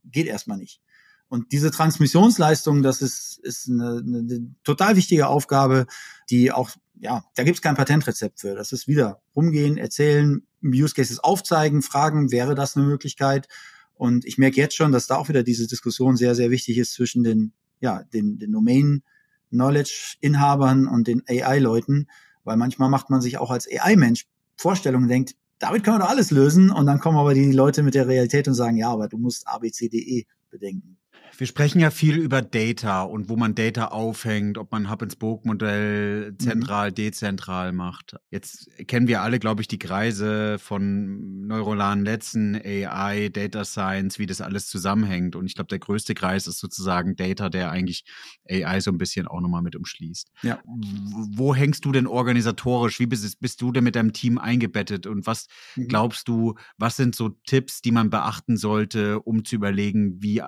Geht 0.05 0.26
erstmal 0.26 0.59
nicht. 0.59 0.83
Und 1.29 1.52
diese 1.52 1.70
Transmissionsleistung, 1.70 2.83
das 2.83 3.02
ist, 3.02 3.38
ist 3.42 3.68
eine, 3.68 4.02
eine 4.05 4.55
total 4.62 4.96
wichtige 4.96 5.29
Aufgabe, 5.29 5.87
die 6.31 6.52
auch, 6.52 6.70
ja, 6.99 7.25
da 7.35 7.45
gibt 7.45 7.57
es 7.57 7.63
kein 7.63 7.75
Patentrezept 7.75 8.41
für. 8.41 8.55
Das 8.55 8.73
ist 8.73 8.89
wieder 8.89 9.21
rumgehen, 9.35 9.77
erzählen, 9.77 10.43
Use 10.63 10.95
Cases 10.95 11.19
aufzeigen, 11.19 11.83
fragen, 11.83 12.31
wäre 12.31 12.55
das 12.55 12.77
eine 12.77 12.87
Möglichkeit? 12.87 13.49
Und 13.95 14.25
ich 14.25 14.39
merke 14.39 14.57
jetzt 14.57 14.77
schon, 14.77 14.93
dass 14.93 15.07
da 15.07 15.17
auch 15.17 15.29
wieder 15.29 15.43
diese 15.43 15.67
Diskussion 15.67 16.17
sehr, 16.17 16.35
sehr 16.35 16.51
wichtig 16.51 16.79
ist 16.79 16.93
zwischen 16.93 17.25
den, 17.25 17.53
ja, 17.81 18.03
den, 18.03 18.39
den 18.39 18.53
Domain 18.53 19.03
Knowledge 19.51 20.17
Inhabern 20.21 20.87
und 20.87 21.07
den 21.07 21.23
AI 21.29 21.59
Leuten, 21.59 22.09
weil 22.45 22.57
manchmal 22.57 22.91
macht 22.91 23.11
man 23.11 23.21
sich 23.21 23.39
auch 23.39 23.51
als 23.51 23.67
AI 23.69 23.97
Mensch 23.97 24.27
Vorstellungen 24.57 25.09
denkt, 25.09 25.35
damit 25.59 25.85
können 25.85 25.97
wir 25.97 26.01
doch 26.01 26.11
alles 26.11 26.31
lösen 26.31 26.71
und 26.71 26.87
dann 26.87 27.01
kommen 27.01 27.19
aber 27.19 27.33
die 27.35 27.53
Leute 27.53 27.83
mit 27.83 27.95
der 27.95 28.09
Realität 28.09 28.49
und 28.49 28.55
sagen, 28.55 28.77
ja, 28.77 28.91
aber 28.91 29.09
du 29.09 29.19
musst 29.19 29.47
ABCDE 29.49 30.25
bedenken. 30.51 30.99
Wir 31.38 31.46
sprechen 31.46 31.81
ja 31.81 31.90
viel 31.90 32.16
über 32.16 32.40
Data 32.40 33.03
und 33.03 33.29
wo 33.29 33.37
man 33.37 33.55
Data 33.55 33.88
aufhängt, 33.88 34.57
ob 34.57 34.72
man 34.72 34.90
Hub-and-Spoke-Modell 34.90 36.33
mhm. 36.33 36.38
zentral, 36.38 36.90
mhm. 36.90 36.94
dezentral 36.94 37.72
macht. 37.72 38.16
Jetzt 38.31 38.70
kennen 38.87 39.07
wir 39.07 39.22
alle, 39.22 39.38
glaube 39.38 39.61
ich, 39.61 39.68
die 39.68 39.79
Kreise 39.79 40.59
von 40.59 41.46
neuronalen 41.46 42.03
Netzen, 42.03 42.57
AI, 42.57 43.29
Data 43.29 43.64
Science, 43.64 44.18
wie 44.18 44.27
das 44.27 44.40
alles 44.40 44.68
zusammenhängt. 44.68 45.37
Und 45.37 45.46
ich 45.46 45.55
glaube, 45.55 45.68
der 45.68 45.79
größte 45.79 46.14
Kreis 46.14 46.46
ist 46.46 46.59
sozusagen 46.59 47.16
Data, 47.16 47.49
der 47.49 47.70
eigentlich 47.70 48.05
AI 48.49 48.81
so 48.81 48.90
ein 48.90 48.99
bisschen 48.99 49.27
auch 49.27 49.40
nochmal 49.40 49.62
mit 49.62 49.77
umschließt. 49.77 50.31
Ja. 50.42 50.61
Wo 50.64 51.55
hängst 51.55 51.85
du 51.85 51.92
denn 51.92 52.07
organisatorisch? 52.07 52.99
Wie 52.99 53.07
bist, 53.07 53.40
bist 53.40 53.61
du 53.61 53.72
denn 53.72 53.85
mit 53.85 53.96
deinem 53.96 54.12
Team 54.12 54.38
eingebettet? 54.38 55.07
Und 55.07 55.27
was 55.27 55.49
mhm. 55.75 55.88
glaubst 55.88 56.29
du, 56.29 56.55
was 56.79 56.96
sind 56.96 57.14
so 57.14 57.31
Tipps, 57.46 57.83
die 57.83 57.92
man 57.92 58.11
beachten 58.11 58.57
sollte, 58.57 59.20
um 59.20 59.44
zu 59.44 59.57
überlegen, 59.57 60.22
wie 60.22 60.42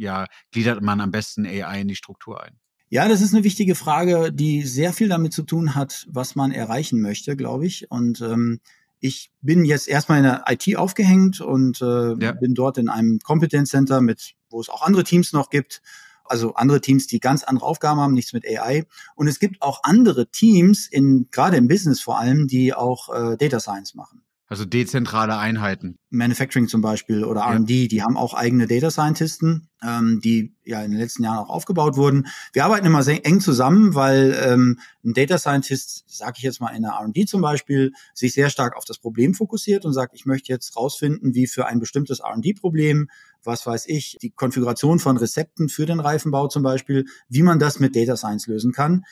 ja, 0.00 0.26
gliedert 0.50 0.82
man 0.82 1.00
am 1.00 1.10
besten 1.10 1.46
AI 1.46 1.82
in 1.82 1.88
die 1.88 1.96
Struktur 1.96 2.42
ein? 2.42 2.58
Ja, 2.88 3.08
das 3.08 3.20
ist 3.20 3.34
eine 3.34 3.44
wichtige 3.44 3.76
Frage, 3.76 4.32
die 4.32 4.62
sehr 4.62 4.92
viel 4.92 5.08
damit 5.08 5.32
zu 5.32 5.44
tun 5.44 5.76
hat, 5.76 6.06
was 6.10 6.34
man 6.34 6.50
erreichen 6.50 7.00
möchte, 7.00 7.36
glaube 7.36 7.66
ich. 7.66 7.90
Und 7.90 8.20
ähm, 8.20 8.60
ich 8.98 9.30
bin 9.42 9.64
jetzt 9.64 9.86
erstmal 9.86 10.18
in 10.18 10.24
der 10.24 10.44
IT 10.48 10.76
aufgehängt 10.76 11.40
und 11.40 11.80
äh, 11.80 12.14
ja. 12.14 12.32
bin 12.32 12.54
dort 12.54 12.78
in 12.78 12.88
einem 12.88 13.20
Competence 13.20 13.70
Center 13.70 14.00
mit, 14.00 14.34
wo 14.48 14.60
es 14.60 14.68
auch 14.68 14.82
andere 14.82 15.04
Teams 15.04 15.32
noch 15.32 15.50
gibt. 15.50 15.82
Also 16.24 16.54
andere 16.54 16.80
Teams, 16.80 17.06
die 17.06 17.20
ganz 17.20 17.44
andere 17.44 17.66
Aufgaben 17.66 18.00
haben, 18.00 18.14
nichts 18.14 18.32
mit 18.32 18.44
AI. 18.46 18.84
Und 19.14 19.28
es 19.28 19.38
gibt 19.38 19.62
auch 19.62 19.80
andere 19.84 20.30
Teams, 20.30 20.86
in, 20.88 21.28
gerade 21.30 21.56
im 21.56 21.68
Business 21.68 22.00
vor 22.00 22.18
allem, 22.18 22.46
die 22.46 22.72
auch 22.74 23.08
äh, 23.08 23.36
Data 23.36 23.60
Science 23.60 23.94
machen. 23.94 24.22
Also 24.50 24.64
dezentrale 24.64 25.38
Einheiten. 25.38 25.96
Manufacturing 26.10 26.66
zum 26.66 26.80
Beispiel 26.80 27.22
oder 27.22 27.42
R&D, 27.42 27.82
ja. 27.82 27.88
die 27.88 28.02
haben 28.02 28.16
auch 28.16 28.34
eigene 28.34 28.66
Data 28.66 28.90
Scientisten, 28.90 29.68
ähm, 29.80 30.20
die 30.24 30.56
ja 30.64 30.82
in 30.82 30.90
den 30.90 30.98
letzten 30.98 31.22
Jahren 31.22 31.38
auch 31.38 31.50
aufgebaut 31.50 31.96
wurden. 31.96 32.26
Wir 32.52 32.64
arbeiten 32.64 32.84
immer 32.84 33.04
sehr 33.04 33.24
eng 33.24 33.40
zusammen, 33.40 33.94
weil 33.94 34.36
ähm, 34.44 34.80
ein 35.04 35.14
Data 35.14 35.38
Scientist, 35.38 36.02
sage 36.08 36.34
ich 36.38 36.42
jetzt 36.42 36.60
mal 36.60 36.74
in 36.74 36.82
der 36.82 36.94
R&D 37.00 37.26
zum 37.26 37.42
Beispiel, 37.42 37.92
sich 38.12 38.34
sehr 38.34 38.50
stark 38.50 38.76
auf 38.76 38.84
das 38.84 38.98
Problem 38.98 39.34
fokussiert 39.34 39.84
und 39.84 39.92
sagt, 39.92 40.16
ich 40.16 40.26
möchte 40.26 40.52
jetzt 40.52 40.76
rausfinden, 40.76 41.32
wie 41.32 41.46
für 41.46 41.66
ein 41.66 41.78
bestimmtes 41.78 42.18
R&D-Problem, 42.18 43.08
was 43.44 43.64
weiß 43.64 43.84
ich, 43.86 44.18
die 44.20 44.30
Konfiguration 44.30 44.98
von 44.98 45.16
Rezepten 45.16 45.68
für 45.68 45.86
den 45.86 46.00
Reifenbau 46.00 46.48
zum 46.48 46.64
Beispiel, 46.64 47.06
wie 47.28 47.44
man 47.44 47.60
das 47.60 47.78
mit 47.78 47.94
Data 47.94 48.16
Science 48.16 48.48
lösen 48.48 48.72
kann 48.72 49.04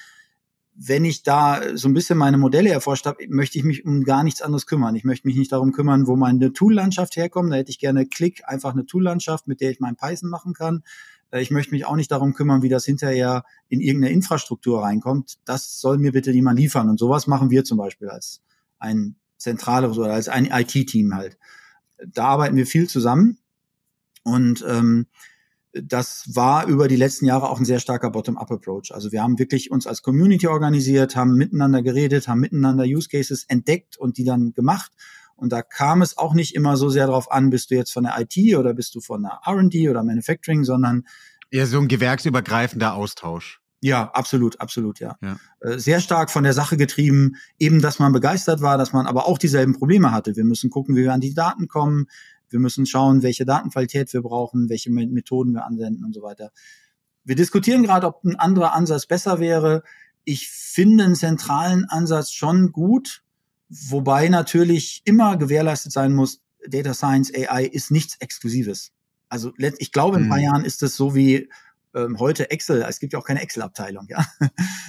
wenn 0.81 1.05
ich 1.05 1.25
da 1.25 1.77
so 1.77 1.89
ein 1.89 1.95
bisschen 1.95 2.17
meine 2.17 2.39
Modelle 2.39 2.71
erforscht 2.71 3.07
habe, 3.07 3.27
möchte 3.29 3.59
ich 3.59 3.65
mich 3.65 3.85
um 3.85 4.05
gar 4.05 4.23
nichts 4.23 4.43
anderes 4.43 4.67
kümmern. 4.67 4.95
Ich 4.95 5.03
möchte 5.03 5.27
mich 5.27 5.37
nicht 5.37 5.51
darum 5.51 5.73
kümmern, 5.73 6.07
wo 6.07 6.15
meine 6.15 6.53
Tool-Landschaft 6.53 7.17
herkommt. 7.17 7.51
Da 7.51 7.57
hätte 7.57 7.71
ich 7.71 7.81
gerne 7.81 8.07
Klick, 8.07 8.43
einfach 8.47 8.75
eine 8.75 8.87
Tool-Landschaft, 8.87 9.49
mit 9.49 9.61
der 9.61 9.73
ich 9.73 9.81
mein 9.81 9.97
Python 9.97 10.31
machen 10.31 10.55
kann. 10.55 10.85
Äh, 11.33 11.43
ich 11.43 11.51
möchte 11.51 11.73
mich 11.73 11.85
auch 11.85 11.97
nicht 11.97 12.13
darum 12.13 12.33
kümmern, 12.33 12.63
wie 12.63 12.69
das 12.69 12.85
hinterher 12.85 13.43
in 13.69 13.81
irgendeine 13.81 14.15
Infrastruktur 14.15 14.81
reinkommt. 14.83 15.39
Das 15.45 15.81
soll 15.81 15.99
mir 15.99 16.13
bitte 16.13 16.31
jemand 16.31 16.61
liefern. 16.61 16.89
Und 16.89 17.01
sowas 17.01 17.27
machen 17.27 17.51
wir 17.51 17.65
zum 17.65 17.77
Beispiel 17.77 18.09
als 18.09 18.41
ein 18.79 19.17
zentrales 19.37 19.99
oder 19.99 20.13
als 20.13 20.29
ein 20.29 20.47
IT-Team 20.47 21.17
halt. 21.17 21.39
Da 22.07 22.27
arbeiten 22.27 22.55
wir 22.55 22.67
viel 22.67 22.89
zusammen. 22.89 23.39
Und 24.23 24.65
ähm, 24.69 25.07
das 25.73 26.25
war 26.35 26.67
über 26.67 26.89
die 26.89 26.97
letzten 26.97 27.27
Jahre 27.27 27.51
auch 27.51 27.59
ein 27.59 27.65
sehr 27.65 27.79
starker 27.79 28.11
Bottom-up-Approach. 28.11 28.93
Also 28.95 29.13
wir 29.13 29.23
haben 29.23 29.39
wirklich 29.39 29.71
uns 29.71 29.87
als 29.87 30.03
Community 30.03 30.47
organisiert, 30.47 31.15
haben 31.15 31.35
miteinander 31.35 31.83
geredet, 31.83 32.29
haben 32.29 32.41
miteinander 32.41 32.85
Use 32.85 33.09
Cases 33.09 33.45
entdeckt 33.49 33.97
und 33.97 34.17
die 34.17 34.25
dann 34.25 34.53
gemacht. 34.53 34.93
Und 35.37 35.53
da 35.53 35.63
kam 35.63 36.03
es 36.03 36.19
auch 36.19 36.35
nicht 36.35 36.55
immer 36.55 36.77
so 36.77 36.89
sehr 36.89 37.07
darauf 37.07 37.31
an, 37.31 37.51
bist 37.51 37.71
du 37.71 37.77
jetzt 37.77 37.93
von 37.93 38.05
der 38.05 38.17
IT 38.19 38.57
oder 38.57 38.75
bist 38.75 38.95
du 38.95 39.01
von 39.01 39.23
der 39.23 39.41
R&D 39.45 39.89
oder 39.89 40.03
Manufacturing, 40.03 40.65
sondern 40.65 41.05
eher 41.51 41.67
so 41.67 41.79
ein 41.79 41.89
gewerksübergreifender 41.89 42.95
Austausch. 42.95 43.61
Ja, 43.81 44.11
absolut, 44.11 44.61
absolut, 44.61 44.99
ja. 44.99 45.17
ja. 45.23 45.37
Äh, 45.61 45.79
sehr 45.79 46.01
stark 46.01 46.31
von 46.31 46.43
der 46.43 46.53
Sache 46.53 46.77
getrieben, 46.77 47.37
eben, 47.59 47.81
dass 47.81 48.01
man 48.01 48.13
begeistert 48.13 48.61
war, 48.61 48.77
dass 48.77 48.93
man 48.93 49.07
aber 49.07 49.27
auch 49.29 49.39
dieselben 49.39 49.75
Probleme 49.75 50.11
hatte. 50.11 50.35
Wir 50.35 50.45
müssen 50.45 50.71
gucken, 50.71 50.97
wie 50.97 51.05
wir 51.05 51.13
an 51.13 51.21
die 51.21 51.35
Daten 51.35 51.69
kommen. 51.69 52.07
Wir 52.51 52.59
müssen 52.59 52.87
schauen, 52.87 53.23
welche 53.23 53.45
Datenqualität 53.45 54.13
wir 54.13 54.23
brauchen, 54.23 54.69
welche 54.69 54.91
Methoden 54.91 55.53
wir 55.53 55.65
anwenden 55.65 56.05
und 56.05 56.15
so 56.15 56.23
weiter. 56.23 56.51
Wir 57.25 57.37
diskutieren 57.37 57.83
gerade, 57.83 58.07
ob 58.07 58.25
ein 58.25 58.37
anderer 58.37 58.75
Ansatz 58.75 59.07
besser 59.07 59.39
wäre. 59.39 59.83
Ich 60.25 60.49
finde 60.49 61.05
einen 61.05 61.15
zentralen 61.15 61.85
Ansatz 61.85 62.33
schon 62.33 62.73
gut, 62.73 63.23
wobei 63.69 64.29
natürlich 64.29 65.03
immer 65.05 65.37
gewährleistet 65.37 65.93
sein 65.93 66.15
muss, 66.15 66.41
Data 66.67 66.95
Science, 66.95 67.33
AI 67.35 67.65
ist 67.65 67.91
nichts 67.91 68.17
Exklusives. 68.21 68.93
Also 69.29 69.53
ich 69.59 69.93
glaube, 69.93 70.17
in 70.17 70.25
ein 70.25 70.29
paar 70.29 70.39
hm. 70.39 70.45
Jahren 70.45 70.65
ist 70.65 70.83
es 70.83 70.97
so 70.97 71.15
wie 71.15 71.49
ähm, 71.95 72.19
heute 72.19 72.51
Excel, 72.51 72.85
es 72.89 73.01
gibt 73.01 73.13
ja 73.13 73.19
auch 73.19 73.25
keine 73.25 73.43
Excel-Abteilung, 73.43 74.07
ja. 74.09 74.25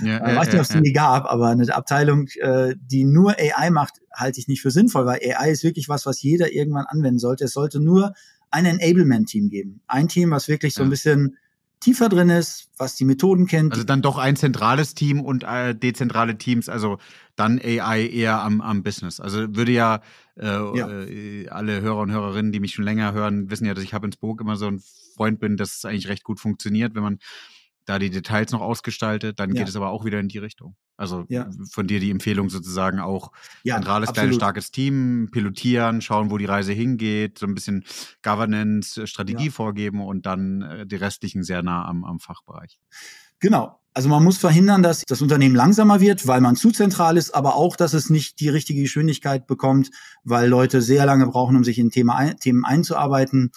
ja 0.03 0.29
ich 0.29 0.35
weiß 0.35 0.47
nicht, 0.47 0.55
ob 0.55 0.61
es 0.61 0.69
die 0.69 0.81
nie 0.81 0.93
gab, 0.93 1.25
aber 1.25 1.47
eine 1.47 1.73
Abteilung, 1.73 2.27
äh, 2.39 2.75
die 2.79 3.05
nur 3.05 3.35
AI 3.37 3.69
macht, 3.69 4.01
halte 4.13 4.39
ich 4.39 4.47
nicht 4.47 4.61
für 4.61 4.71
sinnvoll, 4.71 5.05
weil 5.05 5.19
AI 5.23 5.51
ist 5.51 5.63
wirklich 5.63 5.89
was, 5.89 6.05
was 6.05 6.21
jeder 6.21 6.51
irgendwann 6.51 6.85
anwenden 6.85 7.19
sollte. 7.19 7.45
Es 7.45 7.53
sollte 7.53 7.79
nur 7.79 8.13
ein 8.51 8.65
Enablement-Team 8.65 9.49
geben. 9.49 9.81
Ein 9.87 10.07
Team, 10.07 10.31
was 10.31 10.47
wirklich 10.47 10.73
so 10.73 10.83
ein 10.83 10.89
bisschen 10.89 11.37
tiefer 11.79 12.09
drin 12.09 12.29
ist, 12.29 12.69
was 12.77 12.95
die 12.95 13.05
Methoden 13.05 13.47
kennt. 13.47 13.71
Also 13.71 13.83
dann 13.83 14.01
doch 14.01 14.17
ein 14.17 14.35
zentrales 14.35 14.95
Team 14.95 15.21
und 15.21 15.43
äh, 15.43 15.73
dezentrale 15.73 16.37
Teams, 16.37 16.69
also 16.69 16.97
dann 17.35 17.59
AI 17.59 18.05
eher 18.05 18.41
am, 18.41 18.61
am 18.61 18.83
Business. 18.83 19.19
Also 19.19 19.55
würde 19.55 19.71
ja, 19.71 20.01
äh, 20.37 20.45
ja. 20.45 20.89
Äh, 20.89 21.47
alle 21.49 21.81
Hörer 21.81 21.99
und 21.99 22.11
Hörerinnen, 22.11 22.51
die 22.51 22.59
mich 22.59 22.73
schon 22.73 22.85
länger 22.85 23.13
hören, 23.13 23.49
wissen 23.49 23.65
ja, 23.65 23.73
dass 23.73 23.83
ich 23.83 23.93
Hub 23.93 24.05
Spoke 24.13 24.43
immer 24.43 24.57
so 24.57 24.67
ein 24.67 24.81
Freund 25.15 25.39
bin, 25.39 25.57
dass 25.57 25.77
es 25.77 25.85
eigentlich 25.85 26.09
recht 26.09 26.23
gut 26.23 26.39
funktioniert, 26.39 26.95
wenn 26.95 27.03
man 27.03 27.19
da 27.85 27.99
die 27.99 28.09
Details 28.09 28.51
noch 28.51 28.61
ausgestaltet, 28.61 29.39
dann 29.39 29.53
ja. 29.53 29.61
geht 29.61 29.69
es 29.69 29.75
aber 29.75 29.89
auch 29.89 30.05
wieder 30.05 30.19
in 30.19 30.27
die 30.27 30.37
Richtung. 30.37 30.75
Also 30.99 31.25
ja. 31.29 31.49
von 31.71 31.87
dir 31.87 32.01
die 32.01 32.11
Empfehlung 32.11 32.49
sozusagen 32.49 32.99
auch 32.99 33.31
ja, 33.63 33.75
zentrales, 33.75 34.11
kleines, 34.11 34.35
starkes 34.35 34.71
Team, 34.71 35.29
pilotieren, 35.31 36.01
schauen, 36.01 36.29
wo 36.29 36.37
die 36.37 36.45
Reise 36.45 36.73
hingeht, 36.73 37.39
so 37.39 37.45
ein 37.45 37.55
bisschen 37.55 37.85
Governance, 38.21 39.01
äh, 39.01 39.07
Strategie 39.07 39.45
ja. 39.45 39.51
vorgeben 39.51 40.01
und 40.01 40.25
dann 40.25 40.61
äh, 40.61 40.85
die 40.85 40.97
restlichen 40.97 41.43
sehr 41.43 41.63
nah 41.63 41.85
am, 41.85 42.03
am 42.03 42.19
Fachbereich. 42.19 42.79
Genau. 43.39 43.79
Also 43.93 44.09
man 44.09 44.23
muss 44.23 44.37
verhindern, 44.37 44.83
dass 44.83 45.03
das 45.07 45.21
Unternehmen 45.21 45.55
langsamer 45.55 45.99
wird, 45.99 46.27
weil 46.27 46.41
man 46.41 46.55
zu 46.55 46.71
zentral 46.71 47.17
ist, 47.17 47.33
aber 47.33 47.55
auch, 47.55 47.75
dass 47.75 47.93
es 47.93 48.09
nicht 48.09 48.39
die 48.39 48.49
richtige 48.49 48.81
Geschwindigkeit 48.81 49.47
bekommt, 49.47 49.89
weil 50.23 50.49
Leute 50.49 50.81
sehr 50.81 51.05
lange 51.05 51.27
brauchen, 51.27 51.55
um 51.55 51.63
sich 51.63 51.79
in 51.79 51.89
Thema, 51.89 52.33
Themen 52.35 52.65
einzuarbeiten 52.65 53.51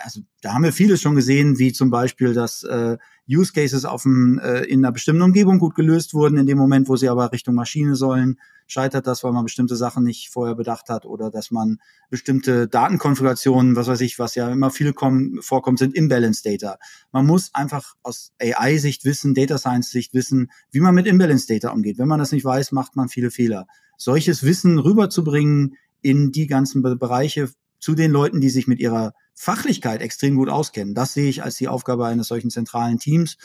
also 0.00 0.20
da 0.42 0.52
haben 0.52 0.64
wir 0.64 0.72
vieles 0.72 1.00
schon 1.00 1.14
gesehen, 1.14 1.58
wie 1.58 1.72
zum 1.72 1.90
Beispiel, 1.90 2.34
dass 2.34 2.62
äh, 2.64 2.98
Use 3.28 3.52
Cases 3.52 3.84
auf 3.84 4.02
dem, 4.02 4.38
äh, 4.38 4.62
in 4.62 4.84
einer 4.84 4.92
bestimmten 4.92 5.22
Umgebung 5.22 5.58
gut 5.58 5.74
gelöst 5.74 6.14
wurden, 6.14 6.38
in 6.38 6.46
dem 6.46 6.58
Moment, 6.58 6.88
wo 6.88 6.96
sie 6.96 7.08
aber 7.08 7.32
Richtung 7.32 7.54
Maschine 7.54 7.96
sollen, 7.96 8.38
scheitert 8.66 9.06
das, 9.06 9.22
weil 9.24 9.32
man 9.32 9.44
bestimmte 9.44 9.76
Sachen 9.76 10.04
nicht 10.04 10.30
vorher 10.30 10.54
bedacht 10.54 10.88
hat 10.88 11.06
oder 11.06 11.30
dass 11.30 11.50
man 11.50 11.78
bestimmte 12.10 12.68
Datenkonfigurationen, 12.68 13.76
was 13.76 13.86
weiß 13.86 14.00
ich, 14.00 14.18
was 14.18 14.34
ja 14.34 14.50
immer 14.50 14.70
viel 14.70 14.92
kommen, 14.92 15.40
vorkommt, 15.42 15.78
sind 15.78 15.94
Imbalance 15.94 16.42
Data. 16.42 16.78
Man 17.12 17.26
muss 17.26 17.54
einfach 17.54 17.94
aus 18.02 18.32
AI-Sicht 18.40 19.04
wissen, 19.04 19.34
Data 19.34 19.58
Science-Sicht 19.58 20.14
wissen, 20.14 20.50
wie 20.70 20.80
man 20.80 20.94
mit 20.94 21.06
Imbalance 21.06 21.46
Data 21.46 21.70
umgeht. 21.70 21.98
Wenn 21.98 22.08
man 22.08 22.18
das 22.18 22.32
nicht 22.32 22.44
weiß, 22.44 22.72
macht 22.72 22.96
man 22.96 23.08
viele 23.08 23.30
Fehler. 23.30 23.66
Solches 23.96 24.42
Wissen 24.42 24.78
rüberzubringen 24.78 25.76
in 26.02 26.30
die 26.32 26.46
ganzen 26.46 26.82
Bereiche 26.82 27.50
zu 27.78 27.94
den 27.94 28.10
Leuten, 28.10 28.40
die 28.40 28.50
sich 28.50 28.66
mit 28.66 28.80
ihrer 28.80 29.12
Fachlichkeit 29.34 30.00
extrem 30.00 30.36
gut 30.36 30.48
auskennen. 30.48 30.94
Das 30.94 31.14
sehe 31.14 31.28
ich 31.28 31.42
als 31.42 31.56
die 31.56 31.68
Aufgabe 31.68 32.06
eines 32.06 32.28
solchen 32.28 32.50
zentralen 32.50 32.98
Teams. 32.98 33.36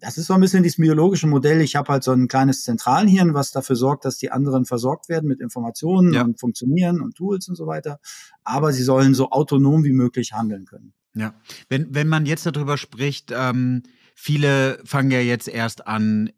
Das 0.00 0.18
ist 0.18 0.26
so 0.26 0.34
ein 0.34 0.40
bisschen 0.40 0.62
dieses 0.62 0.76
biologische 0.76 1.26
Modell. 1.26 1.60
Ich 1.62 1.76
habe 1.76 1.92
halt 1.92 2.04
so 2.04 2.12
ein 2.12 2.28
kleines 2.28 2.64
Zentralhirn, 2.64 3.32
was 3.32 3.52
dafür 3.52 3.76
sorgt, 3.76 4.04
dass 4.04 4.18
die 4.18 4.30
anderen 4.30 4.66
versorgt 4.66 5.08
werden 5.08 5.26
mit 5.26 5.40
Informationen 5.40 6.12
ja. 6.12 6.22
und 6.22 6.38
funktionieren 6.38 7.00
und 7.00 7.14
Tools 7.16 7.48
und 7.48 7.54
so 7.54 7.66
weiter. 7.66 7.98
Aber 8.44 8.72
sie 8.72 8.82
sollen 8.82 9.14
so 9.14 9.30
autonom 9.30 9.84
wie 9.84 9.92
möglich 9.92 10.32
handeln 10.32 10.66
können. 10.66 10.92
Ja, 11.14 11.34
wenn, 11.70 11.94
wenn 11.94 12.08
man 12.08 12.26
jetzt 12.26 12.44
darüber 12.44 12.76
spricht, 12.76 13.32
ähm, 13.34 13.84
viele 14.14 14.78
fangen 14.84 15.10
ja 15.10 15.20
jetzt 15.20 15.48
erst 15.48 15.86
an, 15.86 16.30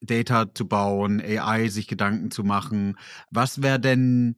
Data 0.00 0.52
zu 0.52 0.66
bauen, 0.66 1.20
AI 1.20 1.68
sich 1.68 1.86
Gedanken 1.86 2.30
zu 2.30 2.44
machen. 2.44 2.96
Was 3.30 3.62
wäre 3.62 3.80
denn 3.80 4.36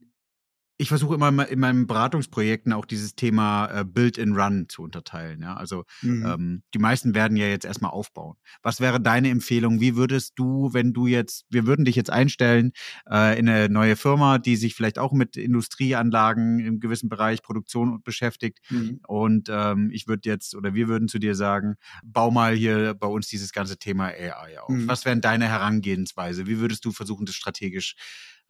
ich 0.78 0.88
versuche 0.88 1.14
immer 1.14 1.48
in 1.48 1.58
meinen 1.58 1.86
Beratungsprojekten 1.86 2.72
auch 2.72 2.84
dieses 2.84 3.14
Thema 3.14 3.66
äh, 3.66 3.84
Build 3.84 4.18
and 4.18 4.36
Run 4.36 4.66
zu 4.68 4.82
unterteilen. 4.82 5.40
Ja? 5.42 5.54
Also 5.54 5.84
mhm. 6.02 6.26
ähm, 6.26 6.62
die 6.74 6.78
meisten 6.78 7.14
werden 7.14 7.36
ja 7.36 7.46
jetzt 7.46 7.64
erstmal 7.64 7.92
aufbauen. 7.92 8.36
Was 8.62 8.80
wäre 8.80 9.00
deine 9.00 9.30
Empfehlung? 9.30 9.80
Wie 9.80 9.96
würdest 9.96 10.34
du, 10.36 10.72
wenn 10.72 10.92
du 10.92 11.06
jetzt, 11.06 11.46
wir 11.48 11.66
würden 11.66 11.84
dich 11.84 11.96
jetzt 11.96 12.10
einstellen 12.10 12.72
äh, 13.10 13.38
in 13.38 13.48
eine 13.48 13.68
neue 13.68 13.96
Firma, 13.96 14.38
die 14.38 14.56
sich 14.56 14.74
vielleicht 14.74 14.98
auch 14.98 15.12
mit 15.12 15.36
Industrieanlagen 15.36 16.58
im 16.60 16.80
gewissen 16.80 17.08
Bereich 17.08 17.42
Produktion 17.42 18.02
beschäftigt. 18.02 18.58
Mhm. 18.70 19.00
Und 19.06 19.48
ähm, 19.50 19.90
ich 19.92 20.06
würde 20.08 20.28
jetzt 20.28 20.54
oder 20.54 20.74
wir 20.74 20.88
würden 20.88 21.08
zu 21.08 21.18
dir 21.18 21.34
sagen, 21.34 21.76
bau 22.04 22.30
mal 22.30 22.54
hier 22.54 22.94
bei 22.94 23.06
uns 23.06 23.28
dieses 23.28 23.52
ganze 23.52 23.78
Thema 23.78 24.06
AI 24.06 24.60
auf. 24.60 24.68
Mhm. 24.68 24.88
Was 24.88 25.04
wären 25.04 25.20
deine 25.20 25.48
Herangehensweise? 25.48 26.46
Wie 26.46 26.58
würdest 26.58 26.84
du 26.84 26.92
versuchen, 26.92 27.24
das 27.24 27.34
strategisch 27.34 27.94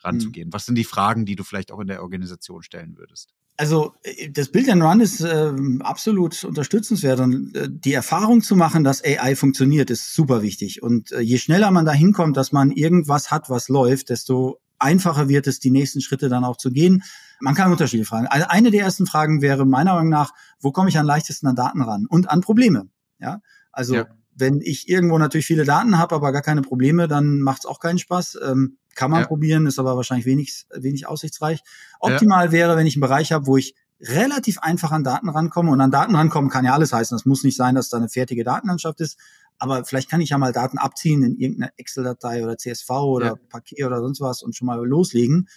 ranzugehen? 0.07 0.49
Mhm. 0.49 0.53
Was 0.53 0.67
sind 0.67 0.77
die 0.77 0.85
Fragen, 0.85 1.27
die 1.27 1.37
du 1.37 1.45
vielleicht 1.45 1.73
auch 1.73 1.81
in 1.81 1.87
der 1.87 2.03
Organisation 2.03 2.63
stellen 2.63 2.97
würdest? 2.97 3.35
Also 3.57 3.95
äh, 4.03 4.31
das 4.31 4.49
Build 4.49 4.69
and 4.69 4.83
Run 4.83 5.01
ist 5.01 5.21
äh, 5.21 5.53
absolut 5.81 6.45
unterstützenswert 6.45 7.21
und 7.21 7.55
äh, 7.55 7.69
die 7.71 7.93
Erfahrung 7.93 8.43
zu 8.43 8.57
machen, 8.57 8.85
dass 8.85 9.03
AI 9.05 9.37
funktioniert, 9.37 9.91
ist 9.91 10.15
super 10.15 10.43
wichtig. 10.43 10.83
Und 10.83 11.13
äh, 11.13 11.21
je 11.21 11.39
schneller 11.39 11.71
man 11.71 11.85
da 11.85 11.93
hinkommt, 11.93 12.37
dass 12.37 12.53
man 12.53 12.71
irgendwas 12.71 13.31
hat, 13.31 13.51
was 13.51 13.69
läuft, 13.69 14.11
desto 14.11 14.61
einfacher 14.79 15.29
wird 15.29 15.47
es, 15.47 15.59
die 15.59 15.71
nächsten 15.71 16.01
Schritte 16.01 16.29
dann 16.29 16.45
auch 16.45 16.57
zu 16.57 16.71
gehen. 16.71 17.03
Man 17.41 17.55
kann 17.55 17.73
unterschiedliche 17.73 18.09
Fragen. 18.09 18.27
Also 18.27 18.47
eine 18.49 18.71
der 18.71 18.83
ersten 18.83 19.07
Fragen 19.07 19.43
wäre 19.43 19.67
meiner 19.67 19.95
Meinung 19.95 20.11
nach, 20.11 20.33
wo 20.61 20.71
komme 20.71 20.89
ich 20.89 20.99
am 20.99 21.07
leichtesten 21.07 21.47
an 21.47 21.57
Daten 21.57 21.83
ran 21.83 22.07
und 22.07 22.31
an 22.31 22.41
Probleme? 22.41 22.89
Ja, 23.19 23.41
also 23.73 23.95
ja. 23.95 24.07
wenn 24.35 24.61
ich 24.61 24.89
irgendwo 24.89 25.19
natürlich 25.19 25.47
viele 25.47 25.65
Daten 25.65 25.99
habe, 25.99 26.15
aber 26.15 26.33
gar 26.33 26.43
keine 26.43 26.63
Probleme, 26.63 27.09
dann 27.09 27.41
macht 27.41 27.61
es 27.61 27.67
auch 27.67 27.81
keinen 27.81 27.99
Spaß. 27.99 28.39
Ähm, 28.45 28.79
kann 28.97 29.11
man 29.11 29.21
ja. 29.21 29.27
probieren, 29.27 29.67
ist 29.67 29.79
aber 29.79 29.97
wahrscheinlich 29.97 30.27
wenig, 30.27 30.67
wenig 30.75 31.07
aussichtsreich. 31.07 31.61
Optimal 32.01 32.47
ja. 32.47 32.53
wäre, 32.53 32.77
wenn 32.77 32.87
ich 32.87 32.97
einen 32.97 33.03
Bereich 33.03 33.33
habe, 33.33 33.47
wo 33.47 33.57
ich 33.57 33.75
relativ 34.01 34.59
einfach 34.59 34.93
an 34.93 35.05
Daten 35.05 35.29
rankomme. 35.29 35.71
Und 35.71 35.81
an 35.81 35.91
Daten 35.91 36.15
rankommen 36.15 36.51
kann 36.51 36.65
ja 36.65 36.75
alles 36.75 36.93
heißen. 36.93 37.15
Das 37.15 37.25
muss 37.25 37.45
nicht 37.45 37.57
sein, 37.57 37.75
dass 37.75 37.89
da 37.89 37.97
eine 37.97 38.09
fertige 38.09 38.45
Datenlandschaft 38.45 39.01
ist. 39.01 39.19
aber 39.59 39.85
vielleicht 39.85 40.11
kann 40.11 40.21
ich 40.21 40.31
ja 40.31 40.39
mal 40.39 40.53
Daten 40.53 40.77
abziehen 40.77 41.23
in 41.23 41.37
irgendeine 41.37 41.73
Excel-Datei 41.79 42.45
oder 42.45 42.59
CSV 42.59 42.91
oder 42.91 43.27
ja. 43.27 43.35
Paket 43.49 43.85
oder 43.85 44.01
sonst 44.01 44.21
was 44.21 44.43
und 44.43 44.55
schon 44.55 44.67
mal 44.67 44.85
loslegen. 44.87 45.49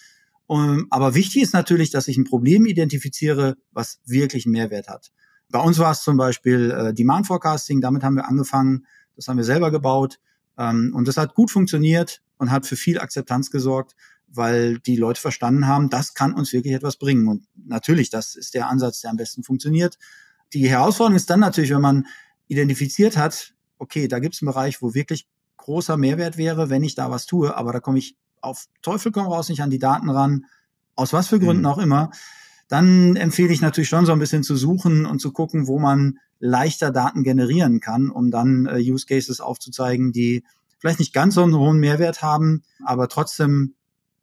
Um, 0.47 0.87
aber 0.89 1.13
wichtig 1.13 1.43
ist 1.43 1.53
natürlich, 1.53 1.91
dass 1.91 2.07
ich 2.07 2.17
ein 2.17 2.23
Problem 2.23 2.65
identifiziere, 2.65 3.55
was 3.71 3.99
wirklich 4.05 4.45
einen 4.45 4.53
Mehrwert 4.53 4.87
hat. 4.87 5.11
Bei 5.51 5.59
uns 5.59 5.77
war 5.77 5.91
es 5.91 6.01
zum 6.01 6.17
Beispiel 6.17 6.71
äh, 6.71 6.93
Demand 6.93 7.27
Forecasting, 7.27 7.81
damit 7.81 8.03
haben 8.03 8.15
wir 8.15 8.27
angefangen, 8.27 8.85
das 9.15 9.27
haben 9.27 9.37
wir 9.37 9.43
selber 9.43 9.69
gebaut 9.69 10.19
ähm, 10.59 10.91
und 10.93 11.07
das 11.07 11.17
hat 11.17 11.33
gut 11.33 11.49
funktioniert 11.49 12.21
und 12.37 12.51
hat 12.51 12.67
für 12.67 12.75
viel 12.75 12.99
Akzeptanz 12.99 13.49
gesorgt, 13.49 13.95
weil 14.27 14.77
die 14.79 14.97
Leute 14.97 15.19
verstanden 15.19 15.65
haben, 15.65 15.89
das 15.89 16.13
kann 16.13 16.33
uns 16.33 16.53
wirklich 16.53 16.73
etwas 16.73 16.97
bringen. 16.97 17.27
Und 17.27 17.47
natürlich, 17.55 18.11
das 18.11 18.35
ist 18.35 18.53
der 18.53 18.67
Ansatz, 18.67 19.01
der 19.01 19.09
am 19.09 19.17
besten 19.17 19.43
funktioniert. 19.43 19.97
Die 20.53 20.69
Herausforderung 20.69 21.15
ist 21.15 21.29
dann 21.29 21.39
natürlich, 21.39 21.71
wenn 21.71 21.81
man 21.81 22.05
identifiziert 22.47 23.17
hat, 23.17 23.53
okay, 23.79 24.07
da 24.07 24.19
gibt 24.19 24.35
es 24.35 24.41
einen 24.41 24.51
Bereich, 24.51 24.81
wo 24.81 24.93
wirklich 24.93 25.27
großer 25.57 25.97
Mehrwert 25.97 26.37
wäre, 26.37 26.69
wenn 26.69 26.83
ich 26.83 26.95
da 26.95 27.09
was 27.09 27.25
tue, 27.25 27.55
aber 27.55 27.71
da 27.73 27.79
komme 27.79 27.99
ich 27.99 28.15
auf 28.41 28.67
Teufel 28.81 29.11
komm 29.11 29.27
raus 29.27 29.49
nicht 29.49 29.61
an 29.61 29.69
die 29.69 29.79
Daten 29.79 30.09
ran, 30.09 30.45
aus 30.95 31.13
was 31.13 31.27
für 31.27 31.39
Gründen 31.39 31.63
mhm. 31.63 31.67
auch 31.67 31.77
immer, 31.77 32.11
dann 32.67 33.15
empfehle 33.15 33.53
ich 33.53 33.61
natürlich 33.61 33.89
schon 33.89 34.05
so 34.05 34.11
ein 34.11 34.19
bisschen 34.19 34.43
zu 34.43 34.55
suchen 34.55 35.05
und 35.05 35.19
zu 35.19 35.31
gucken, 35.31 35.67
wo 35.67 35.79
man 35.79 36.19
leichter 36.39 36.91
Daten 36.91 37.23
generieren 37.23 37.79
kann, 37.79 38.09
um 38.09 38.31
dann 38.31 38.65
äh, 38.65 38.79
Use 38.79 39.05
Cases 39.05 39.41
aufzuzeigen, 39.41 40.11
die 40.11 40.43
vielleicht 40.79 40.99
nicht 40.99 41.13
ganz 41.13 41.35
so 41.35 41.43
einen 41.43 41.55
hohen 41.55 41.79
Mehrwert 41.79 42.21
haben, 42.21 42.63
aber 42.83 43.09
trotzdem 43.09 43.75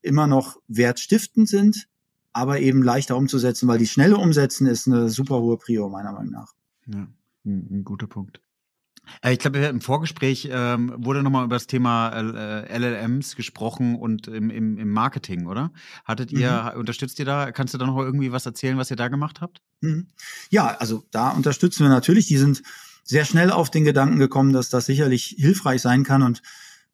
immer 0.02 0.26
noch 0.26 0.56
wertstiftend 0.68 1.48
sind, 1.48 1.88
aber 2.32 2.60
eben 2.60 2.82
leichter 2.82 3.16
umzusetzen, 3.16 3.68
weil 3.68 3.78
die 3.78 3.86
schnelle 3.86 4.16
Umsetzen 4.16 4.66
ist 4.66 4.86
eine 4.86 5.08
super 5.10 5.40
hohe 5.40 5.58
Prio 5.58 5.88
meiner 5.88 6.12
Meinung 6.12 6.32
nach. 6.32 6.54
Ja, 6.86 7.06
ein, 7.44 7.68
ein 7.70 7.84
guter 7.84 8.06
Punkt. 8.06 8.40
Äh, 9.22 9.32
ich 9.32 9.38
glaube, 9.38 9.58
im 9.58 9.80
Vorgespräch 9.80 10.48
ähm, 10.50 10.92
wurde 10.96 11.22
nochmal 11.22 11.44
über 11.44 11.56
das 11.56 11.66
Thema 11.66 12.10
äh, 12.10 12.78
LLMs 12.78 13.36
gesprochen 13.36 13.96
und 13.96 14.28
im, 14.28 14.50
im, 14.50 14.78
im 14.78 14.90
Marketing, 14.90 15.46
oder? 15.46 15.70
Hattet 16.04 16.32
ihr, 16.32 16.72
mhm. 16.74 16.80
unterstützt 16.80 17.18
ihr 17.18 17.24
da, 17.24 17.52
kannst 17.52 17.74
du 17.74 17.78
da 17.78 17.86
noch 17.86 17.98
irgendwie 17.98 18.32
was 18.32 18.46
erzählen, 18.46 18.78
was 18.78 18.90
ihr 18.90 18.96
da 18.96 19.08
gemacht 19.08 19.40
habt? 19.40 19.62
Mhm. 19.80 20.08
Ja, 20.50 20.76
also 20.78 21.04
da 21.10 21.30
unterstützen 21.30 21.84
wir 21.84 21.90
natürlich. 21.90 22.26
Die 22.26 22.38
sind 22.38 22.62
sehr 23.04 23.24
schnell 23.24 23.50
auf 23.50 23.70
den 23.70 23.84
Gedanken 23.84 24.18
gekommen, 24.18 24.52
dass 24.52 24.68
das 24.68 24.86
sicherlich 24.86 25.36
hilfreich 25.38 25.80
sein 25.80 26.02
kann 26.02 26.22
und 26.22 26.42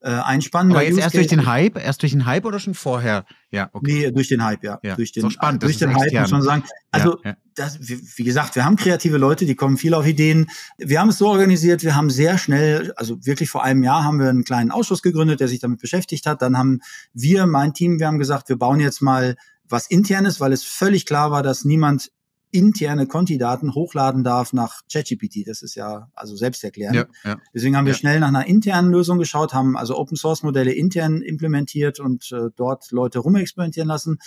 äh, 0.02 0.10
ein 0.10 0.42
spannender 0.42 0.78
Aber 0.78 0.86
jetzt 0.86 0.98
erst 0.98 1.14
durch 1.14 1.28
den 1.28 1.46
Hype, 1.46 1.78
erst 1.78 2.02
durch 2.02 2.12
den 2.12 2.26
Hype 2.26 2.44
oder 2.44 2.58
schon 2.58 2.74
vorher? 2.74 3.24
Ja, 3.50 3.70
okay. 3.72 4.06
Nee, 4.06 4.10
durch 4.10 4.28
den 4.28 4.42
Hype, 4.44 4.64
ja. 4.64 4.80
ja. 4.82 4.96
Durch 4.96 5.12
den, 5.12 5.22
so 5.22 5.30
spannend, 5.30 5.62
durch 5.62 5.78
den 5.78 5.94
Hype 5.94 6.12
muss 6.12 6.30
man 6.30 6.42
sagen. 6.42 6.64
Also, 6.90 7.18
ja, 7.22 7.30
ja. 7.30 7.36
Das, 7.54 7.78
wie 7.80 8.24
gesagt, 8.24 8.56
wir 8.56 8.64
haben 8.64 8.76
kreative 8.76 9.18
Leute, 9.18 9.44
die 9.44 9.54
kommen 9.54 9.76
viel 9.76 9.94
auf 9.94 10.06
Ideen. 10.06 10.48
Wir 10.78 11.00
haben 11.00 11.10
es 11.10 11.18
so 11.18 11.28
organisiert, 11.28 11.82
wir 11.82 11.94
haben 11.94 12.10
sehr 12.10 12.38
schnell, 12.38 12.92
also 12.96 13.24
wirklich 13.24 13.50
vor 13.50 13.62
einem 13.62 13.82
Jahr 13.82 14.04
haben 14.04 14.18
wir 14.18 14.30
einen 14.30 14.44
kleinen 14.44 14.70
Ausschuss 14.70 15.02
gegründet, 15.02 15.40
der 15.40 15.48
sich 15.48 15.60
damit 15.60 15.80
beschäftigt 15.80 16.26
hat. 16.26 16.42
Dann 16.42 16.56
haben 16.56 16.80
wir, 17.12 17.46
mein 17.46 17.74
Team, 17.74 18.00
wir 18.00 18.06
haben 18.06 18.18
gesagt, 18.18 18.48
wir 18.48 18.56
bauen 18.56 18.80
jetzt 18.80 19.02
mal 19.02 19.36
was 19.68 19.86
internes, 19.86 20.40
weil 20.40 20.52
es 20.52 20.64
völlig 20.64 21.06
klar 21.06 21.30
war, 21.30 21.42
dass 21.42 21.64
niemand 21.64 22.10
interne 22.52 23.06
Conti-Daten 23.06 23.74
hochladen 23.74 24.22
darf 24.22 24.52
nach 24.52 24.82
ChatGPT. 24.90 25.46
Das 25.46 25.62
ist 25.62 25.74
ja 25.74 26.10
also 26.14 26.36
selbsterklärend. 26.36 26.96
Ja, 26.96 27.06
ja. 27.24 27.40
Deswegen 27.54 27.76
haben 27.76 27.86
wir 27.86 27.94
ja. 27.94 27.98
schnell 27.98 28.20
nach 28.20 28.28
einer 28.28 28.46
internen 28.46 28.92
Lösung 28.92 29.18
geschaut, 29.18 29.54
haben 29.54 29.76
also 29.76 29.98
Open 29.98 30.16
Source 30.16 30.42
Modelle 30.42 30.72
intern 30.72 31.22
implementiert 31.22 31.98
und 31.98 32.30
äh, 32.30 32.50
dort 32.54 32.90
Leute 32.92 33.18
rumexperimentieren 33.18 33.88
lassen. 33.88 34.18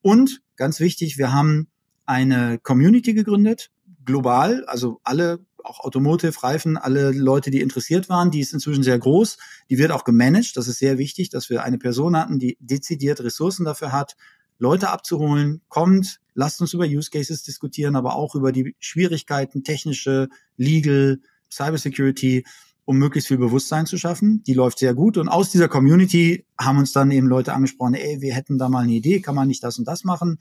Und 0.00 0.42
ganz 0.56 0.80
wichtig, 0.80 1.18
wir 1.18 1.32
haben 1.32 1.68
eine 2.06 2.58
Community 2.58 3.14
gegründet, 3.14 3.70
global, 4.04 4.64
also 4.66 5.00
alle 5.04 5.40
auch 5.64 5.80
Automotive, 5.80 6.42
Reifen, 6.42 6.76
alle 6.76 7.10
Leute, 7.10 7.50
die 7.50 7.60
interessiert 7.60 8.08
waren, 8.08 8.30
die 8.30 8.40
ist 8.40 8.52
inzwischen 8.52 8.82
sehr 8.82 8.98
groß. 8.98 9.38
Die 9.70 9.78
wird 9.78 9.92
auch 9.92 10.04
gemanagt. 10.04 10.56
Das 10.56 10.68
ist 10.68 10.78
sehr 10.78 10.98
wichtig, 10.98 11.30
dass 11.30 11.48
wir 11.48 11.64
eine 11.64 11.78
Person 11.78 12.16
hatten, 12.16 12.38
die 12.38 12.58
dezidiert 12.60 13.20
Ressourcen 13.20 13.64
dafür 13.64 13.90
hat, 13.90 14.16
Leute 14.58 14.90
abzuholen, 14.90 15.62
kommt, 15.68 16.20
lasst 16.34 16.60
uns 16.60 16.72
über 16.72 16.84
Use 16.84 17.10
Cases 17.10 17.42
diskutieren, 17.42 17.96
aber 17.96 18.14
auch 18.14 18.34
über 18.34 18.52
die 18.52 18.76
Schwierigkeiten, 18.78 19.64
technische, 19.64 20.28
legal, 20.56 21.18
Cybersecurity, 21.50 22.44
um 22.84 22.98
möglichst 22.98 23.28
viel 23.28 23.38
Bewusstsein 23.38 23.86
zu 23.86 23.96
schaffen. 23.96 24.42
Die 24.44 24.54
läuft 24.54 24.78
sehr 24.78 24.94
gut. 24.94 25.16
Und 25.16 25.28
aus 25.28 25.50
dieser 25.50 25.68
Community 25.68 26.44
haben 26.58 26.78
uns 26.78 26.92
dann 26.92 27.10
eben 27.10 27.28
Leute 27.28 27.54
angesprochen, 27.54 27.94
ey, 27.94 28.20
wir 28.20 28.34
hätten 28.34 28.58
da 28.58 28.68
mal 28.68 28.84
eine 28.84 28.92
Idee, 28.92 29.20
kann 29.20 29.34
man 29.34 29.48
nicht 29.48 29.62
das 29.62 29.78
und 29.78 29.86
das 29.86 30.04
machen? 30.04 30.38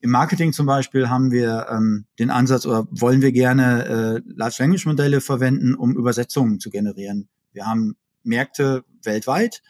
Im 0.00 0.10
Marketing 0.10 0.52
zum 0.52 0.66
Beispiel 0.66 1.08
haben 1.08 1.30
wir 1.30 1.66
ähm, 1.70 2.04
den 2.18 2.30
Ansatz 2.30 2.66
oder 2.66 2.86
wollen 2.90 3.22
wir 3.22 3.32
gerne 3.32 3.84
äh, 3.86 4.32
Large 4.34 4.56
Language 4.58 4.86
Modelle 4.86 5.20
verwenden, 5.20 5.74
um 5.74 5.96
Übersetzungen 5.96 6.60
zu 6.60 6.70
generieren. 6.70 7.28
Wir 7.52 7.66
haben 7.66 7.96
Märkte 8.22 8.84
weltweit 9.02 9.62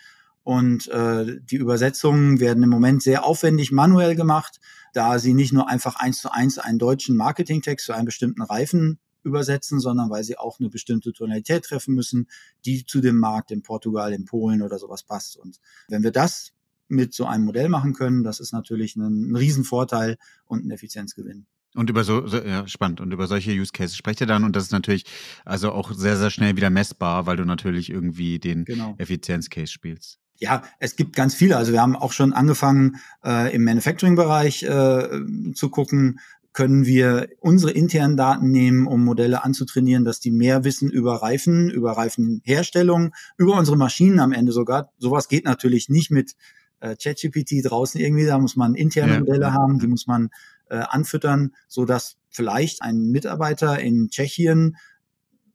und 0.47 0.86
äh, 0.90 1.40
die 1.40 1.57
Übersetzungen 1.57 2.38
werden 2.38 2.62
im 2.62 2.70
Moment 2.70 3.03
sehr 3.03 3.24
aufwendig 3.24 3.72
manuell 3.72 4.14
gemacht, 4.14 4.61
da 4.92 5.18
sie 5.18 5.34
nicht 5.34 5.53
nur 5.53 5.68
einfach 5.68 5.97
eins 5.97 6.20
zu 6.20 6.30
eins 6.32 6.59
einen 6.59 6.78
deutschen 6.78 7.16
Marketingtext 7.16 7.84
für 7.84 7.97
einen 7.97 8.05
bestimmten 8.05 8.42
Reifen 8.42 9.01
übersetzen, 9.24 9.80
sondern 9.80 10.09
weil 10.09 10.22
sie 10.22 10.38
auch 10.38 10.61
eine 10.61 10.68
bestimmte 10.68 11.12
Tonalität 11.12 11.64
treffen 11.64 11.97
müssen, 11.97 12.28
die 12.64 12.86
zu 12.86 13.01
dem 13.01 13.18
Markt 13.18 13.51
in 13.51 13.62
Portugal, 13.62 14.12
in 14.12 14.24
Polen 14.24 14.62
oder 14.62 14.78
sowas 14.78 15.03
passt. 15.03 15.36
Und 15.36 15.59
wenn 15.88 16.05
wir 16.05 16.12
das 16.12 16.53
mit 16.89 17.14
so 17.14 17.26
einem 17.26 17.45
Modell 17.45 17.68
machen 17.68 17.93
können, 17.93 18.22
das 18.22 18.41
ist 18.41 18.53
natürlich 18.53 18.97
ein, 18.97 19.30
ein 19.30 19.37
Riesenvorteil 19.37 20.16
und 20.45 20.64
ein 20.64 20.70
Effizienzgewinn. 20.70 21.47
Und 21.74 21.91
über 21.91 22.05
so, 22.05 22.26
so 22.26 22.39
ja, 22.39 22.66
spannend. 22.66 23.01
Und 23.01 23.12
über 23.12 23.26
solche 23.26 23.53
Use 23.53 23.70
Cases 23.72 23.97
sprecht 23.97 24.22
ihr 24.22 24.26
dann. 24.26 24.45
Und 24.45 24.57
das 24.57 24.64
ist 24.64 24.72
natürlich 24.72 25.05
also 25.45 25.72
auch 25.72 25.93
sehr, 25.93 26.16
sehr 26.16 26.30
schnell 26.30 26.57
wieder 26.57 26.70
messbar, 26.70 27.26
weil 27.26 27.37
du 27.37 27.45
natürlich 27.45 27.91
irgendwie 27.91 28.39
den 28.39 28.64
genau. 28.64 28.95
Effizienzcase 28.97 29.70
spielst. 29.70 30.18
Ja, 30.39 30.62
es 30.80 30.97
gibt 30.97 31.14
ganz 31.14 31.34
viele. 31.34 31.57
Also 31.57 31.72
wir 31.72 31.82
haben 31.82 31.97
auch 31.97 32.12
schon 32.12 32.32
angefangen, 32.32 32.97
äh, 33.24 33.55
im 33.55 33.64
Manufacturing-Bereich 33.64 34.62
äh, 34.62 35.09
zu 35.55 35.68
gucken, 35.70 36.18
können 36.57 36.87
wir 36.87 37.28
unsere 37.41 37.72
internen 37.72 38.16
Daten 38.16 38.51
nehmen, 38.51 38.87
um 38.87 39.05
Modelle 39.05 39.45
anzutrainieren, 39.45 40.07
dass 40.07 40.20
die 40.20 40.30
mehr 40.30 40.64
wissen 40.64 40.89
über 40.89 41.16
Reifen, 41.16 41.68
über 41.68 41.93
Reifenherstellung, 41.93 43.14
über 43.37 43.59
unsere 43.59 43.76
Maschinen 43.76 44.20
am 44.20 44.32
Ende 44.32 44.53
sogar. 44.53 44.91
Sowas 44.97 45.28
geht 45.28 45.45
natürlich 45.45 45.91
nicht 45.91 46.11
mit 46.11 46.34
äh, 46.81 46.97
ChatGPT 46.97 47.64
draußen 47.64 48.01
irgendwie. 48.01 48.27
Da 48.27 48.39
muss 48.39 48.57
man 48.57 48.74
interne 48.74 49.14
ja. 49.14 49.18
Modelle 49.20 49.53
haben, 49.53 49.79
die 49.79 49.87
muss 49.87 50.07
man 50.07 50.31
äh, 50.68 50.77
anfüttern, 50.77 51.55
so 51.68 51.85
dass 51.85 52.16
vielleicht 52.29 52.83
ein 52.83 53.11
Mitarbeiter 53.11 53.81
in 53.81 54.09
Tschechien 54.11 54.77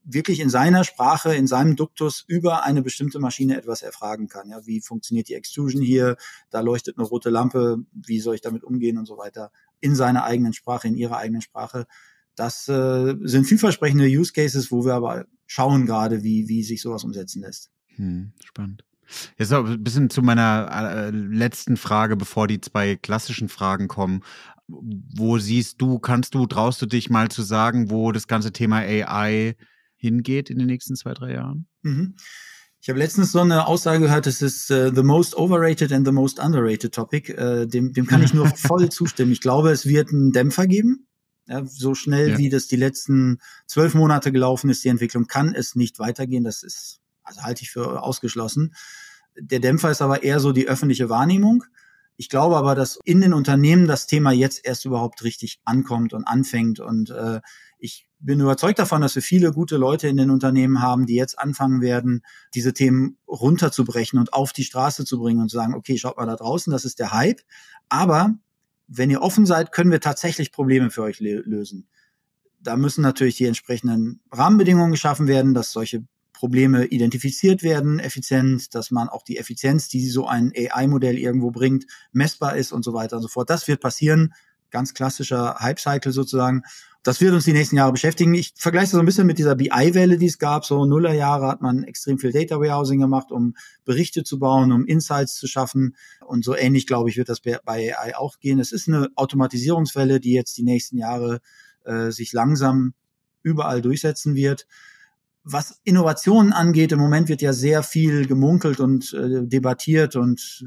wirklich 0.03 0.39
in 0.39 0.49
seiner 0.49 0.84
Sprache, 0.84 1.36
in 1.36 1.47
seinem 1.47 1.76
Duktus 1.76 2.24
über 2.28 2.63
eine 2.63 2.82
bestimmte 2.82 3.19
Maschine 3.19 3.57
etwas 3.57 3.84
erfragen 3.84 4.28
kann. 4.28 4.49
Ja, 4.49 4.65
wie 4.65 4.82
funktioniert 4.82 5.30
die 5.30 5.36
Extrusion 5.36 5.82
hier? 5.82 6.17
Da 6.49 6.61
leuchtet 6.61 6.97
eine 6.97 7.05
rote 7.05 7.30
Lampe. 7.30 7.78
Wie 7.93 8.19
soll 8.19 8.36
ich 8.36 8.41
damit 8.41 8.63
umgehen 8.63 8.97
und 8.97 9.05
so 9.05 9.17
weiter? 9.17 9.51
In 9.80 9.95
seiner 9.95 10.24
eigenen 10.24 10.53
Sprache, 10.53 10.88
in 10.88 10.95
ihrer 10.95 11.17
eigenen 11.17 11.41
Sprache. 11.41 11.86
Das 12.36 12.67
äh, 12.67 13.15
sind 13.22 13.45
vielversprechende 13.45 14.05
Use 14.05 14.34
Cases, 14.34 14.72
wo 14.72 14.86
wir 14.86 14.95
aber 14.95 15.26
schauen 15.45 15.86
gerade, 15.86 16.24
wie, 16.24 16.47
wie 16.47 16.63
sich 16.63 16.82
sowas 16.82 17.03
umsetzen 17.03 17.41
lässt. 17.41 17.69
Hm, 17.95 18.32
spannend. 18.43 18.84
Jetzt 19.38 19.51
noch 19.51 19.66
ein 19.66 19.84
bisschen 19.84 20.09
zu 20.09 20.22
meiner 20.22 20.70
äh, 20.72 21.09
letzten 21.09 21.78
Frage, 21.78 22.16
bevor 22.16 22.47
die 22.47 22.62
zwei 22.62 22.95
klassischen 22.95 23.49
Fragen 23.49 23.88
kommen. 23.88 24.22
Wo 24.68 25.38
siehst 25.38 25.82
du, 25.82 25.99
kannst 25.99 26.34
du, 26.34 26.45
traust 26.45 26.82
du 26.82 26.86
dich 26.86 27.09
mal 27.09 27.30
zu 27.30 27.41
sagen, 27.41 27.91
wo 27.91 28.12
das 28.12 28.28
ganze 28.28 28.51
Thema 28.51 28.78
AI 28.78 29.55
hingeht 29.97 30.49
in 30.49 30.57
den 30.57 30.68
nächsten 30.68 30.95
zwei, 30.95 31.14
drei 31.14 31.34
Jahren? 31.34 31.68
Mhm. 31.82 32.16
Ich 32.82 32.89
habe 32.89 32.97
letztens 32.97 33.32
so 33.32 33.39
eine 33.39 33.68
Aussage 33.68 33.99
gehört, 33.99 34.26
das 34.26 34.41
ist 34.41 34.72
uh, 34.72 34.91
the 34.93 35.03
most 35.03 35.36
overrated 35.38 35.91
and 35.91 36.05
the 36.05 36.12
most 36.12 36.39
underrated 36.39 36.91
topic. 36.91 37.30
Uh, 37.30 37.66
dem, 37.66 37.93
dem 37.93 38.07
kann 38.07 38.24
ich 38.24 38.34
nur 38.34 38.47
voll 38.55 38.89
zustimmen. 38.89 39.32
Ich 39.32 39.41
glaube, 39.41 39.70
es 39.70 39.86
wird 39.86 40.09
einen 40.09 40.32
Dämpfer 40.32 40.66
geben. 40.66 41.07
Ja, 41.47 41.64
so 41.64 41.93
schnell 41.93 42.32
ja. 42.32 42.38
wie 42.39 42.49
das 42.49 42.68
die 42.68 42.78
letzten 42.78 43.38
zwölf 43.68 43.93
Monate 43.93 44.32
gelaufen 44.32 44.72
ist, 44.72 44.84
die 44.84 44.89
Entwicklung 44.89 45.28
kann 45.28 45.53
es 45.53 45.76
nicht 45.76 45.99
weitergehen. 45.99 46.43
Das 46.43 46.64
ist, 46.64 47.01
also 47.32 47.43
halte 47.43 47.63
ich 47.63 47.71
für 47.71 48.01
ausgeschlossen. 48.01 48.73
Der 49.38 49.59
Dämpfer 49.59 49.91
ist 49.91 50.01
aber 50.01 50.23
eher 50.23 50.39
so 50.39 50.51
die 50.51 50.67
öffentliche 50.67 51.09
Wahrnehmung. 51.09 51.63
Ich 52.17 52.29
glaube 52.29 52.57
aber, 52.57 52.75
dass 52.75 52.99
in 53.03 53.21
den 53.21 53.34
Unternehmen 53.34 53.88
das 53.88 54.05
Thema 54.05 54.32
jetzt 54.32 54.63
erst 54.63 54.86
überhaupt 54.86 55.23
richtig 55.23 55.59
ankommt 55.65 56.13
und 56.13 56.25
anfängt. 56.25 56.79
Und 56.79 57.09
äh, 57.09 57.41
ich 57.79 58.07
bin 58.19 58.39
überzeugt 58.39 58.77
davon, 58.77 59.01
dass 59.01 59.15
wir 59.15 59.23
viele 59.23 59.51
gute 59.51 59.77
Leute 59.77 60.07
in 60.07 60.17
den 60.17 60.29
Unternehmen 60.29 60.82
haben, 60.82 61.07
die 61.07 61.15
jetzt 61.15 61.39
anfangen 61.39 61.82
werden, 61.82 62.21
diese 62.53 62.73
Themen 62.73 63.17
runterzubrechen 63.27 64.19
und 64.19 64.34
auf 64.34 64.53
die 64.53 64.63
Straße 64.63 65.05
zu 65.05 65.19
bringen 65.19 65.41
und 65.41 65.49
zu 65.49 65.57
sagen, 65.57 65.73
okay, 65.73 65.97
schaut 65.97 66.17
mal 66.17 66.27
da 66.27 66.36
draußen, 66.36 66.71
das 66.71 66.86
ist 66.86 66.99
der 66.99 67.11
Hype. 67.11 67.41
Aber 67.89 68.36
wenn 68.88 69.09
ihr 69.09 69.21
offen 69.21 69.45
seid, 69.45 69.71
können 69.71 69.89
wir 69.89 70.01
tatsächlich 70.01 70.51
Probleme 70.51 70.91
für 70.91 71.01
euch 71.01 71.19
lösen. 71.19 71.88
Da 72.59 72.77
müssen 72.77 73.01
natürlich 73.01 73.38
die 73.38 73.45
entsprechenden 73.45 74.19
Rahmenbedingungen 74.32 74.91
geschaffen 74.91 75.27
werden, 75.27 75.55
dass 75.55 75.71
solche 75.71 76.03
Probleme 76.41 76.85
identifiziert 76.85 77.61
werden, 77.61 77.99
effizient, 77.99 78.73
dass 78.73 78.89
man 78.89 79.09
auch 79.09 79.21
die 79.21 79.37
Effizienz, 79.37 79.89
die 79.89 80.09
so 80.09 80.25
ein 80.25 80.51
AI-Modell 80.57 81.19
irgendwo 81.19 81.51
bringt, 81.51 81.85
messbar 82.13 82.55
ist 82.55 82.71
und 82.71 82.83
so 82.83 82.95
weiter 82.95 83.17
und 83.17 83.21
so 83.21 83.27
fort. 83.27 83.51
Das 83.51 83.67
wird 83.67 83.79
passieren 83.79 84.33
ganz 84.71 84.95
klassischer 84.95 85.57
Hype-Cycle 85.59 86.11
sozusagen. 86.11 86.63
Das 87.03 87.21
wird 87.21 87.35
uns 87.35 87.45
die 87.45 87.53
nächsten 87.53 87.75
Jahre 87.75 87.91
beschäftigen. 87.91 88.33
Ich 88.33 88.53
vergleiche 88.55 88.85
das 88.85 88.91
so 88.93 88.99
ein 88.99 89.05
bisschen 89.05 89.27
mit 89.27 89.37
dieser 89.37 89.53
BI-Welle, 89.53 90.17
die 90.17 90.25
es 90.25 90.39
gab. 90.39 90.65
So 90.65 90.83
Nullerjahre 90.85 91.47
hat 91.47 91.61
man 91.61 91.83
extrem 91.83 92.17
viel 92.17 92.31
Data 92.31 92.59
Warehousing 92.59 92.99
gemacht, 92.99 93.31
um 93.31 93.53
Berichte 93.85 94.23
zu 94.23 94.39
bauen, 94.39 94.71
um 94.71 94.87
Insights 94.87 95.35
zu 95.35 95.45
schaffen. 95.45 95.95
Und 96.25 96.43
so 96.43 96.55
ähnlich, 96.55 96.87
glaube 96.87 97.11
ich, 97.11 97.17
wird 97.17 97.29
das 97.29 97.41
bei 97.41 97.95
AI 97.95 98.17
auch 98.17 98.39
gehen. 98.39 98.59
Es 98.59 98.71
ist 98.71 98.87
eine 98.87 99.09
Automatisierungswelle, 99.15 100.19
die 100.19 100.33
jetzt 100.33 100.57
die 100.57 100.63
nächsten 100.63 100.97
Jahre 100.97 101.39
äh, 101.83 102.09
sich 102.09 102.33
langsam 102.33 102.95
überall 103.43 103.83
durchsetzen 103.83 104.33
wird. 104.33 104.65
Was 105.43 105.79
Innovationen 105.83 106.53
angeht, 106.53 106.91
im 106.91 106.99
Moment 106.99 107.29
wird 107.29 107.41
ja 107.41 107.53
sehr 107.53 107.83
viel 107.83 108.27
gemunkelt 108.27 108.79
und 108.79 109.13
äh, 109.13 109.45
debattiert 109.47 110.15
und 110.15 110.63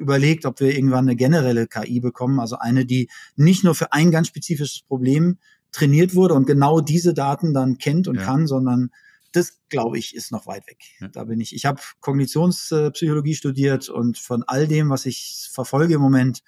überlegt, 0.00 0.46
ob 0.46 0.60
wir 0.60 0.74
irgendwann 0.74 1.06
eine 1.06 1.16
generelle 1.16 1.66
KI 1.66 2.00
bekommen, 2.00 2.40
also 2.40 2.56
eine, 2.56 2.86
die 2.86 3.10
nicht 3.36 3.64
nur 3.64 3.74
für 3.74 3.92
ein 3.92 4.10
ganz 4.10 4.28
spezifisches 4.28 4.82
Problem 4.82 5.38
trainiert 5.72 6.14
wurde 6.14 6.34
und 6.34 6.46
genau 6.46 6.80
diese 6.80 7.14
Daten 7.14 7.52
dann 7.52 7.78
kennt 7.78 8.08
und 8.08 8.16
ja. 8.16 8.24
kann, 8.24 8.46
sondern 8.46 8.90
das, 9.32 9.60
glaube 9.68 9.98
ich, 9.98 10.14
ist 10.14 10.32
noch 10.32 10.46
weit 10.46 10.66
weg. 10.66 10.78
Ja. 11.00 11.08
Da 11.08 11.24
bin 11.24 11.40
ich. 11.40 11.54
Ich 11.54 11.66
habe 11.66 11.80
Kognitionspsychologie 12.00 13.34
studiert 13.34 13.88
und 13.88 14.18
von 14.18 14.42
all 14.44 14.66
dem, 14.66 14.90
was 14.90 15.06
ich 15.06 15.48
verfolge 15.52 15.94
im 15.94 16.00
Moment, 16.00 16.42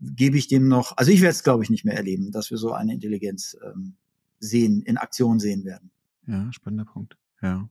gebe 0.00 0.36
ich 0.36 0.48
dem 0.48 0.68
noch, 0.68 0.96
also 0.96 1.10
ich 1.10 1.22
werde 1.22 1.32
es, 1.32 1.42
glaube 1.42 1.62
ich, 1.62 1.70
nicht 1.70 1.84
mehr 1.84 1.96
erleben, 1.96 2.30
dass 2.30 2.50
wir 2.50 2.58
so 2.58 2.72
eine 2.72 2.92
Intelligenz 2.92 3.56
ähm, 3.64 3.96
sehen, 4.38 4.82
in 4.82 4.98
Aktion 4.98 5.40
sehen 5.40 5.64
werden. 5.64 5.90
Ja, 6.28 6.52
spannender 6.52 6.84
Punkt. 6.84 7.16
Ja. 7.40 7.68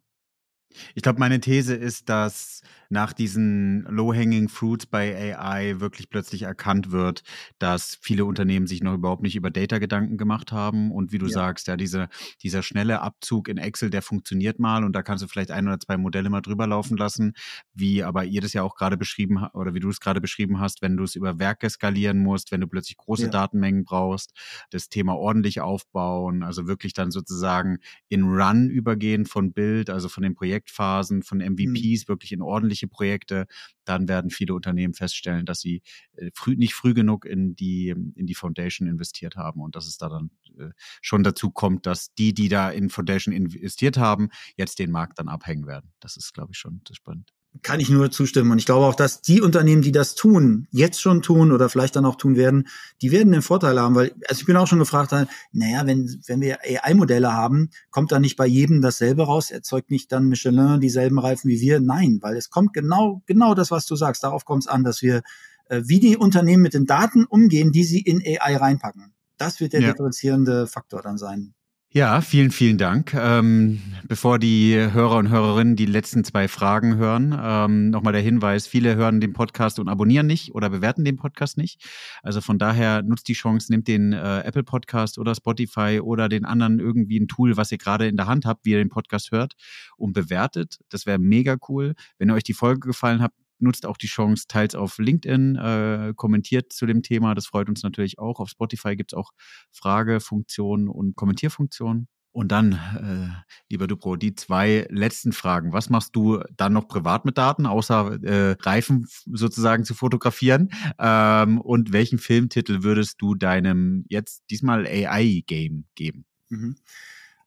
Ich 0.96 1.04
glaube, 1.04 1.20
meine 1.20 1.40
These 1.40 1.76
ist, 1.76 2.10
dass 2.10 2.62
nach 2.90 3.14
diesen 3.14 3.84
Low-Hanging 3.84 4.50
Fruits 4.50 4.86
bei 4.86 5.36
AI 5.36 5.80
wirklich 5.80 6.10
plötzlich 6.10 6.44
erkannt 6.44 6.92
wird, 6.92 7.24
dass 7.60 7.98
viele 8.02 8.26
Unternehmen 8.26 8.68
sich 8.68 8.82
noch 8.82 8.94
überhaupt 8.94 9.24
nicht 9.24 9.36
über 9.36 9.52
Data 9.52 9.78
Gedanken 9.78 10.18
gemacht 10.18 10.52
haben. 10.52 10.92
Und 10.92 11.12
wie 11.12 11.18
du 11.18 11.26
ja. 11.26 11.34
sagst, 11.34 11.68
ja, 11.68 11.76
diese, 11.76 12.08
dieser 12.42 12.64
schnelle 12.64 13.02
Abzug 13.02 13.48
in 13.50 13.58
Excel, 13.58 13.90
der 13.90 14.02
funktioniert 14.02 14.60
mal 14.60 14.84
und 14.84 14.94
da 14.94 15.04
kannst 15.04 15.24
du 15.24 15.28
vielleicht 15.28 15.52
ein 15.52 15.68
oder 15.68 15.80
zwei 15.80 15.98
Modelle 15.98 16.30
mal 16.30 16.42
drüber 16.42 16.68
laufen 16.68 16.98
lassen, 16.98 17.34
wie 17.74 18.04
aber 18.04 18.24
ihr 18.26 18.42
das 18.42 18.54
ja 18.54 18.64
auch 18.64 18.76
gerade 18.76 18.98
beschrieben 18.98 19.46
oder 19.54 19.74
wie 19.74 19.80
du 19.80 19.90
es 19.90 20.00
gerade 20.00 20.22
beschrieben 20.22 20.60
hast, 20.60 20.82
wenn 20.82 20.98
du 20.98 21.04
es 21.04 21.16
über 21.16 21.40
Werke 21.40 21.70
skalieren 21.70 22.20
musst, 22.20 22.52
wenn 22.52 22.62
du 22.62 22.68
plötzlich 22.68 22.98
große 22.98 23.24
ja. 23.24 23.30
Datenmengen 23.30 23.84
brauchst, 23.84 24.34
das 24.70 24.90
Thema 24.90 25.16
ordentlich 25.16 25.62
aufbauen, 25.62 26.44
also 26.44 26.68
wirklich 26.68 26.94
dann 26.94 27.12
sozusagen 27.12 27.80
in 28.08 28.24
Run 28.24 28.70
übergehen 28.70 29.26
von 29.26 29.52
Bild, 29.52 29.90
also 29.90 30.10
von 30.10 30.24
den 30.24 30.36
Projektphasen, 30.58 31.24
von 31.24 31.40
MVPs, 31.40 32.04
mhm. 32.04 32.08
wirklich 32.08 32.32
in 32.32 32.42
ordentlich 32.42 32.78
ähnliche 32.78 32.88
Projekte, 32.88 33.48
dann 33.86 34.08
werden 34.08 34.30
viele 34.30 34.54
Unternehmen 34.54 34.94
feststellen, 34.94 35.46
dass 35.46 35.60
sie 35.60 35.82
äh, 36.18 36.30
früh, 36.34 36.56
nicht 36.56 36.74
früh 36.74 36.94
genug 36.94 37.26
in 37.26 37.56
die, 37.56 37.90
in 37.90 38.26
die 38.28 38.36
Foundation 38.36 38.88
investiert 38.88 39.36
haben 39.36 39.62
und 39.62 39.76
dass 39.76 39.88
es 39.88 39.98
da 39.98 40.10
dann 40.10 40.32
äh, 40.60 40.72
schon 41.02 41.24
dazu 41.24 41.50
kommt, 41.52 41.86
dass 41.86 42.14
die, 42.14 42.34
die 42.34 42.50
da 42.50 42.70
in 42.70 42.90
Foundation 42.90 43.34
investiert 43.34 43.98
haben, 43.98 44.30
jetzt 44.56 44.80
den 44.80 44.92
Markt 44.92 45.20
dann 45.20 45.30
abhängen 45.30 45.68
werden. 45.68 45.92
Das 46.00 46.18
ist, 46.18 46.34
glaube 46.34 46.52
ich, 46.52 46.58
schon 46.58 46.82
spannend 46.92 47.37
kann 47.64 47.80
ich 47.80 47.90
nur 47.90 48.12
zustimmen. 48.12 48.52
Und 48.52 48.60
ich 48.60 48.66
glaube 48.66 48.86
auch, 48.86 48.96
dass 48.96 49.22
die 49.22 49.42
Unternehmen, 49.42 49.82
die 49.82 49.92
das 49.92 50.16
tun, 50.16 50.68
jetzt 50.72 51.02
schon 51.02 51.22
tun 51.22 51.52
oder 51.52 51.70
vielleicht 51.70 51.96
dann 51.96 52.06
auch 52.06 52.16
tun 52.16 52.36
werden, 52.36 52.68
die 53.02 53.12
werden 53.12 53.32
den 53.32 53.42
Vorteil 53.42 53.80
haben, 53.80 53.96
weil, 53.96 54.14
also 54.28 54.42
ich 54.42 54.46
bin 54.46 54.58
auch 54.58 54.68
schon 54.68 54.80
gefragt, 54.80 55.12
naja, 55.52 55.86
wenn, 55.86 56.22
wenn 56.28 56.42
wir 56.42 56.60
AI-Modelle 56.62 57.34
haben, 57.34 57.70
kommt 57.90 58.12
da 58.12 58.20
nicht 58.20 58.36
bei 58.36 58.46
jedem 58.46 58.82
dasselbe 58.82 59.24
raus? 59.24 59.52
Erzeugt 59.52 59.92
nicht 59.92 60.12
dann 60.12 60.28
Michelin 60.28 60.80
dieselben 60.80 61.20
Reifen 61.20 61.50
wie 61.50 61.62
wir? 61.62 61.80
Nein, 61.80 62.20
weil 62.22 62.38
es 62.38 62.50
kommt 62.50 62.74
genau, 62.74 63.22
genau 63.26 63.54
das, 63.54 63.72
was 63.72 63.86
du 63.86 63.96
sagst. 63.96 64.24
Darauf 64.24 64.46
kommt 64.46 64.64
es 64.64 64.68
an, 64.68 64.84
dass 64.84 65.02
wir, 65.02 65.22
äh, 65.70 65.82
wie 65.86 66.00
die 66.00 66.18
Unternehmen 66.18 66.64
mit 66.64 66.74
den 66.74 66.86
Daten 66.86 67.26
umgehen, 67.26 67.72
die 67.72 67.84
sie 67.84 68.00
in 68.00 68.22
AI 68.22 68.58
reinpacken. 68.58 69.14
Das 69.38 69.60
wird 69.60 69.74
der 69.74 69.82
ja. 69.82 69.92
differenzierende 69.92 70.68
Faktor 70.68 71.02
dann 71.02 71.18
sein. 71.18 71.54
Ja, 71.98 72.22
vielen, 72.22 72.52
vielen 72.52 72.78
Dank. 72.78 73.16
Ähm, 73.16 73.82
bevor 74.08 74.38
die 74.38 74.76
Hörer 74.76 75.18
und 75.18 75.30
Hörerinnen 75.30 75.76
die 75.76 75.88
letzten 75.88 76.24
zwei 76.24 76.48
Fragen 76.48 76.98
hören, 76.98 77.36
ähm, 77.42 77.90
nochmal 77.90 78.14
der 78.14 78.22
Hinweis, 78.22 78.68
viele 78.68 78.96
hören 78.96 79.20
den 79.20 79.34
Podcast 79.34 79.80
und 79.80 79.90
abonnieren 79.90 80.28
nicht 80.28 80.54
oder 80.54 80.70
bewerten 80.70 81.04
den 81.06 81.16
Podcast 81.16 81.58
nicht. 81.58 81.84
Also 82.22 82.40
von 82.40 82.60
daher 82.60 83.02
nutzt 83.02 83.28
die 83.28 83.34
Chance, 83.34 83.72
nehmt 83.72 83.88
den 83.88 84.14
äh, 84.14 84.42
Apple 84.42 84.64
Podcast 84.64 85.18
oder 85.18 85.34
Spotify 85.34 86.00
oder 86.00 86.30
den 86.30 86.46
anderen 86.46 86.80
irgendwie 86.80 87.20
ein 87.20 87.28
Tool, 87.28 87.58
was 87.58 87.72
ihr 87.72 87.80
gerade 87.80 88.08
in 88.08 88.16
der 88.16 88.28
Hand 88.28 88.46
habt, 88.46 88.64
wie 88.64 88.74
ihr 88.74 88.78
den 88.78 88.90
Podcast 88.90 89.32
hört 89.32 89.56
und 89.98 90.14
bewertet. 90.14 90.78
Das 90.90 91.08
wäre 91.08 91.18
mega 91.18 91.58
cool. 91.68 91.96
Wenn 92.20 92.30
euch 92.30 92.44
die 92.44 92.54
Folge 92.54 92.82
gefallen 92.82 93.24
hat, 93.24 93.32
nutzt 93.60 93.86
auch 93.86 93.98
die 93.98 94.08
Chance, 94.08 94.46
teils 94.48 94.76
auf 94.76 94.98
LinkedIn, 94.98 95.56
äh, 95.56 96.14
kommentiert 96.16 96.74
zu 96.74 96.86
dem 96.86 97.04
Thema. 97.04 97.36
Das 97.36 97.48
freut 97.48 97.70
uns 97.70 97.84
natürlich 97.84 98.20
auch. 98.20 98.40
Auf 98.40 98.50
Spotify 98.50 98.96
gibt 98.96 99.14
es 99.14 99.18
auch 99.18 99.32
Fragefunktionen 99.72 100.90
und 100.90 101.16
Kommentierfunktionen. 101.16 102.08
Und 102.38 102.52
dann, 102.52 102.74
äh, 102.74 103.30
lieber 103.68 103.88
Dupro, 103.88 104.16
die 104.16 104.36
zwei 104.36 104.86
letzten 104.92 105.32
Fragen. 105.32 105.74
Was 105.74 105.90
machst 105.90 106.16
du 106.16 106.40
dann 106.56 106.72
noch 106.74 106.88
privat 106.88 107.26
mit 107.26 107.36
Daten, 107.36 107.66
außer 107.66 108.24
äh, 108.24 108.56
Reifen 108.60 109.08
sozusagen 109.26 109.86
zu 109.86 109.96
fotografieren? 109.96 110.70
Ähm, 111.00 111.60
und 111.60 111.94
welchen 111.94 112.20
Filmtitel 112.20 112.84
würdest 112.84 113.16
du 113.20 113.34
deinem 113.34 114.06
jetzt 114.08 114.44
diesmal 114.52 114.86
AI-Game 114.86 115.86
geben? 115.96 116.26
Mhm. 116.50 116.76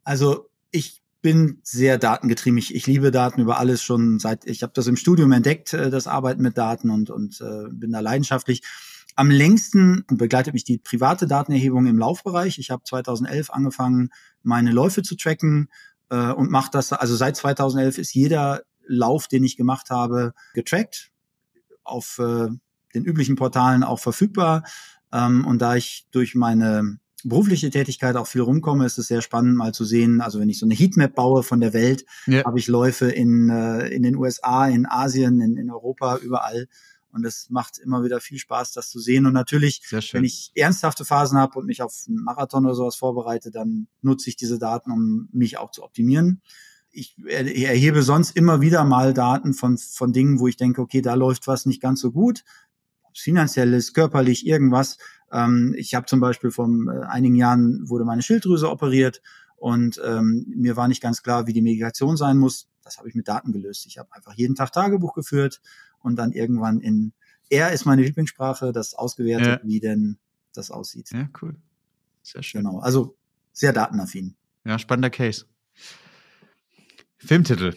Also 0.03 0.51
ich 0.73 1.00
bin 1.23 1.61
sehr 1.63 1.99
datengetrieben. 1.99 2.59
Ich, 2.59 2.75
ich 2.75 2.87
liebe 2.87 3.11
Daten 3.11 3.41
über 3.41 3.59
alles 3.59 3.83
schon 3.83 4.19
seit, 4.19 4.47
ich 4.47 4.63
habe 4.63 4.73
das 4.75 4.87
im 4.87 4.97
Studium 4.97 5.33
entdeckt, 5.33 5.73
äh, 5.73 5.91
das 5.91 6.07
Arbeiten 6.07 6.43
mit 6.43 6.57
Daten 6.57 6.91
und, 6.91 7.11
und 7.11 7.41
äh, 7.41 7.69
bin 7.71 7.93
da 7.93 8.01
leidenschaftlich. 8.01 8.63
Am 9.17 9.31
längsten 9.31 10.05
begleitet 10.09 10.55
mich 10.55 10.65
die 10.65 10.79
private 10.79 11.27
Datenerhebung 11.27 11.87
im 11.87 11.99
Laufbereich. 11.99 12.59
Ich 12.59 12.71
habe 12.71 12.85
2011 12.85 13.51
angefangen, 13.51 14.11
meine 14.43 14.73
Läufe 14.73 15.03
zu 15.03 15.17
tracken 15.17 15.69
äh, 16.11 16.33
und 16.33 16.51
mache 16.51 16.71
das, 16.73 16.93
also 16.93 17.17
seit 17.17 17.37
2011 17.37 17.99
ist 17.99 18.15
jeder 18.15 18.63
Lauf, 18.87 19.29
den 19.29 19.45
ich 19.45 19.57
gemacht 19.57 19.91
habe, 19.91 20.33
getrackt, 20.55 21.11
auf 21.85 22.19
äh, 22.19 22.49
den 22.95 23.05
üblichen 23.05 23.37
Portalen 23.37 23.85
auch 23.85 23.99
verfügbar. 23.99 24.65
Ähm, 25.13 25.47
und 25.47 25.61
da 25.61 25.77
ich 25.77 26.07
durch 26.13 26.35
meine 26.35 26.99
berufliche 27.25 27.71
Tätigkeit 27.71 28.17
auch 28.17 28.27
viel 28.27 28.43
rumkomme, 28.43 28.87
ist 28.87 28.99
es 28.99 29.09
sehr 29.09 29.23
spannend 29.23 29.57
mal 29.57 29.73
zu 29.73 29.85
sehen. 29.85 30.21
Also 30.21 30.41
wenn 30.41 30.49
ich 30.49 30.59
so 30.59 30.67
eine 30.67 30.75
Heatmap 30.75 31.15
baue 31.15 31.43
von 31.43 31.61
der 31.61 31.73
Welt, 31.73 32.05
ja. 32.27 32.45
habe 32.45 32.59
ich 32.59 32.69
Läufe 32.69 33.11
in, 33.11 33.49
äh, 33.51 33.89
in 33.89 34.03
den 34.03 34.17
USA, 34.17 34.67
in 34.67 34.87
Asien, 34.87 35.41
in, 35.41 35.57
in 35.57 35.71
Europa, 35.71 36.17
überall. 36.19 36.69
Und 37.13 37.27
es 37.27 37.51
macht 37.51 37.79
immer 37.79 38.05
wieder 38.05 38.21
viel 38.21 38.39
Spaß, 38.39 38.73
das 38.73 38.89
zu 38.89 39.01
sehen. 39.01 39.27
Und 39.27 39.33
natürlich, 39.33 39.83
wenn 40.13 40.25
ich 40.25 40.53
ernsthafte 40.55 41.05
Phasen 41.05 41.39
habe 41.39 41.59
und 41.59 41.67
mich 41.67 41.83
auf 41.83 42.05
einen 42.07 42.23
Marathon 42.23 42.67
oder 42.67 42.75
sowas 42.75 42.97
vorbereite, 42.97 43.51
dann 43.51 43.89
nutze 44.01 44.31
ich 44.31 44.37
diese 44.37 44.59
Daten, 44.59 44.93
um 44.93 45.29
mich 45.33 45.59
auch 45.59 45.73
zu 45.73 45.83
optimieren. 45.83 46.41
Ich 46.93 47.17
erhebe 47.27 48.03
sonst 48.03 48.37
immer 48.37 48.61
wieder 48.61 48.85
mal 48.85 49.15
Daten 49.15 49.55
von, 49.55 49.79
von 49.79 50.13
Dingen, 50.13 50.39
wo 50.39 50.49
ich 50.49 50.57
denke, 50.57 50.81
okay, 50.81 51.03
da 51.03 51.15
läuft 51.15 51.47
was 51.47 51.67
nicht 51.67 51.81
ganz 51.81 52.01
so 52.01 52.13
gut. 52.13 52.45
Finanziell 53.15 53.75
ist, 53.75 53.93
körperlich, 53.93 54.47
irgendwas. 54.47 54.99
Ähm, 55.33 55.75
ich 55.77 55.95
habe 55.95 56.07
zum 56.07 56.21
Beispiel 56.21 56.51
vor 56.51 56.69
äh, 56.69 57.05
einigen 57.07 57.35
Jahren 57.35 57.89
wurde 57.89 58.05
meine 58.05 58.23
Schilddrüse 58.23 58.71
operiert 58.71 59.23
und 59.57 60.01
ähm, 60.05 60.47
mir 60.49 60.77
war 60.77 60.89
nicht 60.89 61.03
ganz 61.03 61.23
klar, 61.23 61.47
wie 61.47 61.53
die 61.53 61.63
Medikation 61.63 62.17
sein 62.17 62.39
muss. 62.39 62.69
Das 62.83 62.99
habe 62.99 63.09
ich 63.09 63.15
mit 63.15 63.29
Daten 63.29 63.53
gelöst. 63.53 63.87
Ich 63.87 63.99
habe 63.99 64.13
einfach 64.13 64.35
jeden 64.35 64.55
Tag 64.55 64.73
Tagebuch 64.73 65.15
geführt 65.15 65.61
und 66.01 66.17
dann 66.17 66.33
irgendwann 66.33 66.81
in 66.81 67.13
R 67.51 67.73
ist 67.73 67.85
meine 67.85 68.03
Lieblingssprache, 68.03 68.73
das 68.73 68.95
ausgewertet, 68.95 69.61
ja. 69.63 69.69
wie 69.69 69.81
denn 69.81 70.19
das 70.55 70.71
aussieht. 70.71 71.11
Ja, 71.13 71.29
cool. 71.43 71.57
Sehr 72.23 72.43
schön. 72.43 72.63
Genau, 72.63 72.79
also 72.79 73.17
sehr 73.53 73.73
datenaffin. 73.73 74.37
Ja, 74.65 74.79
spannender 74.79 75.11
Case. 75.11 75.47
Filmtitel. 77.19 77.75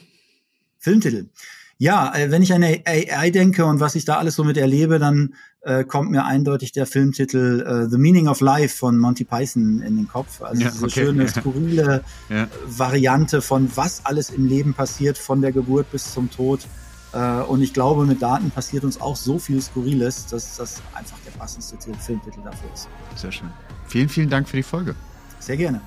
Filmtitel. 0.77 1.29
Ja, 1.77 2.13
äh, 2.15 2.31
wenn 2.31 2.41
ich 2.41 2.53
an 2.53 2.63
AI 2.63 3.29
denke 3.31 3.65
und 3.65 3.79
was 3.79 3.95
ich 3.95 4.05
da 4.05 4.17
alles 4.17 4.35
so 4.35 4.43
mit 4.43 4.57
erlebe, 4.57 4.99
dann 4.99 5.33
äh, 5.61 5.83
kommt 5.83 6.11
mir 6.11 6.25
eindeutig 6.25 6.71
der 6.71 6.85
Filmtitel 6.85 7.61
äh, 7.61 7.89
The 7.89 7.97
Meaning 7.97 8.27
of 8.27 8.41
Life 8.41 8.77
von 8.77 8.97
Monty 8.97 9.23
Python 9.23 9.81
in 9.81 9.97
den 9.97 10.07
Kopf. 10.07 10.41
Also 10.41 10.61
ja, 10.61 10.69
diese 10.69 10.85
okay. 10.85 11.05
schöne, 11.05 11.27
skurrile 11.27 12.03
ja. 12.29 12.47
Variante 12.65 13.41
von 13.41 13.69
was 13.75 14.05
alles 14.05 14.29
im 14.29 14.45
Leben 14.47 14.73
passiert, 14.73 15.17
von 15.17 15.41
der 15.41 15.51
Geburt 15.51 15.91
bis 15.91 16.13
zum 16.13 16.29
Tod. 16.29 16.61
Äh, 17.13 17.41
und 17.41 17.61
ich 17.61 17.73
glaube, 17.73 18.05
mit 18.05 18.21
Daten 18.21 18.51
passiert 18.51 18.83
uns 18.83 18.99
auch 18.99 19.15
so 19.15 19.39
viel 19.39 19.61
Skurriles, 19.61 20.27
dass 20.27 20.57
das 20.57 20.81
einfach 20.93 21.17
der 21.25 21.31
passendste 21.31 21.77
Filmtitel 21.99 22.41
dafür 22.43 22.69
ist. 22.73 22.87
Sehr 23.15 23.31
schön. 23.31 23.49
Vielen, 23.87 24.09
vielen 24.09 24.29
Dank 24.29 24.49
für 24.49 24.57
die 24.57 24.63
Folge. 24.63 24.95
Sehr 25.39 25.57
gerne. 25.57 25.81